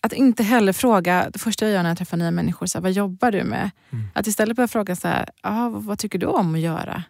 att 0.01 0.13
inte 0.13 0.43
heller 0.43 0.73
fråga, 0.73 1.29
det 1.33 1.39
första 1.39 1.65
jag 1.65 1.73
gör 1.73 1.83
när 1.83 1.89
jag 1.89 1.97
träffar 1.97 2.17
nya 2.17 2.31
människor, 2.31 2.65
så 2.65 2.77
här, 2.77 2.83
vad 2.83 2.91
jobbar 2.91 3.31
du 3.31 3.43
med? 3.43 3.71
Mm. 3.89 4.07
Att 4.13 4.27
istället 4.27 4.55
börja 4.55 4.67
fråga 4.67 4.95
så 4.95 5.07
här, 5.07 5.29
ah, 5.41 5.69
vad, 5.69 5.99
tycker 5.99 6.19
du 6.19 6.25
om 6.25 6.55
att 6.55 6.61
göra? 6.61 7.03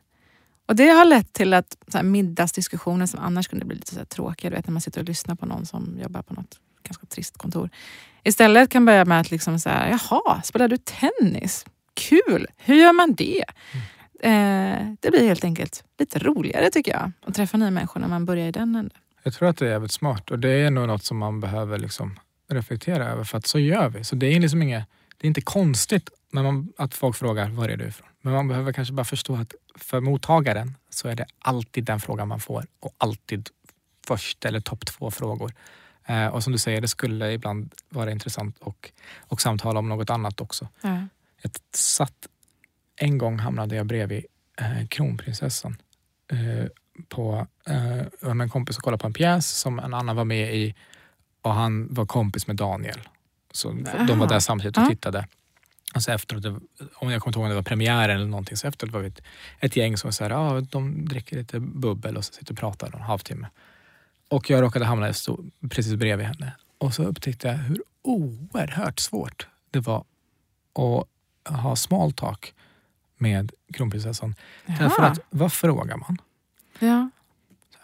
Och 0.66 0.76
det 0.76 0.90
har 0.90 1.06
lett 1.06 1.34
till 1.34 1.54
att 1.54 1.78
så 1.88 1.98
här, 1.98 2.04
middagsdiskussioner 2.04 3.06
som 3.06 3.20
annars 3.20 3.48
kunde 3.48 3.66
bli 3.66 3.76
lite 3.76 3.92
så 3.92 3.98
här, 3.98 4.06
tråkiga, 4.06 4.50
du 4.50 4.56
vet 4.56 4.68
när 4.68 4.74
man 4.74 4.82
sitter 4.82 5.02
och 5.02 5.08
lyssnar 5.08 5.36
på 5.36 5.46
någon 5.46 5.66
som 5.66 6.00
jobbar 6.02 6.22
på 6.22 6.34
något 6.34 6.60
ganska 6.84 7.06
trist 7.06 7.38
kontor. 7.38 7.70
Istället 8.24 8.70
kan 8.70 8.86
börja 8.86 9.06
med 9.06 9.20
att 9.20 9.32
liksom 9.32 9.60
så 9.60 9.70
här, 9.70 9.90
jaha, 9.90 10.42
spelar 10.42 10.68
du 10.68 10.78
tennis? 10.78 11.66
Kul! 11.94 12.48
Hur 12.58 12.76
gör 12.76 12.94
man 12.94 13.14
det? 13.14 13.44
Eh, 13.74 13.99
det 15.00 15.12
blir 15.12 15.28
helt 15.28 15.44
enkelt 15.44 15.84
lite 16.00 16.20
roligare 16.20 16.70
tycker 16.70 16.92
jag 16.92 17.12
att 17.22 17.36
träffa 17.36 17.58
nya 17.58 17.72
människor 17.72 18.00
när 18.00 18.08
man 18.08 18.26
börjar 18.26 18.48
i 18.48 18.52
den 18.52 18.76
änden. 18.76 18.90
Jag 19.24 19.34
tror 19.34 19.50
att 19.50 19.58
det 19.58 19.66
är 19.66 19.70
jävligt 19.70 19.92
smart 19.92 20.32
och 20.32 20.40
det 20.40 20.50
är 20.50 20.72
nog 20.72 20.88
något 20.88 21.04
som 21.04 21.18
man 21.18 21.40
behöver 21.40 21.78
liksom 21.78 22.20
reflektera 22.50 23.10
över 23.10 23.24
för 23.24 23.38
att 23.38 23.48
så 23.48 23.60
gör 23.60 23.90
vi. 23.90 24.04
Så 24.04 24.16
det 24.16 24.28
är 24.36 24.40
liksom 24.40 24.62
inget, 24.62 24.86
det 25.18 25.26
är 25.26 25.28
inte 25.28 25.42
konstigt 25.42 26.10
när 26.32 26.44
man, 26.44 26.74
att 26.78 26.94
folk 26.94 27.16
frågar 27.16 27.50
var 27.50 27.70
är 27.70 27.78
du 27.78 27.88
ifrån? 27.88 28.08
Men 28.22 28.34
man 28.34 28.48
behöver 28.48 28.74
kanske 28.74 28.94
bara 28.94 29.06
förstå 29.06 29.36
att 29.36 29.54
för 29.76 30.00
mottagaren 30.00 30.76
så 30.90 31.08
är 31.08 31.16
det 31.16 31.26
alltid 31.40 31.84
den 31.84 32.00
frågan 32.00 32.28
man 32.28 32.40
får 32.40 32.66
och 32.80 32.96
alltid 32.98 33.50
först 34.08 34.46
eller 34.46 34.60
topp 34.60 34.86
två 34.86 35.12
frågor. 35.12 35.54
Eh, 36.06 36.28
och 36.28 36.44
som 36.44 36.54
du 36.54 36.60
säger, 36.60 36.82
det 36.82 36.88
skulle 36.88 37.32
ibland 37.32 37.74
vara 37.90 38.12
intressant 38.12 38.58
och, 38.60 38.92
och 39.20 39.42
samtala 39.42 39.80
om 39.80 39.90
något 39.90 40.10
annat 40.10 40.42
också. 40.42 40.68
Ja. 40.82 41.08
Jag 41.42 41.52
satt, 41.76 42.28
en 43.00 43.18
gång 43.18 43.40
hamnade 43.40 43.76
jag 43.76 43.86
bredvid 43.86 44.26
eh, 44.58 44.88
kronprinsessan 44.88 45.78
eh, 46.32 46.68
på, 47.10 47.48
eh, 47.68 48.34
med 48.34 48.42
en 48.42 48.50
kompis 48.50 48.78
och 48.78 48.84
kollade 48.84 49.02
på 49.02 49.08
en 49.08 49.14
pjäs 49.14 49.50
som 49.50 49.80
en 49.80 49.94
annan 49.94 50.16
var 50.16 50.26
med 50.26 50.56
i 50.56 50.76
och 51.42 51.54
han 51.54 51.94
var 51.94 52.06
kompis 52.06 52.48
med 52.48 52.56
Daniel. 52.56 53.00
Så 53.52 53.72
de 54.08 54.20
var 54.20 54.28
där 54.28 54.40
samtidigt 54.40 54.78
och 54.78 54.88
tittade. 54.90 55.28
Alltså 55.94 56.12
efteråt, 56.12 56.46
om 56.94 57.12
jag 57.12 57.22
kommer 57.22 57.30
inte 57.30 57.40
ihåg 57.40 57.44
om 57.44 57.50
det 57.50 57.56
var 57.56 57.62
premiären 57.62 58.16
eller 58.16 58.28
någonting, 58.28 58.58
så 58.58 58.68
efteråt 58.68 58.94
var 58.94 59.00
vi 59.00 59.08
ett, 59.08 59.22
ett 59.60 59.76
gäng 59.76 59.98
som 59.98 60.12
så 60.12 60.24
här, 60.24 60.32
ah, 60.32 60.62
de 60.62 61.06
dricker 61.06 61.38
lite 61.38 61.60
bubbel 61.60 62.18
och 62.18 62.26
så 62.26 62.34
sitter 62.34 62.54
och 62.54 62.60
pratar 62.60 62.96
en 62.96 63.02
halvtimme. 63.02 63.48
Och 64.28 64.50
jag 64.50 64.62
råkade 64.62 64.86
hamna 64.86 65.14
stå, 65.14 65.40
precis 65.70 65.96
bredvid 65.96 66.26
henne. 66.26 66.54
Och 66.78 66.94
så 66.94 67.04
upptäckte 67.04 67.48
jag 67.48 67.56
hur 67.56 67.84
oerhört 68.02 69.00
svårt 69.00 69.48
det 69.72 69.80
var 69.80 70.06
att 70.74 71.58
ha 71.58 71.76
small 71.76 72.14
talk 72.14 72.54
med 73.20 73.52
kronprinsessan. 73.74 74.36
Därför 74.66 75.04
att, 75.04 75.20
vad 75.30 75.54
frågar 75.54 75.98
man? 75.98 76.18
Ja. 76.80 77.10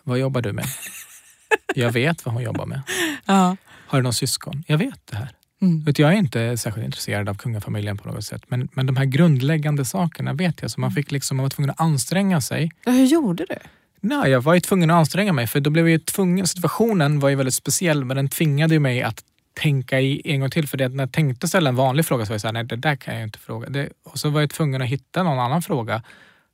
Vad 0.04 0.20
jobbar 0.20 0.42
du 0.42 0.54
med? 0.54 0.66
Jag 1.76 1.92
vet 1.92 2.26
vad 2.26 2.34
hon 2.34 2.44
jobbar 2.44 2.66
med. 2.66 2.82
Ja. 3.26 3.58
Har 3.88 4.00
du 4.00 4.04
någon 4.04 4.14
syskon? 4.14 4.64
Jag 4.68 4.78
vet 4.78 5.08
det 5.08 5.16
här. 5.16 5.30
Mm. 5.62 5.86
Jag 5.98 6.14
är 6.14 6.18
inte 6.18 6.58
särskilt 6.58 6.86
intresserad 6.86 7.30
av 7.30 7.36
kungafamiljen 7.36 7.98
på 7.98 8.10
något 8.10 8.26
sätt. 8.26 8.44
Men, 8.48 8.70
men 8.74 8.86
de 8.86 8.96
här 8.96 9.06
grundläggande 9.06 9.86
sakerna 9.86 10.34
vet 10.34 10.62
jag. 10.62 10.72
Så 10.72 10.80
man, 10.80 10.92
fick 10.92 11.12
liksom, 11.12 11.38
man 11.38 11.44
var 11.44 11.50
tvungen 11.50 11.70
att 11.70 11.82
anstränga 11.82 12.42
sig. 12.42 12.72
Ja, 12.86 12.92
hur 12.92 13.06
gjorde 13.06 13.46
du? 13.50 13.56
Nej, 14.02 14.32
jag 14.32 14.42
var 14.42 14.54
ju 14.54 14.60
tvungen 14.60 14.92
att 14.92 14.96
anstränga 14.96 15.34
mig. 15.34 15.48
För 15.48 15.60
då 15.60 15.70
blev 15.70 15.86
jag 15.86 15.92
ju 15.92 16.00
tvungen, 16.00 16.48
situationen 16.48 17.20
var 17.20 17.30
ju 17.30 17.36
väldigt 17.36 17.54
speciell. 17.54 18.06
Men 18.06 18.18
den 18.18 18.30
tvingade 18.30 18.80
mig 18.80 19.02
att 19.02 19.24
tänka 19.56 20.00
i 20.00 20.22
en 20.26 20.40
gång 20.40 20.50
till. 20.50 20.68
För 20.68 20.78
det, 20.78 20.90
när 20.90 21.04
jag 21.04 21.12
tänkte 21.12 21.48
ställa 21.48 21.70
en 21.70 21.76
vanlig 21.76 22.06
fråga 22.06 22.26
så 22.26 22.30
var 22.30 22.34
jag 22.34 22.42
så 22.42 22.48
här, 22.48 22.54
nej 22.54 22.64
det 22.64 22.76
där 22.76 22.96
kan 22.96 23.14
jag 23.16 23.24
inte 23.24 23.40
fråga. 23.40 23.70
Det, 23.70 23.90
och 24.04 24.20
så 24.20 24.30
var 24.30 24.42
jag 24.42 24.50
tvungen 24.50 24.82
att 24.82 24.88
hitta 24.88 25.24
någon 25.24 25.40
annan 25.40 25.62
fråga. 25.62 26.04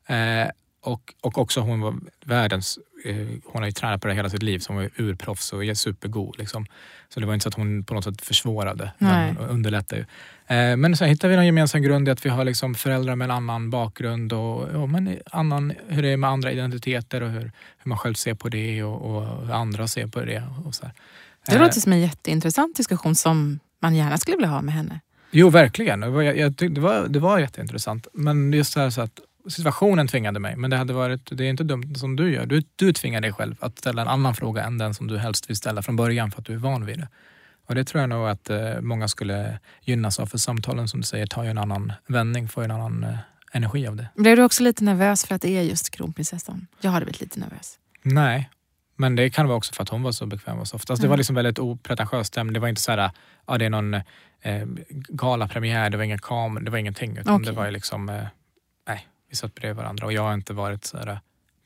Eh, 0.07 0.47
och, 0.83 1.13
och 1.21 1.37
också 1.37 1.59
hon 1.59 1.81
var 1.81 1.95
världens, 2.25 2.79
eh, 3.05 3.15
hon 3.45 3.61
har 3.61 3.65
ju 3.65 3.71
tränat 3.71 4.01
på 4.01 4.07
det 4.07 4.13
hela 4.13 4.29
sitt 4.29 4.43
liv 4.43 4.59
så 4.59 4.73
hon 4.73 4.81
var 4.81 4.89
urproffs 4.97 5.53
och 5.53 5.65
är 5.65 5.73
supergod. 5.73 6.35
Liksom. 6.37 6.65
Så 7.09 7.19
det 7.19 7.25
var 7.25 7.33
inte 7.33 7.43
så 7.43 7.49
att 7.49 7.55
hon 7.55 7.83
på 7.83 7.93
något 7.93 8.03
sätt 8.03 8.21
försvårade, 8.21 8.91
Nej. 8.97 9.33
men 9.33 9.49
underlättade 9.49 10.01
ju. 10.01 10.05
Eh, 10.55 10.77
men 10.77 10.97
sen 10.97 11.09
hittade 11.09 11.31
vi 11.31 11.35
någon 11.35 11.45
gemensam 11.45 11.81
grund 11.81 12.07
i 12.07 12.11
att 12.11 12.25
vi 12.25 12.29
har 12.29 12.45
liksom 12.45 12.75
föräldrar 12.75 13.15
med 13.15 13.25
en 13.25 13.31
annan 13.31 13.69
bakgrund 13.69 14.33
och 14.33 14.69
ja, 14.73 14.85
men 14.85 15.19
annan, 15.31 15.73
hur 15.87 16.01
det 16.01 16.09
är 16.09 16.17
med 16.17 16.29
andra 16.29 16.51
identiteter 16.51 17.21
och 17.21 17.29
hur, 17.29 17.51
hur 17.77 17.89
man 17.89 17.97
själv 17.97 18.13
ser 18.13 18.33
på 18.33 18.49
det 18.49 18.83
och, 18.83 19.01
och 19.01 19.45
hur 19.45 19.53
andra 19.53 19.87
ser 19.87 20.07
på 20.07 20.21
det. 20.21 20.43
Och 20.65 20.75
så 20.75 20.85
här. 20.85 20.93
Det 21.51 21.61
Eh, 21.61 21.67
låter 21.67 21.79
som 21.79 21.91
en 21.91 22.01
jätteintressant 22.01 22.75
diskussion 22.75 23.15
som 23.15 23.59
man 23.81 23.95
gärna 23.95 24.17
skulle 24.17 24.37
vilja 24.37 24.49
ha 24.49 24.61
med 24.61 24.73
henne. 24.73 24.99
Jo, 25.31 25.49
verkligen. 25.49 25.99
Det 25.99 26.09
var, 26.09 26.21
jag, 26.21 26.51
det, 26.53 26.81
var, 26.81 27.07
det 27.07 27.19
var 27.19 27.39
jätteintressant. 27.39 28.07
Men 28.13 28.53
just 28.53 28.73
det 28.73 28.81
här 28.81 28.89
så 28.89 29.01
att 29.01 29.19
situationen 29.49 30.07
tvingade 30.07 30.39
mig. 30.39 30.55
Men 30.55 30.69
det, 30.69 30.77
hade 30.77 30.93
varit, 30.93 31.37
det 31.37 31.45
är 31.45 31.49
inte 31.49 31.63
dumt 31.63 31.95
som 31.95 32.15
du 32.15 32.33
gör. 32.33 32.45
Du, 32.45 32.63
du 32.75 32.93
tvingar 32.93 33.21
dig 33.21 33.33
själv 33.33 33.55
att 33.59 33.79
ställa 33.79 34.01
en 34.01 34.07
annan 34.07 34.35
fråga 34.35 34.63
än 34.63 34.77
den 34.77 34.93
som 34.93 35.07
du 35.07 35.17
helst 35.17 35.49
vill 35.49 35.57
ställa 35.57 35.81
från 35.81 35.95
början 35.95 36.31
för 36.31 36.41
att 36.41 36.45
du 36.45 36.53
är 36.53 36.57
van 36.57 36.85
vid 36.85 36.99
det. 36.99 37.07
Och 37.67 37.75
det 37.75 37.83
tror 37.83 38.01
jag 38.01 38.09
nog 38.09 38.27
att 38.27 38.49
eh, 38.49 38.81
många 38.81 39.07
skulle 39.07 39.59
gynnas 39.81 40.19
av. 40.19 40.25
För 40.25 40.37
samtalen 40.37 40.87
som 40.87 40.99
du 40.99 41.05
säger 41.05 41.27
tar 41.27 41.43
ju 41.43 41.49
en 41.49 41.57
annan 41.57 41.93
vändning, 42.07 42.47
får 42.49 42.63
en 42.63 42.71
annan 42.71 43.03
eh, 43.03 43.17
energi 43.51 43.87
av 43.87 43.95
det. 43.95 44.07
Blev 44.15 44.35
du 44.35 44.43
också 44.43 44.63
lite 44.63 44.83
nervös 44.83 45.25
för 45.25 45.35
att 45.35 45.41
det 45.41 45.57
är 45.57 45.61
just 45.61 45.89
kronprinsessan? 45.89 46.67
Jag 46.81 46.91
hade 46.91 47.05
blivit 47.05 47.21
lite 47.21 47.39
nervös. 47.39 47.77
Nej, 48.03 48.49
men 49.01 49.15
det 49.15 49.29
kan 49.29 49.47
vara 49.47 49.57
också 49.57 49.73
för 49.73 49.83
att 49.83 49.89
hon 49.89 50.03
var 50.03 50.11
så 50.11 50.25
bekväm 50.25 50.59
och 50.59 50.67
soft. 50.67 50.89
Alltså, 50.89 51.01
Det 51.03 51.09
var 51.09 51.17
liksom 51.17 51.35
väldigt 51.35 51.59
opretentiöst 51.59 52.27
stämning. 52.27 52.53
Det 52.53 52.59
var 52.59 52.67
inte 52.67 52.81
så 52.81 52.91
här, 52.91 53.11
ja, 53.47 53.57
det 53.57 53.65
är 53.65 53.69
någon 53.69 53.93
eh, 53.93 54.65
galapremiär, 55.09 55.89
det 55.89 55.97
var 55.97 56.03
ingen 56.03 56.19
kamera, 56.19 56.63
det 56.63 56.71
var 56.71 56.77
ingenting. 56.77 57.17
Utan 57.17 57.35
Okej. 57.35 57.45
det 57.45 57.51
var 57.51 57.71
liksom, 57.71 58.09
eh, 58.09 58.23
nej, 58.87 59.07
vi 59.29 59.35
satt 59.35 59.55
bredvid 59.55 59.77
varandra 59.77 60.05
och 60.05 60.13
jag 60.13 60.21
har 60.23 60.33
inte 60.33 60.53
varit 60.53 60.85
så 60.85 60.97
här, 60.97 61.07
eh, 61.07 61.17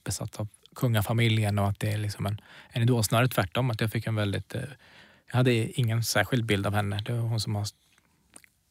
besatt 0.06 0.40
av 0.40 0.48
kungafamiljen 0.76 1.60
och 1.60 1.68
att 1.70 1.80
det 1.80 1.92
är 1.94 1.98
liksom 1.98 2.26
en, 2.26 2.42
en 2.70 2.82
idol. 2.82 3.04
Snarare 3.04 3.28
tvärtom, 3.28 3.72
att 3.72 3.82
jag 3.82 3.92
fick 3.92 4.08
en 4.08 4.16
väldigt, 4.16 4.56
eh, 4.56 4.62
jag 5.32 5.38
hade 5.38 5.80
ingen 5.80 6.04
särskild 6.04 6.46
bild 6.46 6.68
av 6.68 6.74
henne. 6.74 7.02
Det 7.06 7.14
var 7.14 7.20
hon 7.20 7.40
som 7.40 7.56
har 7.56 7.66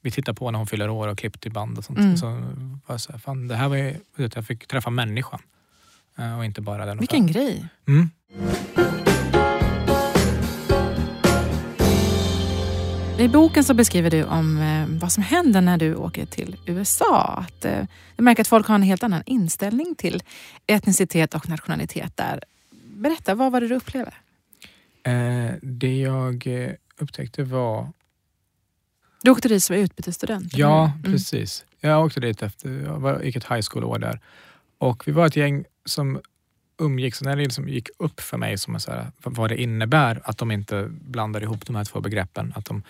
vi 0.03 0.11
tittar 0.11 0.33
på 0.33 0.51
när 0.51 0.59
hon 0.59 0.67
fyller 0.67 0.89
år 0.91 1.09
och 1.09 1.19
klippt 1.19 1.47
i 1.47 1.51
band 1.51 1.79
och 1.79 1.85
sånt. 1.85 1.99
Mm. 1.99 2.17
Så 2.17 2.27
var 2.27 2.95
jag 2.95 3.01
så 3.01 3.13
här, 3.13 3.19
fan, 3.19 3.49
det 3.49 3.57
här 3.57 3.69
var 3.69 3.77
ju, 3.77 3.97
jag 4.17 4.47
fick 4.47 4.67
träffa 4.67 4.91
människan. 4.91 5.41
eh, 6.19 6.39
Och 6.39 6.45
inte 6.45 6.61
bara 6.61 6.87
den. 6.87 6.99
Vilken 6.99 7.27
grej. 7.27 7.65
Mm. 7.89 8.11
I 13.19 13.29
boken 13.29 13.65
så 13.65 13.75
beskriver 13.75 14.11
du 14.11 14.25
om 14.25 14.59
eh, 14.59 15.01
vad 15.01 15.13
som 15.13 15.23
händer 15.23 15.61
när 15.61 15.77
du 15.77 15.95
åker 15.95 16.27
till 16.27 16.57
USA. 16.67 17.45
Att, 17.47 17.65
eh, 17.65 17.85
du 18.17 18.23
märker 18.23 18.41
att 18.41 18.49
folk 18.49 18.67
har 18.67 18.75
en 18.75 18.83
helt 18.83 19.03
annan 19.03 19.23
inställning 19.27 19.95
till 19.95 20.23
etnicitet 20.67 21.35
och 21.35 21.49
nationalitet 21.49 22.17
där. 22.17 22.41
Berätta, 22.97 23.35
vad 23.35 23.53
var 23.53 23.61
det 23.61 23.69
du 23.69 23.75
upplevde? 23.75 24.13
Eh, 25.03 25.55
det 25.63 25.99
jag 25.99 26.47
eh, 26.47 26.71
upptäckte 26.99 27.45
var... 27.45 27.89
Du 29.23 29.31
åkte 29.31 29.49
dit 29.49 29.65
som 29.65 29.77
utbytesstudent? 29.77 30.57
Ja? 30.57 30.85
Mm. 30.85 31.03
precis. 31.03 31.65
Jag 31.81 32.05
åkte 32.05 32.21
dit 32.21 32.43
efter, 32.43 32.69
jag 32.71 32.99
var, 32.99 33.21
gick 33.23 33.37
ett 33.37 33.51
high 33.51 33.63
school-år 33.71 33.99
där. 33.99 34.21
Och 34.79 35.09
vi 35.09 35.13
var 35.13 35.27
ett 35.27 35.37
gäng 35.37 35.65
som 35.85 36.21
umgicks, 36.79 37.23
när 37.23 37.37
det 37.37 37.43
liksom 37.43 37.69
gick 37.69 37.89
upp 37.99 38.21
för 38.21 38.37
mig 38.39 38.59
som 38.59 38.81
så 38.81 38.91
här, 38.93 39.07
vad- 39.23 39.51
det 39.51 39.63
innebär 39.63 40.21
att 40.25 40.39
de 40.39 40.51
inte 40.51 40.87
blandar 40.91 41.43
ihop 41.43 41.67
de 41.67 41.77
här 41.77 41.85
två 41.85 42.01
begreppen. 42.01 42.53
Att 42.57 42.65
de, 42.65 42.83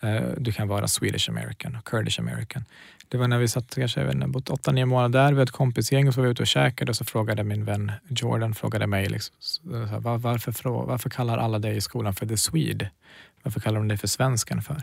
eh, 0.00 0.22
du 0.38 0.52
kan 0.52 0.68
vara 0.68 0.88
Swedish 0.88 1.30
American 1.30 1.76
och 1.76 1.84
Kurdish 1.84 2.20
American. 2.20 2.64
Det 3.08 3.18
var 3.18 3.28
när 3.28 3.38
vi 3.38 3.48
satt 3.48 3.74
kanske, 3.74 4.00
jag 4.00 4.06
vet 4.06 4.14
inte, 4.14 4.26
bott 4.26 4.50
åtta, 4.50 4.72
nio 4.72 4.86
månader 4.86 5.18
där, 5.22 5.28
vi 5.28 5.36
var 5.36 5.42
ett 5.42 5.50
kompisgäng 5.50 6.08
och 6.08 6.14
så 6.14 6.20
var 6.20 6.26
vi 6.26 6.30
ute 6.32 6.42
och 6.42 6.46
käkade 6.46 6.90
och 6.90 6.96
så 6.96 7.04
frågade 7.04 7.44
min 7.44 7.64
vän 7.64 7.92
Jordan 8.08 8.54
frågade 8.54 8.86
mig 8.86 9.08
liksom, 9.08 9.34
eh, 9.74 9.86
så 9.86 9.92
här, 9.92 10.00
"Var- 10.00 10.18
varför, 10.18 10.70
varför 10.86 11.10
kallar 11.10 11.38
alla 11.38 11.58
dig 11.58 11.76
i 11.76 11.80
skolan 11.80 12.14
för 12.14 12.26
the 12.26 12.36
Swede? 12.36 12.90
Varför 13.42 13.60
kallar 13.60 13.78
de 13.80 13.88
dig 13.88 13.96
för 13.98 14.08
svenskan 14.08 14.62
för? 14.62 14.82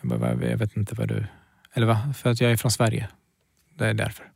Jag, 0.00 0.20
bara, 0.20 0.30
jag 0.50 0.56
vet 0.58 0.76
inte 0.76 0.94
vad 0.94 1.08
du... 1.08 1.24
Eller 1.74 1.86
va? 1.86 2.14
För 2.16 2.30
att 2.30 2.40
jag 2.40 2.52
är 2.52 2.56
från 2.56 2.70
Sverige. 2.70 3.08
Det 3.74 3.86
är 3.86 3.94
därför. 3.94 4.26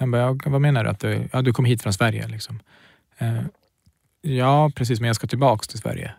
Jag 0.00 0.10
bara, 0.10 0.22
"Ja, 0.22 0.36
vad 0.46 0.60
menar 0.60 0.84
du? 0.84 0.90
Att 0.90 1.00
du, 1.00 1.28
ja, 1.32 1.42
du 1.42 1.52
kom 1.52 1.64
hit 1.64 1.82
från 1.82 1.92
Sverige 1.92 2.28
liksom. 2.28 2.60
Eh, 3.18 3.40
ja, 4.22 4.70
precis, 4.74 5.00
men 5.00 5.06
jag 5.06 5.16
ska 5.16 5.26
tillbaks 5.26 5.68
till 5.68 5.78
Sverige. 5.78 6.12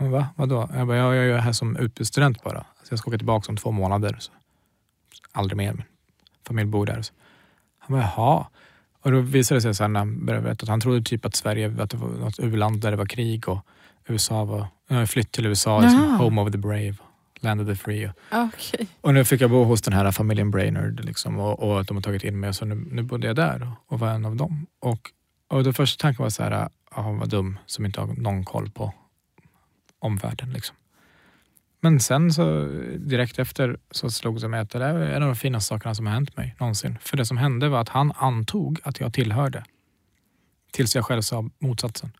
"Ja, 0.00 0.06
Va? 0.06 0.26
Vadå? 0.36 0.68
Jag 0.74 0.86
bara, 0.86 0.96
ja, 0.96 1.14
jag 1.14 1.26
är 1.26 1.38
här 1.38 1.52
som 1.52 1.76
utbytesstudent 1.76 2.42
bara. 2.42 2.60
Så 2.82 2.92
jag 2.92 2.98
ska 2.98 3.10
åka 3.10 3.18
tillbaka 3.18 3.48
om 3.48 3.56
två 3.56 3.70
månader. 3.70 4.16
Så. 4.18 4.32
Aldrig 5.32 5.56
mer. 5.56 5.72
Min 5.72 5.84
familj 6.46 6.68
bor 6.68 6.86
där. 6.86 7.02
Så. 7.02 7.12
Han 7.78 7.98
bara, 7.98 8.10
jaha. 8.16 8.46
Och 9.02 9.12
då 9.12 9.20
visade 9.20 9.56
det 9.58 9.62
sig 9.62 9.74
sen 9.74 9.92
när 9.92 10.00
han 10.00 10.26
började 10.26 10.44
berätta 10.44 10.62
att 10.62 10.68
han 10.68 10.80
trodde 10.80 11.02
typ 11.02 11.24
att 11.24 11.36
Sverige 11.36 11.82
att 11.82 11.90
det 11.90 11.96
var 11.96 12.08
något 12.08 12.38
u-land 12.38 12.80
där 12.80 12.90
det 12.90 12.96
var 12.96 13.06
krig 13.06 13.48
och 13.48 13.66
USA 14.06 14.44
var, 14.44 14.66
har 14.88 15.06
flytt 15.06 15.32
till 15.32 15.46
USA, 15.46 15.80
liksom, 15.80 16.16
home 16.16 16.40
of 16.40 16.52
the 16.52 16.58
brave, 16.58 16.94
land 17.42 17.60
of 17.60 17.66
the 17.66 17.74
free. 17.74 18.06
Och, 18.06 18.14
Okej. 18.30 18.86
och 19.00 19.14
nu 19.14 19.24
fick 19.24 19.40
jag 19.40 19.50
bo 19.50 19.64
hos 19.64 19.82
den 19.82 19.94
här 19.94 20.10
familjen 20.10 20.50
Brainerd 20.50 21.04
liksom, 21.04 21.38
och, 21.38 21.58
och 21.58 21.84
de 21.84 21.96
har 21.96 22.02
tagit 22.02 22.24
in 22.24 22.40
mig. 22.40 22.54
Så 22.54 22.64
nu, 22.64 22.74
nu 22.74 23.02
bodde 23.02 23.26
jag 23.26 23.36
där 23.36 23.70
och, 23.86 23.98
var 23.98 24.08
en 24.08 24.24
av 24.24 24.36
dem. 24.36 24.66
Och, 24.80 25.10
och 25.48 25.64
då 25.64 25.72
första 25.72 26.02
tanken 26.02 26.22
var 26.22 26.30
så 26.30 26.42
här, 26.42 26.68
ja, 26.96 27.12
vad 27.12 27.28
dum 27.28 27.58
som 27.66 27.86
inte 27.86 28.00
har 28.00 28.06
någon 28.06 28.44
koll 28.44 28.70
på 28.70 28.94
omvärlden. 29.98 30.52
Liksom. 30.52 30.76
Men 31.80 32.00
sen 32.00 32.32
så 32.32 32.66
direkt 32.96 33.38
efter 33.38 33.76
så 33.90 34.10
slog 34.10 34.40
det 34.40 34.48
mig 34.48 34.60
att 34.60 34.70
det 34.70 34.78
där 34.78 34.94
är 34.94 35.16
en 35.16 35.22
av 35.22 35.28
de 35.28 35.36
finaste 35.36 35.68
sakerna 35.68 35.94
som 35.94 36.06
har 36.06 36.12
hänt 36.14 36.36
mig 36.36 36.56
någonsin. 36.60 36.98
För 37.00 37.16
det 37.16 37.26
som 37.26 37.36
hände 37.36 37.68
var 37.68 37.80
att 37.80 37.88
han 37.88 38.12
antog 38.16 38.80
att 38.82 39.00
jag 39.00 39.12
tillhörde. 39.12 39.64
Tills 40.72 40.94
jag 40.94 41.04
själv 41.04 41.22
sa 41.22 41.50
motsatsen. 41.58 42.12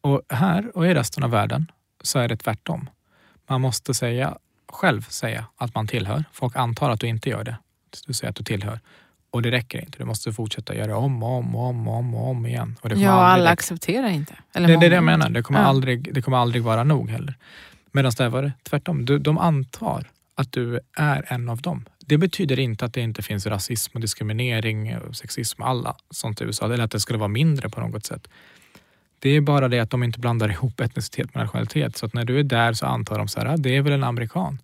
Och 0.00 0.22
här 0.28 0.76
och 0.76 0.86
i 0.86 0.94
resten 0.94 1.24
av 1.24 1.30
världen 1.30 1.70
så 2.02 2.18
är 2.18 2.28
det 2.28 2.36
tvärtom. 2.36 2.90
Man 3.48 3.60
måste 3.60 3.94
säga, 3.94 4.38
själv 4.76 5.02
säga 5.02 5.44
att 5.56 5.74
man 5.74 5.86
tillhör. 5.86 6.24
Folk 6.32 6.56
antar 6.56 6.90
att 6.90 7.00
du 7.00 7.06
inte 7.06 7.28
gör 7.30 7.44
det. 7.44 7.56
Du 8.06 8.12
säger 8.12 8.30
att 8.30 8.36
du 8.36 8.44
tillhör. 8.44 8.80
Och 9.30 9.42
det 9.42 9.50
räcker 9.50 9.80
inte. 9.80 9.98
Du 9.98 10.04
måste 10.04 10.32
fortsätta 10.32 10.74
göra 10.74 10.96
om 10.96 11.22
och 11.22 11.30
om 11.38 11.56
och 11.56 11.64
om 11.68 11.88
och 11.88 11.94
om, 11.96 12.14
och 12.14 12.28
om 12.30 12.46
igen. 12.46 12.76
Och 12.82 12.90
Ja, 12.96 13.10
alla 13.10 13.42
räcka. 13.42 13.50
accepterar 13.52 14.08
inte. 14.08 14.34
Eller 14.54 14.68
Det, 14.68 14.76
det 14.76 14.86
är 14.86 14.90
det 14.90 14.96
jag 14.96 15.04
menar. 15.04 15.30
Det 15.30 15.42
kommer, 15.42 15.60
Ja. 15.60 15.66
aldrig, 15.66 16.14
det 16.14 16.22
kommer 16.22 16.38
aldrig 16.38 16.62
vara 16.62 16.84
nog 16.84 17.10
heller. 17.10 17.34
Medan 17.92 18.12
där 18.18 18.28
var 18.28 18.42
det 18.42 18.52
tvärtom. 18.62 19.04
Du, 19.04 19.18
de 19.18 19.38
antar 19.38 20.10
att 20.34 20.52
du 20.52 20.80
är 20.96 21.24
en 21.32 21.48
av 21.48 21.60
dem. 21.62 21.84
Det 21.98 22.18
betyder 22.18 22.58
inte 22.58 22.84
att 22.84 22.92
det 22.94 23.00
inte 23.00 23.22
finns 23.22 23.46
rasism, 23.46 23.90
och 23.94 24.00
diskriminering, 24.00 24.96
och 24.98 25.16
sexism, 25.16 25.62
alla 25.62 25.96
sånt 26.10 26.40
i 26.40 26.44
USA. 26.44 26.64
Eller 26.72 26.84
att 26.84 26.90
det 26.90 27.00
skulle 27.00 27.18
vara 27.18 27.28
mindre 27.28 27.68
på 27.68 27.80
något 27.80 28.06
sätt. 28.06 28.28
Det 29.18 29.30
är 29.30 29.40
bara 29.40 29.68
det 29.68 29.78
att 29.80 29.90
de 29.90 30.02
inte 30.02 30.18
blandar 30.20 30.48
ihop 30.50 30.80
etnicitet 30.80 31.34
med 31.34 31.44
nationalitet. 31.44 31.96
Så 31.96 32.06
att 32.06 32.14
när 32.14 32.24
du 32.24 32.38
är 32.38 32.42
där 32.42 32.72
så 32.72 32.86
antar 32.86 33.18
de 33.18 33.28
så 33.28 33.40
här, 33.40 33.46
ah, 33.46 33.56
det 33.56 33.76
är 33.76 33.82
väl 33.82 33.92
en 33.92 34.04
amerikan. 34.04 34.58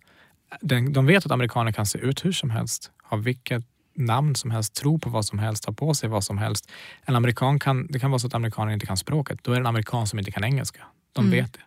De 0.61 1.05
vet 1.05 1.25
att 1.25 1.31
amerikaner 1.31 1.71
kan 1.71 1.85
se 1.85 1.99
ut 1.99 2.25
hur 2.25 2.31
som 2.31 2.49
helst, 2.49 2.91
ha 3.03 3.17
vilket 3.17 3.63
namn 3.95 4.35
som 4.35 4.51
helst, 4.51 4.75
tro 4.75 4.99
på 4.99 5.09
vad 5.09 5.25
som 5.25 5.39
helst, 5.39 5.65
ha 5.65 5.73
på 5.73 5.93
sig 5.93 6.09
vad 6.09 6.23
som 6.23 6.37
helst. 6.37 6.71
En 7.05 7.15
amerikan 7.15 7.59
kan, 7.59 7.87
det 7.87 7.99
kan 7.99 8.11
vara 8.11 8.19
så 8.19 8.27
att 8.27 8.33
amerikaner 8.33 8.73
inte 8.73 8.85
kan 8.85 8.97
språket. 8.97 9.39
Då 9.41 9.51
är 9.51 9.55
det 9.55 9.61
en 9.61 9.65
amerikan 9.65 10.07
som 10.07 10.19
inte 10.19 10.31
kan 10.31 10.43
engelska. 10.43 10.83
De 11.13 11.25
mm. 11.25 11.31
vet 11.39 11.53
det. 11.53 11.59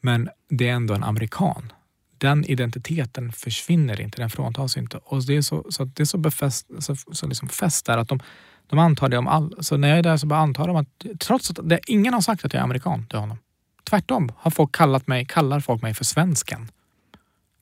Men 0.00 0.28
det 0.48 0.68
är 0.68 0.72
ändå 0.72 0.94
en 0.94 1.04
amerikan. 1.04 1.72
Den 2.18 2.44
identiteten 2.44 3.32
försvinner 3.32 4.00
inte, 4.00 4.20
den 4.20 4.30
fråntas 4.30 4.76
inte. 4.76 4.96
Och 4.96 5.26
det 5.26 5.36
är 5.36 5.42
så, 5.42 5.66
så, 5.70 5.84
det 5.84 6.02
är 6.02 6.04
så, 6.04 6.18
befäst, 6.18 6.66
så, 6.78 6.96
så 6.96 7.26
liksom 7.26 7.48
fäst 7.48 7.86
där 7.86 7.98
att 7.98 8.08
de, 8.08 8.20
de 8.66 8.78
antar 8.78 9.08
det 9.08 9.18
om 9.18 9.26
all... 9.28 9.54
Så 9.60 9.76
när 9.76 9.88
jag 9.88 9.98
är 9.98 10.02
där 10.02 10.16
så 10.16 10.26
bara 10.26 10.40
antar 10.40 10.66
de 10.66 10.76
att 10.76 11.20
trots 11.20 11.50
att 11.50 11.68
det, 11.68 11.80
ingen 11.86 12.14
har 12.14 12.20
sagt 12.20 12.44
att 12.44 12.52
jag 12.52 12.60
är 12.60 12.64
amerikan 12.64 13.06
till 13.06 13.18
honom. 13.18 13.38
Tvärtom 13.84 14.32
har 14.36 14.50
folk 14.50 14.74
kallat 14.74 15.06
mig, 15.06 15.24
kallar 15.24 15.60
folk 15.60 15.82
mig 15.82 15.94
för 15.94 16.04
svensken. 16.04 16.68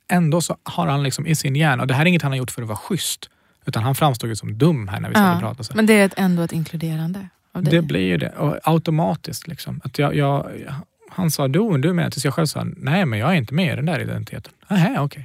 Ändå 0.09 0.41
så 0.41 0.57
har 0.63 0.87
han 0.87 1.03
liksom 1.03 1.27
i 1.27 1.35
sin 1.35 1.57
hjärna, 1.57 1.83
och 1.83 1.87
det 1.87 1.95
här 1.95 2.03
är 2.03 2.07
inget 2.07 2.23
han 2.23 2.33
har 2.33 2.37
gjort 2.37 2.51
för 2.51 2.63
att 2.63 2.69
vara 2.69 2.79
schysst, 2.79 3.31
utan 3.67 3.83
han 3.83 3.95
framstod 3.95 4.31
ju 4.31 4.37
som 4.37 4.59
dum 4.59 4.89
här 4.89 5.01
när 5.01 5.09
vi 5.09 5.15
ja, 5.15 5.39
prata. 5.41 5.63
Så. 5.63 5.77
Men 5.77 5.87
det 5.87 5.95
är 5.95 6.11
ändå 6.17 6.43
ett 6.43 6.53
inkluderande? 6.53 7.29
Av 7.53 7.63
det. 7.63 7.71
det 7.71 7.83
blir 7.83 8.07
ju 8.07 8.17
det, 8.17 8.31
och 8.31 8.59
automatiskt. 8.63 9.49
Liksom. 9.49 9.81
Att 9.85 9.99
jag, 9.99 10.15
jag, 10.15 10.51
han 11.11 11.31
sa 11.31 11.49
du, 11.49 11.79
du 11.79 11.93
med 11.93 12.13
tills 12.13 12.25
jag 12.25 12.35
själv 12.35 12.47
sa 12.47 12.65
nej 12.77 13.07
men 13.07 13.19
jag 13.19 13.31
är 13.31 13.35
inte 13.35 13.55
med 13.55 13.73
i 13.73 13.77
den 13.77 13.87
där 13.87 14.01
identiteten. 14.01 14.53
Nähä, 14.69 14.91
okej. 14.91 15.01
Okay. 15.01 15.25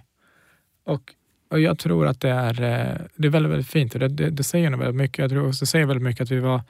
Och, 0.96 1.14
och 1.50 1.60
jag 1.60 1.80
tror 1.80 2.08
att 2.08 2.22
det 2.22 2.30
är, 2.30 2.62
eh, 2.62 2.98
det 3.16 3.28
är 3.28 3.32
väldigt, 3.32 3.52
väldigt 3.52 3.70
fint 3.70 3.94
och 3.94 4.00
det, 4.00 4.08
det, 4.08 4.30
det 4.30 4.44
säger 4.44 4.70
nog 4.70 4.80
väldigt 4.80 4.96
mycket. 4.96 5.18
Jag 5.18 5.30
tror 5.30 5.48
också 5.48 5.60
det 5.60 5.70
säger 5.70 5.86
väldigt 5.86 6.04
mycket 6.04 6.22
att 6.22 6.32
vi 6.32 6.40
var 6.40 6.62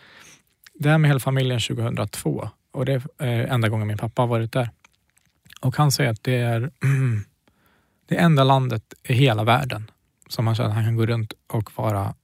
där 0.74 0.98
med 0.98 1.10
hela 1.10 1.20
familjen 1.20 1.60
2002 1.60 2.50
och 2.72 2.86
det 2.86 3.02
är 3.18 3.48
enda 3.48 3.70
gången 3.70 3.88
min 3.88 3.98
pappa 3.98 4.22
har 4.22 4.28
varit 4.28 4.52
där. 4.52 4.70
Och 5.62 5.76
han 5.76 5.92
säger 5.92 6.10
att 6.10 6.24
det 6.24 6.36
är 6.36 6.72
det 8.10 8.16
enda 8.16 8.44
landet 8.44 8.84
i 9.04 9.14
hela 9.14 9.44
världen 9.44 9.92
som 10.28 10.48
han 10.48 10.56
känner 10.56 10.70
att 10.70 10.76
han 10.76 10.84
kan 10.84 10.96
gå 10.96 11.06
runt 11.06 11.34
och 11.48 11.72
vara 11.76 12.16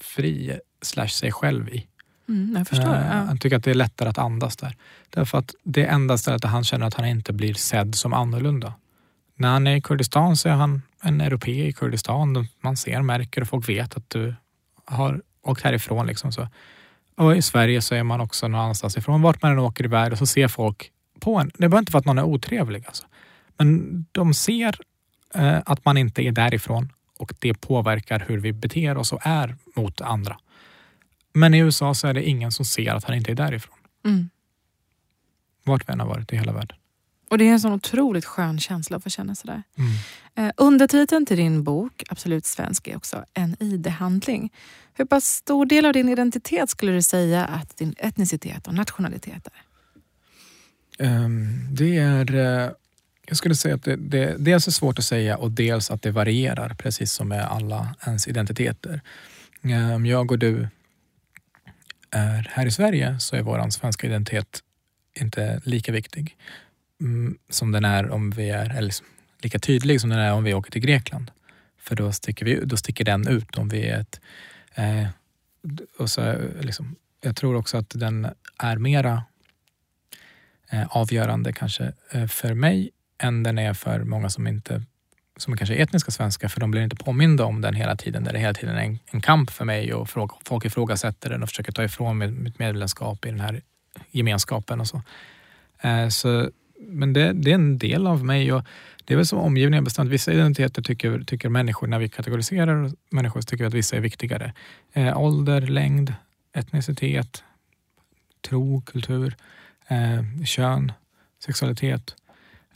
fri 0.00 0.58
slash 0.82 1.08
sig 1.08 1.32
själv 1.32 1.68
i. 1.68 1.86
Mm, 2.28 2.54
jag 2.56 2.68
förstår. 2.68 2.88
Uh, 2.88 3.06
ja. 3.06 3.12
Han 3.12 3.38
tycker 3.38 3.56
att 3.56 3.64
det 3.64 3.70
är 3.70 3.74
lättare 3.74 4.08
att 4.08 4.18
andas 4.18 4.56
där. 4.56 4.76
Därför 5.10 5.38
att 5.38 5.54
det 5.62 5.84
är 5.84 5.88
enda 5.88 6.18
stället 6.18 6.42
där 6.42 6.48
han 6.48 6.64
känner 6.64 6.86
att 6.86 6.94
han 6.94 7.06
inte 7.06 7.32
blir 7.32 7.54
sedd 7.54 7.94
som 7.94 8.12
annorlunda. 8.12 8.74
När 9.36 9.48
han 9.48 9.66
är 9.66 9.76
i 9.76 9.80
Kurdistan 9.80 10.36
så 10.36 10.48
är 10.48 10.52
han 10.52 10.82
en 11.02 11.20
europé 11.20 11.66
i 11.66 11.72
Kurdistan. 11.72 12.48
Man 12.60 12.76
ser, 12.76 13.02
märker 13.02 13.40
och 13.40 13.48
folk 13.48 13.68
vet 13.68 13.96
att 13.96 14.10
du 14.10 14.34
har 14.84 15.22
åkt 15.42 15.62
härifrån. 15.62 16.06
Liksom 16.06 16.32
så. 16.32 16.48
Och 17.16 17.36
i 17.36 17.42
Sverige 17.42 17.82
så 17.82 17.94
är 17.94 18.02
man 18.02 18.20
också 18.20 18.48
någon 18.48 18.60
annanstans 18.60 18.96
ifrån. 18.96 19.22
Vart 19.22 19.42
man 19.42 19.52
än 19.52 19.58
åker 19.58 19.84
i 19.84 19.88
världen 19.88 20.18
så 20.18 20.26
ser 20.26 20.48
folk 20.48 20.90
på 21.20 21.38
en. 21.38 21.48
Det 21.48 21.58
behöver 21.58 21.78
inte 21.78 21.92
vara 21.92 21.98
att 21.98 22.06
någon 22.06 22.18
är 22.18 22.24
otrevlig. 22.24 22.84
Alltså. 22.86 23.04
Men 23.58 24.06
de 24.12 24.34
ser 24.34 24.76
eh, 25.34 25.58
att 25.66 25.84
man 25.84 25.96
inte 25.96 26.22
är 26.22 26.32
därifrån 26.32 26.92
och 27.18 27.32
det 27.38 27.54
påverkar 27.54 28.24
hur 28.28 28.38
vi 28.38 28.52
beter 28.52 28.96
oss 28.96 29.12
och 29.12 29.20
är 29.22 29.56
mot 29.76 30.00
andra. 30.00 30.38
Men 31.32 31.54
i 31.54 31.58
USA 31.58 31.94
så 31.94 32.06
är 32.06 32.14
det 32.14 32.28
ingen 32.28 32.52
som 32.52 32.64
ser 32.64 32.94
att 32.94 33.04
han 33.04 33.16
inte 33.16 33.30
är 33.30 33.34
därifrån. 33.34 33.78
Mm. 34.04 34.30
Vart 35.64 35.88
vi 35.88 35.92
än 35.92 36.00
har 36.00 36.06
varit 36.06 36.32
i 36.32 36.36
hela 36.36 36.52
världen. 36.52 36.76
Och 37.30 37.38
det 37.38 37.44
är 37.44 37.52
en 37.52 37.60
sån 37.60 37.72
otroligt 37.72 38.24
skön 38.24 38.60
känsla 38.60 38.96
att 38.96 39.02
få 39.02 39.10
känna 39.10 39.34
sådär. 39.34 39.62
Mm. 39.76 39.92
Eh, 40.34 40.52
undertiteln 40.56 41.26
till 41.26 41.36
din 41.36 41.64
bok, 41.64 42.02
Absolut 42.08 42.46
svensk, 42.46 42.88
är 42.88 42.96
också 42.96 43.24
en 43.34 43.56
ID-handling. 43.60 44.52
Hur 44.94 45.04
pass 45.04 45.24
stor 45.24 45.66
del 45.66 45.84
av 45.84 45.92
din 45.92 46.08
identitet 46.08 46.70
skulle 46.70 46.92
du 46.92 47.02
säga 47.02 47.44
att 47.44 47.76
din 47.76 47.94
etnicitet 47.98 48.66
och 48.66 48.74
nationalitet 48.74 49.48
är? 49.48 49.64
Um, 51.06 51.74
det 51.74 51.98
är... 51.98 52.74
Jag 53.28 53.36
skulle 53.36 53.54
säga 53.54 53.74
att 53.74 53.82
det, 53.82 53.96
det 53.96 54.36
dels 54.38 54.66
är 54.66 54.70
svårt 54.70 54.98
att 54.98 55.04
säga 55.04 55.36
och 55.36 55.50
dels 55.50 55.90
att 55.90 56.02
det 56.02 56.10
varierar 56.10 56.74
precis 56.74 57.12
som 57.12 57.28
med 57.28 57.44
alla 57.44 57.94
ens 58.06 58.28
identiteter. 58.28 59.00
Om 59.94 60.06
jag 60.06 60.32
och 60.32 60.38
du 60.38 60.68
är 62.10 62.50
här 62.52 62.66
i 62.66 62.70
Sverige 62.70 63.18
så 63.20 63.36
är 63.36 63.42
vår 63.42 63.70
svenska 63.70 64.06
identitet 64.06 64.62
inte 65.20 65.60
lika 65.64 65.92
viktig 65.92 66.36
mm, 67.00 67.38
som 67.48 67.72
den 67.72 67.84
är 67.84 68.10
om 68.10 68.30
vi 68.30 68.50
är, 68.50 68.70
eller 68.70 68.82
liksom 68.82 69.06
lika 69.42 69.58
tydlig 69.58 70.00
som 70.00 70.10
den 70.10 70.18
är 70.18 70.32
om 70.32 70.44
vi 70.44 70.54
åker 70.54 70.70
till 70.70 70.82
Grekland. 70.82 71.30
För 71.78 71.96
då 71.96 72.12
sticker, 72.12 72.44
vi, 72.44 72.60
då 72.64 72.76
sticker 72.76 73.04
den 73.04 73.28
ut 73.28 73.56
om 73.56 73.68
vi 73.68 73.88
är 73.88 74.00
ett... 74.00 74.20
Eh, 74.74 75.08
och 75.98 76.10
så, 76.10 76.36
liksom, 76.60 76.96
jag 77.20 77.36
tror 77.36 77.56
också 77.56 77.76
att 77.76 77.90
den 77.90 78.28
är 78.58 78.76
mera 78.76 79.22
eh, 80.70 80.86
avgörande 80.96 81.52
kanske 81.52 81.92
eh, 82.10 82.26
för 82.26 82.54
mig 82.54 82.90
än 83.18 83.42
den 83.42 83.58
är 83.58 83.74
för 83.74 84.04
många 84.04 84.28
som 84.28 84.46
inte 84.46 84.82
som 85.36 85.56
kanske 85.56 85.74
är 85.74 85.82
etniska 85.82 86.10
svenskar 86.10 86.48
för 86.48 86.60
de 86.60 86.70
blir 86.70 86.82
inte 86.82 86.96
påminda 86.96 87.44
om 87.44 87.60
den 87.60 87.74
hela 87.74 87.96
tiden. 87.96 88.24
Där 88.24 88.32
det 88.32 88.38
hela 88.38 88.54
tiden 88.54 88.76
är 88.76 88.84
en, 88.84 88.98
en 89.10 89.20
kamp 89.20 89.50
för 89.50 89.64
mig 89.64 89.94
och 89.94 90.10
fråga, 90.10 90.34
folk 90.44 90.64
ifrågasätter 90.64 91.30
den 91.30 91.42
och 91.42 91.48
försöker 91.48 91.72
ta 91.72 91.84
ifrån 91.84 92.18
mig 92.18 92.30
mitt 92.30 92.58
medlemskap 92.58 93.26
i 93.26 93.30
den 93.30 93.40
här 93.40 93.62
gemenskapen 94.10 94.80
och 94.80 94.86
så. 94.86 95.02
Eh, 95.80 96.08
så 96.08 96.50
men 96.80 97.12
det, 97.12 97.32
det, 97.32 97.50
är 97.50 97.54
en 97.54 97.78
del 97.78 98.06
av 98.06 98.24
mig 98.24 98.52
och 98.52 98.64
det 99.04 99.14
är 99.14 99.16
väl 99.16 99.26
som 99.26 99.38
omgivningen 99.38 99.84
bestämt. 99.84 100.10
Vissa 100.10 100.32
identiteter 100.32 100.82
tycker, 100.82 101.20
tycker 101.20 101.48
människor, 101.48 101.86
när 101.86 101.98
vi 101.98 102.08
kategoriserar 102.08 102.90
människor, 103.10 103.40
så 103.40 103.44
tycker 103.44 103.64
vi 103.64 103.68
att 103.68 103.74
vissa 103.74 103.96
är 103.96 104.00
viktigare. 104.00 104.52
Eh, 104.92 105.18
ålder, 105.18 105.60
längd, 105.60 106.14
etnicitet, 106.52 107.44
tro, 108.48 108.82
kultur, 108.86 109.36
eh, 109.88 110.44
kön, 110.44 110.92
sexualitet. 111.44 112.14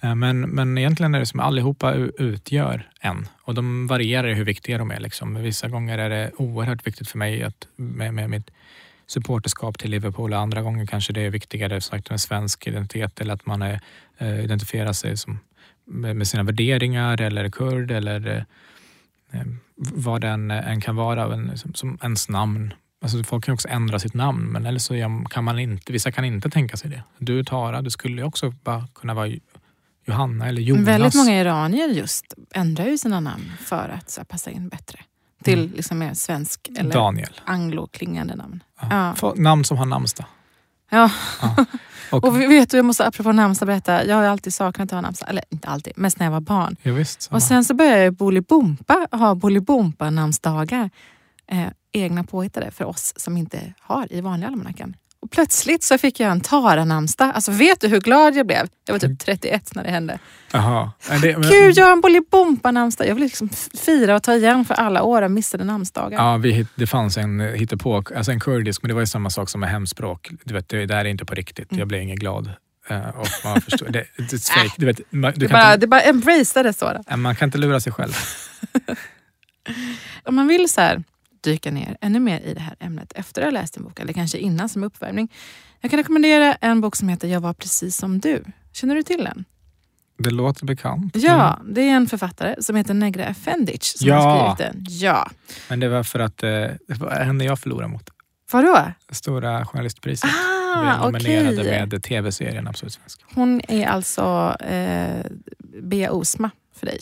Eh, 0.03 0.15
men, 0.15 0.41
men 0.41 0.79
egentligen 0.79 1.15
är 1.15 1.19
det 1.19 1.27
som 1.27 1.41
allihopa 1.41 1.95
utgör 2.19 2.89
en 3.01 3.29
och 3.43 3.55
de 3.55 3.87
varierar 3.87 4.29
i 4.29 4.35
hur 4.35 4.45
viktiga 4.45 4.79
de 4.79 4.91
är. 4.91 5.01
Liksom. 5.01 5.43
Vissa 5.43 5.69
gånger 5.69 5.99
är 5.99 6.11
det 6.11 6.31
oerhört 6.37 6.87
viktigt 6.87 7.09
för 7.09 7.19
mig 7.19 7.43
att 7.43 7.69
med, 7.77 8.15
med 8.15 8.31
mitt 8.31 8.51
supporterskap 9.07 9.79
till 9.79 9.91
Liverpool 9.91 10.33
och 10.33 10.39
andra 10.39 10.63
gånger 10.63 10.87
kanske 10.87 11.13
det 11.13 11.21
är 11.21 11.31
viktigare 11.31 11.81
sagt, 11.81 12.11
med 12.11 12.21
svensk 12.21 12.67
identitet 12.67 13.21
eller 13.21 13.35
att 13.35 13.47
man 13.47 13.63
är, 13.63 13.81
äh, 14.19 14.45
identifierar 14.45 14.93
sig 14.93 15.17
som, 15.17 15.39
med, 15.85 16.17
med, 16.17 16.29
sina 16.29 16.43
värderingar 16.43 17.21
eller 17.21 17.51
kurd 17.51 17.91
eller 17.91 18.47
äh, 19.31 19.43
vad 19.77 20.21
den 20.21 20.51
än 20.51 20.81
kan 20.81 20.97
vara, 20.97 21.35
en, 21.35 21.59
som, 21.59 21.75
som 21.75 21.99
ens 22.03 22.29
namn. 22.29 22.75
Alltså 23.03 23.25
folk 23.25 23.45
kan 23.45 23.55
också 23.55 23.69
ändra 23.69 23.99
sitt 23.99 24.15
namn, 24.15 24.53
men 24.53 24.67
eller 24.67 24.79
så 24.79 25.25
kan 25.31 25.45
man 25.45 25.59
inte, 25.59 25.93
vissa 25.93 26.13
kan 26.13 26.25
inte 26.25 26.51
tänka 26.51 26.77
sig 26.77 26.91
det. 26.91 27.03
Du 27.19 27.45
Tara, 27.45 27.83
du 27.83 27.91
skulle 27.91 28.23
också 28.23 28.51
bara 28.51 28.89
kunna 28.95 29.15
vara 29.15 29.29
Johanna 30.05 30.49
eller 30.49 30.63
Jonas. 30.63 30.87
Väldigt 30.87 31.15
många 31.15 31.41
iranier 31.41 31.89
just 31.89 32.35
ändrar 32.55 32.87
ju 32.87 32.99
sina 32.99 33.21
namn 33.21 33.53
för 33.61 33.89
att 33.89 34.11
så, 34.11 34.25
passa 34.25 34.51
in 34.51 34.69
bättre 34.69 34.99
till 35.43 35.59
mm. 35.59 35.73
liksom 35.77 35.99
mer 35.99 36.15
svensk 36.15 36.69
eller 36.79 36.93
Daniel. 36.93 37.41
angloklingande 37.45 38.37
namn. 38.37 38.63
Ja. 38.81 39.15
Ja. 39.23 39.35
Namn 39.37 39.65
som 39.65 39.79
har 39.79 39.87
namnsdag. 39.87 40.27
Ja. 40.91 41.11
ja. 41.43 41.65
Och, 42.13 42.25
och 42.25 42.41
vet 42.41 42.71
du, 42.71 42.77
jag 42.77 42.87
måste 42.87 43.07
apropå 43.07 43.33
namnsdag 43.33 43.67
berätta. 43.67 44.05
Jag 44.05 44.17
har 44.17 44.25
alltid 44.25 44.55
saknat 44.55 44.87
att 44.87 44.97
ha 44.97 45.01
namnsdag. 45.01 45.29
Eller 45.29 45.45
inte 45.51 45.69
alltid, 45.69 45.93
mest 45.97 46.19
när 46.19 46.27
jag 46.27 46.31
var 46.31 46.41
barn. 46.41 46.77
Ja, 46.83 46.93
visst, 46.93 47.29
och 47.33 47.43
sen 47.43 47.65
så 47.65 47.75
började 47.75 48.05
jag 48.05 48.15
Bolibompa 48.15 49.07
ha 49.11 49.35
Bolibompa 49.35 50.11
namnsdagar. 50.11 50.91
Eh, 51.47 51.67
egna 51.93 52.25
påhittade 52.25 52.71
för 52.71 52.85
oss 52.85 53.13
som 53.17 53.37
inte 53.37 53.75
har 53.81 54.13
i 54.13 54.21
vanliga 54.21 54.49
almanackan. 54.49 54.97
Och 55.23 55.31
plötsligt 55.31 55.85
så 55.85 55.99
fick 55.99 56.21
jag 56.21 56.31
en 56.31 56.41
Tara-namnsdag. 56.41 57.33
Alltså 57.35 57.53
vet 57.53 57.81
du 57.81 57.89
hur 57.89 58.01
glad 58.01 58.37
jag 58.37 58.47
blev? 58.47 58.69
Jag 58.85 58.95
var 58.95 58.99
typ 58.99 59.19
31 59.19 59.75
när 59.75 59.85
det 59.85 59.91
hände. 59.91 60.19
Jaha. 60.53 60.93
Det, 61.23 61.39
men... 61.39 61.51
Gud, 61.51 61.79
jag 61.79 61.85
har 61.85 61.93
en 61.93 62.01
Bolibompa-namnsdag. 62.01 63.09
Jag 63.09 63.15
vill 63.15 63.25
liksom 63.25 63.49
fira 63.85 64.17
och 64.17 64.23
ta 64.23 64.35
igen 64.35 64.65
för 64.65 64.75
alla 64.75 65.03
år 65.03 65.23
av 65.23 65.31
missade 65.31 65.65
namnsdagar. 65.65 66.19
Ja, 66.19 66.37
vi, 66.37 66.67
det 66.75 66.87
fanns 66.87 67.17
en 67.17 67.41
hittepå, 67.41 68.03
alltså 68.17 68.33
en 68.33 68.41
kurdisk, 68.41 68.83
men 68.83 68.89
det 68.89 68.95
var 68.95 69.01
ju 69.01 69.07
samma 69.07 69.31
sak 69.31 69.51
som 69.51 69.61
med 69.61 69.71
hemspråk. 69.71 70.31
Du 70.45 70.55
vet, 70.55 70.69
det 70.69 70.87
där 70.87 70.97
är 70.97 71.05
inte 71.05 71.25
på 71.25 71.35
riktigt. 71.35 71.69
Jag 71.71 71.89
blir 71.89 71.99
inget 71.99 72.19
glad. 72.19 72.51
Uh, 72.91 73.09
och 73.09 73.29
man 73.45 73.61
förstår, 73.61 73.87
det, 73.87 74.05
det 74.17 74.33
är 74.33 74.55
fake. 74.55 74.75
Du 74.77 74.87
vet, 74.87 75.01
man, 75.11 75.33
du 75.33 75.47
det, 75.47 75.53
bara, 75.53 75.67
inte, 75.67 75.77
det 75.77 75.87
bara 75.87 76.01
embrace 76.01 76.63
det 76.63 76.73
så. 76.73 76.93
Då. 76.93 77.17
Man 77.17 77.37
kan 77.37 77.49
inte 77.49 77.59
lura 77.59 77.81
sig 77.81 77.93
själv. 77.93 78.13
Om 80.25 80.35
man 80.35 80.49
vill 80.49 80.69
så 80.69 80.81
här, 80.81 81.03
dyka 81.43 81.71
ner 81.71 81.97
ännu 82.01 82.21
mer 82.21 82.41
i 82.41 82.55
det 82.55 82.61
här 82.61 82.77
ämnet 82.81 83.13
efter 83.13 83.43
att 83.43 83.47
ha 83.47 83.51
läst 83.51 83.77
en 83.77 83.85
bok 83.85 84.01
eller 84.01 84.13
kanske 84.13 84.39
innan 84.39 84.69
som 84.69 84.85
uppvärmning. 84.85 85.33
Jag 85.81 85.91
kan 85.91 85.99
rekommendera 85.99 86.55
en 86.55 86.81
bok 86.81 86.97
som 86.97 87.09
heter 87.09 87.29
Jag 87.29 87.41
var 87.41 87.53
precis 87.53 87.97
som 87.97 88.21
du. 88.21 88.45
Känner 88.73 88.95
du 88.95 89.03
till 89.03 89.25
den? 89.25 89.45
Det 90.19 90.31
låter 90.31 90.67
bekant. 90.67 91.17
Ja, 91.17 91.61
det 91.65 91.81
är 91.81 91.93
en 91.97 92.07
författare 92.07 92.63
som 92.63 92.77
heter 92.77 92.95
Negra 92.95 93.25
Efendic 93.25 93.99
som 93.99 94.09
ja. 94.09 94.17
har 94.17 94.55
skrivit 94.55 94.73
den. 94.73 94.87
Ja. 94.89 95.31
Men 95.69 95.81
det 95.81 95.89
var 95.89 96.03
för 96.03 96.19
att 96.19 96.43
eh, 96.43 96.49
det 96.89 96.95
var 96.99 97.11
henne 97.11 97.45
jag 97.45 97.59
förlorade 97.61 97.89
mot. 97.89 98.11
Vadå? 98.53 98.93
Stora 99.11 99.67
journalistpriset. 99.67 100.31
Ah, 100.31 100.63
Ah, 100.75 101.05
nominerade 101.05 101.61
okej. 101.61 101.87
med 101.87 102.03
tv-serien 102.03 102.69
Absolut 102.69 102.93
Svenska. 102.93 103.25
Hon 103.35 103.61
är 103.69 103.87
alltså 103.87 104.57
eh, 104.61 105.27
Bea 105.83 106.13
Osma 106.13 106.51
för 106.75 106.87
dig. 106.87 106.99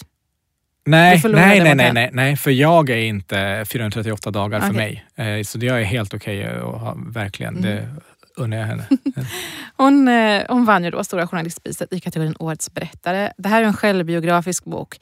Nej, 0.86 1.20
nej, 1.24 1.60
nej, 1.60 1.74
nej, 1.74 1.92
nej, 1.92 2.10
nej, 2.12 2.36
för 2.36 2.50
jag 2.50 2.90
är 2.90 2.96
inte 2.96 3.64
438 3.68 4.30
dagar 4.30 4.60
för 4.60 4.70
Okej. 4.70 5.04
mig. 5.16 5.36
Eh, 5.38 5.42
Så 5.44 5.58
det 5.58 5.68
är 5.68 5.82
helt 5.82 6.14
okej 6.14 6.60
och 6.60 6.80
ha, 6.80 6.94
verkligen, 7.06 7.56
Mm. 7.56 7.62
det 7.70 7.88
unnar 8.36 8.56
jag 8.56 8.66
henne. 8.66 8.84
Hon, 9.76 10.08
eh, 10.08 10.42
hon 10.48 10.64
vann 10.64 10.84
ju 10.84 10.90
då 10.90 11.04
Stora 11.04 11.26
journalistpriset 11.26 11.92
i 11.92 12.00
kategorin 12.00 12.34
Årets 12.38 12.74
berättare. 12.74 13.32
Det 13.38 13.48
här 13.48 13.62
är 13.62 13.66
en 13.66 13.74
självbiografisk 13.74 14.64
bok. 14.64 14.98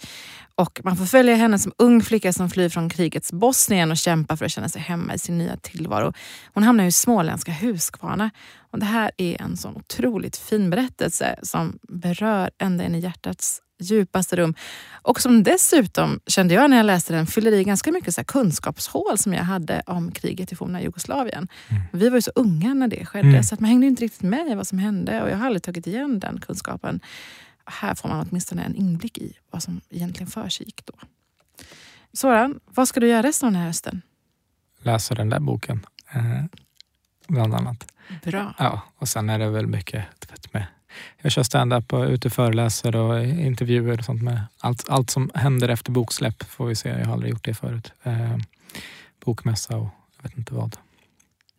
Och 0.55 0.81
man 0.85 0.97
får 0.97 1.05
följa 1.07 1.35
henne 1.35 1.59
som 1.59 1.73
ung 1.79 2.03
flicka 2.03 2.33
som 2.33 2.51
flyr 2.51 2.69
från 2.69 2.89
krigets 2.91 3.33
Bosnien 3.33 3.91
och 3.91 3.97
kämpar 3.97 4.37
för 4.37 4.45
att 4.45 4.51
känna 4.53 4.69
sig 4.69 4.83
hemma 4.83 5.15
i 5.15 5.19
sin 5.19 5.39
nya 5.39 5.57
tillvaro. 5.57 6.13
Hon 6.55 6.63
hamnar 6.63 6.85
i 6.85 6.93
småländska 6.93 7.53
Huskvarna. 7.53 8.31
Och 8.73 8.79
det 8.79 8.87
här 8.87 9.11
är 9.17 9.43
en 9.43 9.57
sån 9.57 9.77
otroligt 9.77 10.37
fin 10.37 10.71
berättelse 10.71 11.39
som 11.43 11.79
berör 11.89 12.51
ända 12.63 12.85
in 12.85 12.95
i 12.95 12.99
hjärtats 13.01 13.61
djupaste 13.79 14.37
rum. 14.37 14.55
Och 15.03 15.21
som 15.21 15.43
dessutom, 15.43 16.21
kände 16.27 16.55
jag 16.55 16.71
när 16.71 16.77
jag 16.77 16.87
läste 16.87 17.13
den, 17.15 17.27
fyller 17.27 17.53
i 17.53 17.65
ganska 17.65 17.93
mycket 17.93 18.15
så 18.15 18.25
kunskapshål 18.25 19.19
som 19.19 19.35
jag 19.35 19.45
hade 19.45 19.83
om 19.87 20.13
kriget 20.13 20.53
i 20.53 20.57
forna 20.57 20.83
Jugoslavien. 20.83 21.49
Vi 21.93 22.09
var 22.09 22.17
ju 22.17 22.23
så 22.23 22.33
unga 22.35 22.75
när 22.75 22.89
det 22.89 23.07
skedde 23.07 23.29
Mm. 23.29 23.43
så 23.43 23.55
att 23.55 23.61
man 23.61 23.69
hängde 23.71 23.87
inte 23.87 24.05
riktigt 24.05 24.23
med 24.23 24.47
i 24.51 24.55
vad 24.55 24.67
som 24.67 24.79
hände 24.79 25.23
och 25.23 25.31
jag 25.31 25.37
har 25.37 25.47
aldrig 25.47 25.63
tagit 25.63 25.87
igen 25.87 26.21
den 26.21 26.41
kunskapen. 26.41 27.01
Här 27.67 27.95
får 27.95 28.09
man 28.09 28.27
åtminstone 28.31 28.63
en 28.63 28.75
inblick 28.75 29.19
i 29.19 29.33
vad 29.51 29.63
som 29.63 29.81
egentligen 29.91 30.31
försiggick 30.31 30.87
då. 30.87 30.93
Soran, 32.13 32.61
vad 32.65 32.89
ska 32.89 33.01
du 33.01 33.09
göra 33.09 33.23
resten 33.23 33.47
av 33.47 33.53
den 33.53 33.61
här 33.61 33.67
hösten? 33.67 34.03
Läsa 34.83 35.15
den 35.15 35.29
där 35.29 35.41
boken, 35.41 35.87
eh, 36.13 36.45
bland 37.29 37.55
annat. 37.55 37.93
Bra. 38.25 38.55
Ja, 38.59 38.83
och 38.97 39.09
sen 39.09 39.31
är 39.31 39.39
det 39.39 39.51
väl 39.51 39.67
mycket 39.67 40.05
vet, 40.31 40.53
med 40.53 40.67
jag 41.23 41.33
kör 41.33 41.43
stand-up 41.43 41.93
och 41.93 42.05
är 42.05 42.09
ute 42.09 42.29
och 42.29 42.33
föreläser 42.33 42.97
och 42.97 43.25
intervjuer 43.25 43.99
och 43.99 44.05
sånt 44.05 44.23
med 44.23 44.41
allt, 44.59 44.89
allt 44.89 45.11
som 45.11 45.31
händer 45.35 45.69
efter 45.69 45.93
boksläpp 45.93 46.43
får 46.43 46.67
vi 46.67 46.75
se. 46.75 46.89
Jag 46.89 47.07
har 47.07 47.13
aldrig 47.13 47.31
gjort 47.31 47.45
det 47.45 47.55
förut. 47.55 47.93
Eh, 48.03 48.37
bokmässa 49.25 49.77
och 49.77 49.89
jag 50.17 50.23
vet 50.23 50.39
inte 50.39 50.55
vad. 50.55 50.77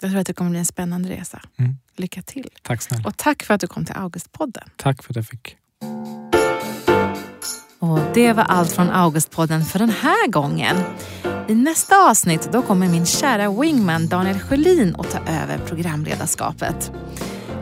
Jag 0.01 0.11
tror 0.11 0.21
att 0.21 0.27
det 0.27 0.33
kommer 0.33 0.49
bli 0.49 0.59
en 0.59 0.65
spännande 0.65 1.09
resa. 1.09 1.41
Mm. 1.57 1.77
Lycka 1.95 2.21
till. 2.21 2.49
Tack 2.61 2.81
snälla. 2.81 3.07
Och 3.07 3.17
tack 3.17 3.43
för 3.43 3.53
att 3.53 3.61
du 3.61 3.67
kom 3.67 3.85
till 3.85 3.95
Augustpodden. 3.95 4.69
Tack 4.75 5.03
för 5.03 5.11
att 5.11 5.15
jag 5.15 5.25
fick 5.25 5.57
Och 7.79 7.99
det 8.13 8.33
var 8.33 8.43
allt 8.43 8.71
från 8.71 8.89
Augustpodden 8.89 9.65
för 9.65 9.79
den 9.79 9.89
här 9.89 10.27
gången. 10.27 10.77
I 11.47 11.55
nästa 11.55 11.95
avsnitt 12.09 12.49
då 12.51 12.61
kommer 12.61 12.89
min 12.89 13.05
kära 13.05 13.61
wingman 13.61 14.07
Daniel 14.07 14.39
Sjölin 14.39 14.95
att 14.99 15.11
ta 15.11 15.19
över 15.19 15.57
programledarskapet. 15.57 16.91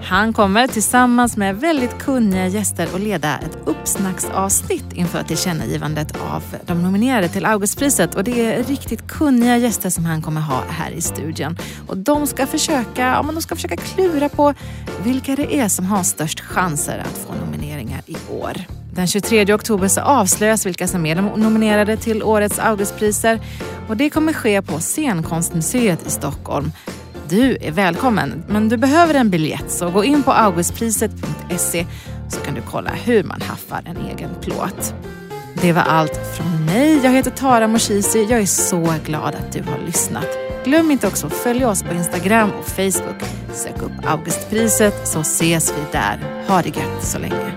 Han 0.10 0.34
kommer 0.34 0.68
tillsammans 0.68 1.38
med 1.38 1.56
väldigt 1.56 1.98
kunniga 1.98 2.48
gäster 2.48 2.88
att 2.96 3.02
leda 3.02 3.38
ett 3.38 3.58
uppsnacksavsnitt 3.66 4.94
inför 4.94 5.24
tillkännagivandet 5.24 6.18
av 6.32 6.44
de 6.66 6.84
nominerade 6.84 7.30
till 7.30 7.46
Augustpriset. 7.46 8.16
Och 8.16 8.24
det 8.24 8.46
är 8.46 8.64
riktigt 8.64 9.08
kunniga 9.08 9.58
gäster 9.58 9.90
som 9.90 10.06
han 10.06 10.22
kommer 10.22 10.42
ha 10.42 10.64
här 10.70 10.92
i 10.92 11.02
studion. 11.02 11.58
Och 11.88 11.98
de 11.98 12.28
ska 12.28 12.48
försöka, 12.48 13.02
ja, 13.02 13.24
men 13.24 13.36
de 13.36 13.42
ska 13.42 13.56
försöka 13.56 13.78
klura 13.78 14.30
på 14.30 14.54
vilka 15.04 15.36
det 15.36 15.56
är 15.56 15.68
som 15.68 15.86
har 15.86 16.04
störst 16.04 16.40
chanser 16.40 16.98
att 16.98 17.18
få 17.28 17.46
nomineringar 17.46 18.02
i 18.06 18.18
år. 18.30 18.54
Den 18.94 19.08
23 19.08 19.54
oktober 19.54 19.88
så 19.88 20.02
avslöjas 20.02 20.66
vilka 20.66 20.88
som 20.88 21.06
är 21.06 21.16
de 21.16 21.26
nominerade 21.26 21.98
till 21.98 22.24
årets 22.24 22.60
Augustpriser 22.60 23.40
och 23.88 23.98
det 23.98 24.10
kommer 24.10 24.34
ske 24.34 24.62
på 24.62 24.80
Scenkonstmuseet 24.80 26.08
i 26.08 26.10
Stockholm. 26.10 26.72
Du 27.30 27.58
är 27.62 27.72
välkommen, 27.72 28.44
men 28.48 28.70
du 28.70 28.78
behöver 28.78 29.14
en 29.14 29.30
biljett 29.30 29.72
så 29.72 29.90
gå 29.90 30.04
in 30.04 30.24
på 30.24 30.32
augustpriset.se 30.32 31.86
så 32.30 32.40
kan 32.40 32.54
du 32.54 32.62
kolla 32.62 32.90
hur 32.90 33.24
man 33.24 33.42
haffar 33.42 33.82
en 33.86 33.98
egen 33.98 34.30
plåt. 34.42 34.94
Det 35.62 35.74
var 35.74 35.82
allt 35.82 36.20
från 36.38 36.66
mig. 36.66 37.00
Jag 37.04 37.12
heter 37.12 37.32
Tara 37.32 37.68
Moshizi. 37.68 38.28
Jag 38.30 38.40
är 38.42 38.46
så 38.46 38.94
glad 39.06 39.36
att 39.36 39.52
du 39.52 39.64
har 39.64 39.80
lyssnat. 39.86 40.28
Glöm 40.66 40.92
inte 40.92 41.08
också 41.08 41.28
att 41.28 41.34
följa 41.34 41.70
oss 41.70 41.84
på 41.84 41.94
Instagram 41.94 42.52
och 42.52 42.66
Facebook. 42.66 43.24
Sök 43.54 43.82
upp 43.82 44.06
Augustpriset 44.06 45.08
så 45.08 45.20
ses 45.20 45.74
vi 45.78 45.82
där. 45.92 46.20
Ha 46.48 46.62
det 46.62 46.70
gött 46.70 47.04
så 47.04 47.20
länge. 47.20 47.54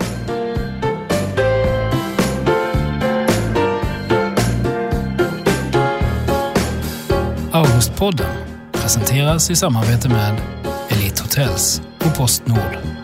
Augustpodden 7.53 8.50
presenteras 8.91 9.51
i 9.51 9.57
samarbete 9.57 10.09
med 10.09 10.41
Elite 10.89 11.23
Hotels 11.23 11.83
och 11.99 12.17
Postnord. 12.17 13.00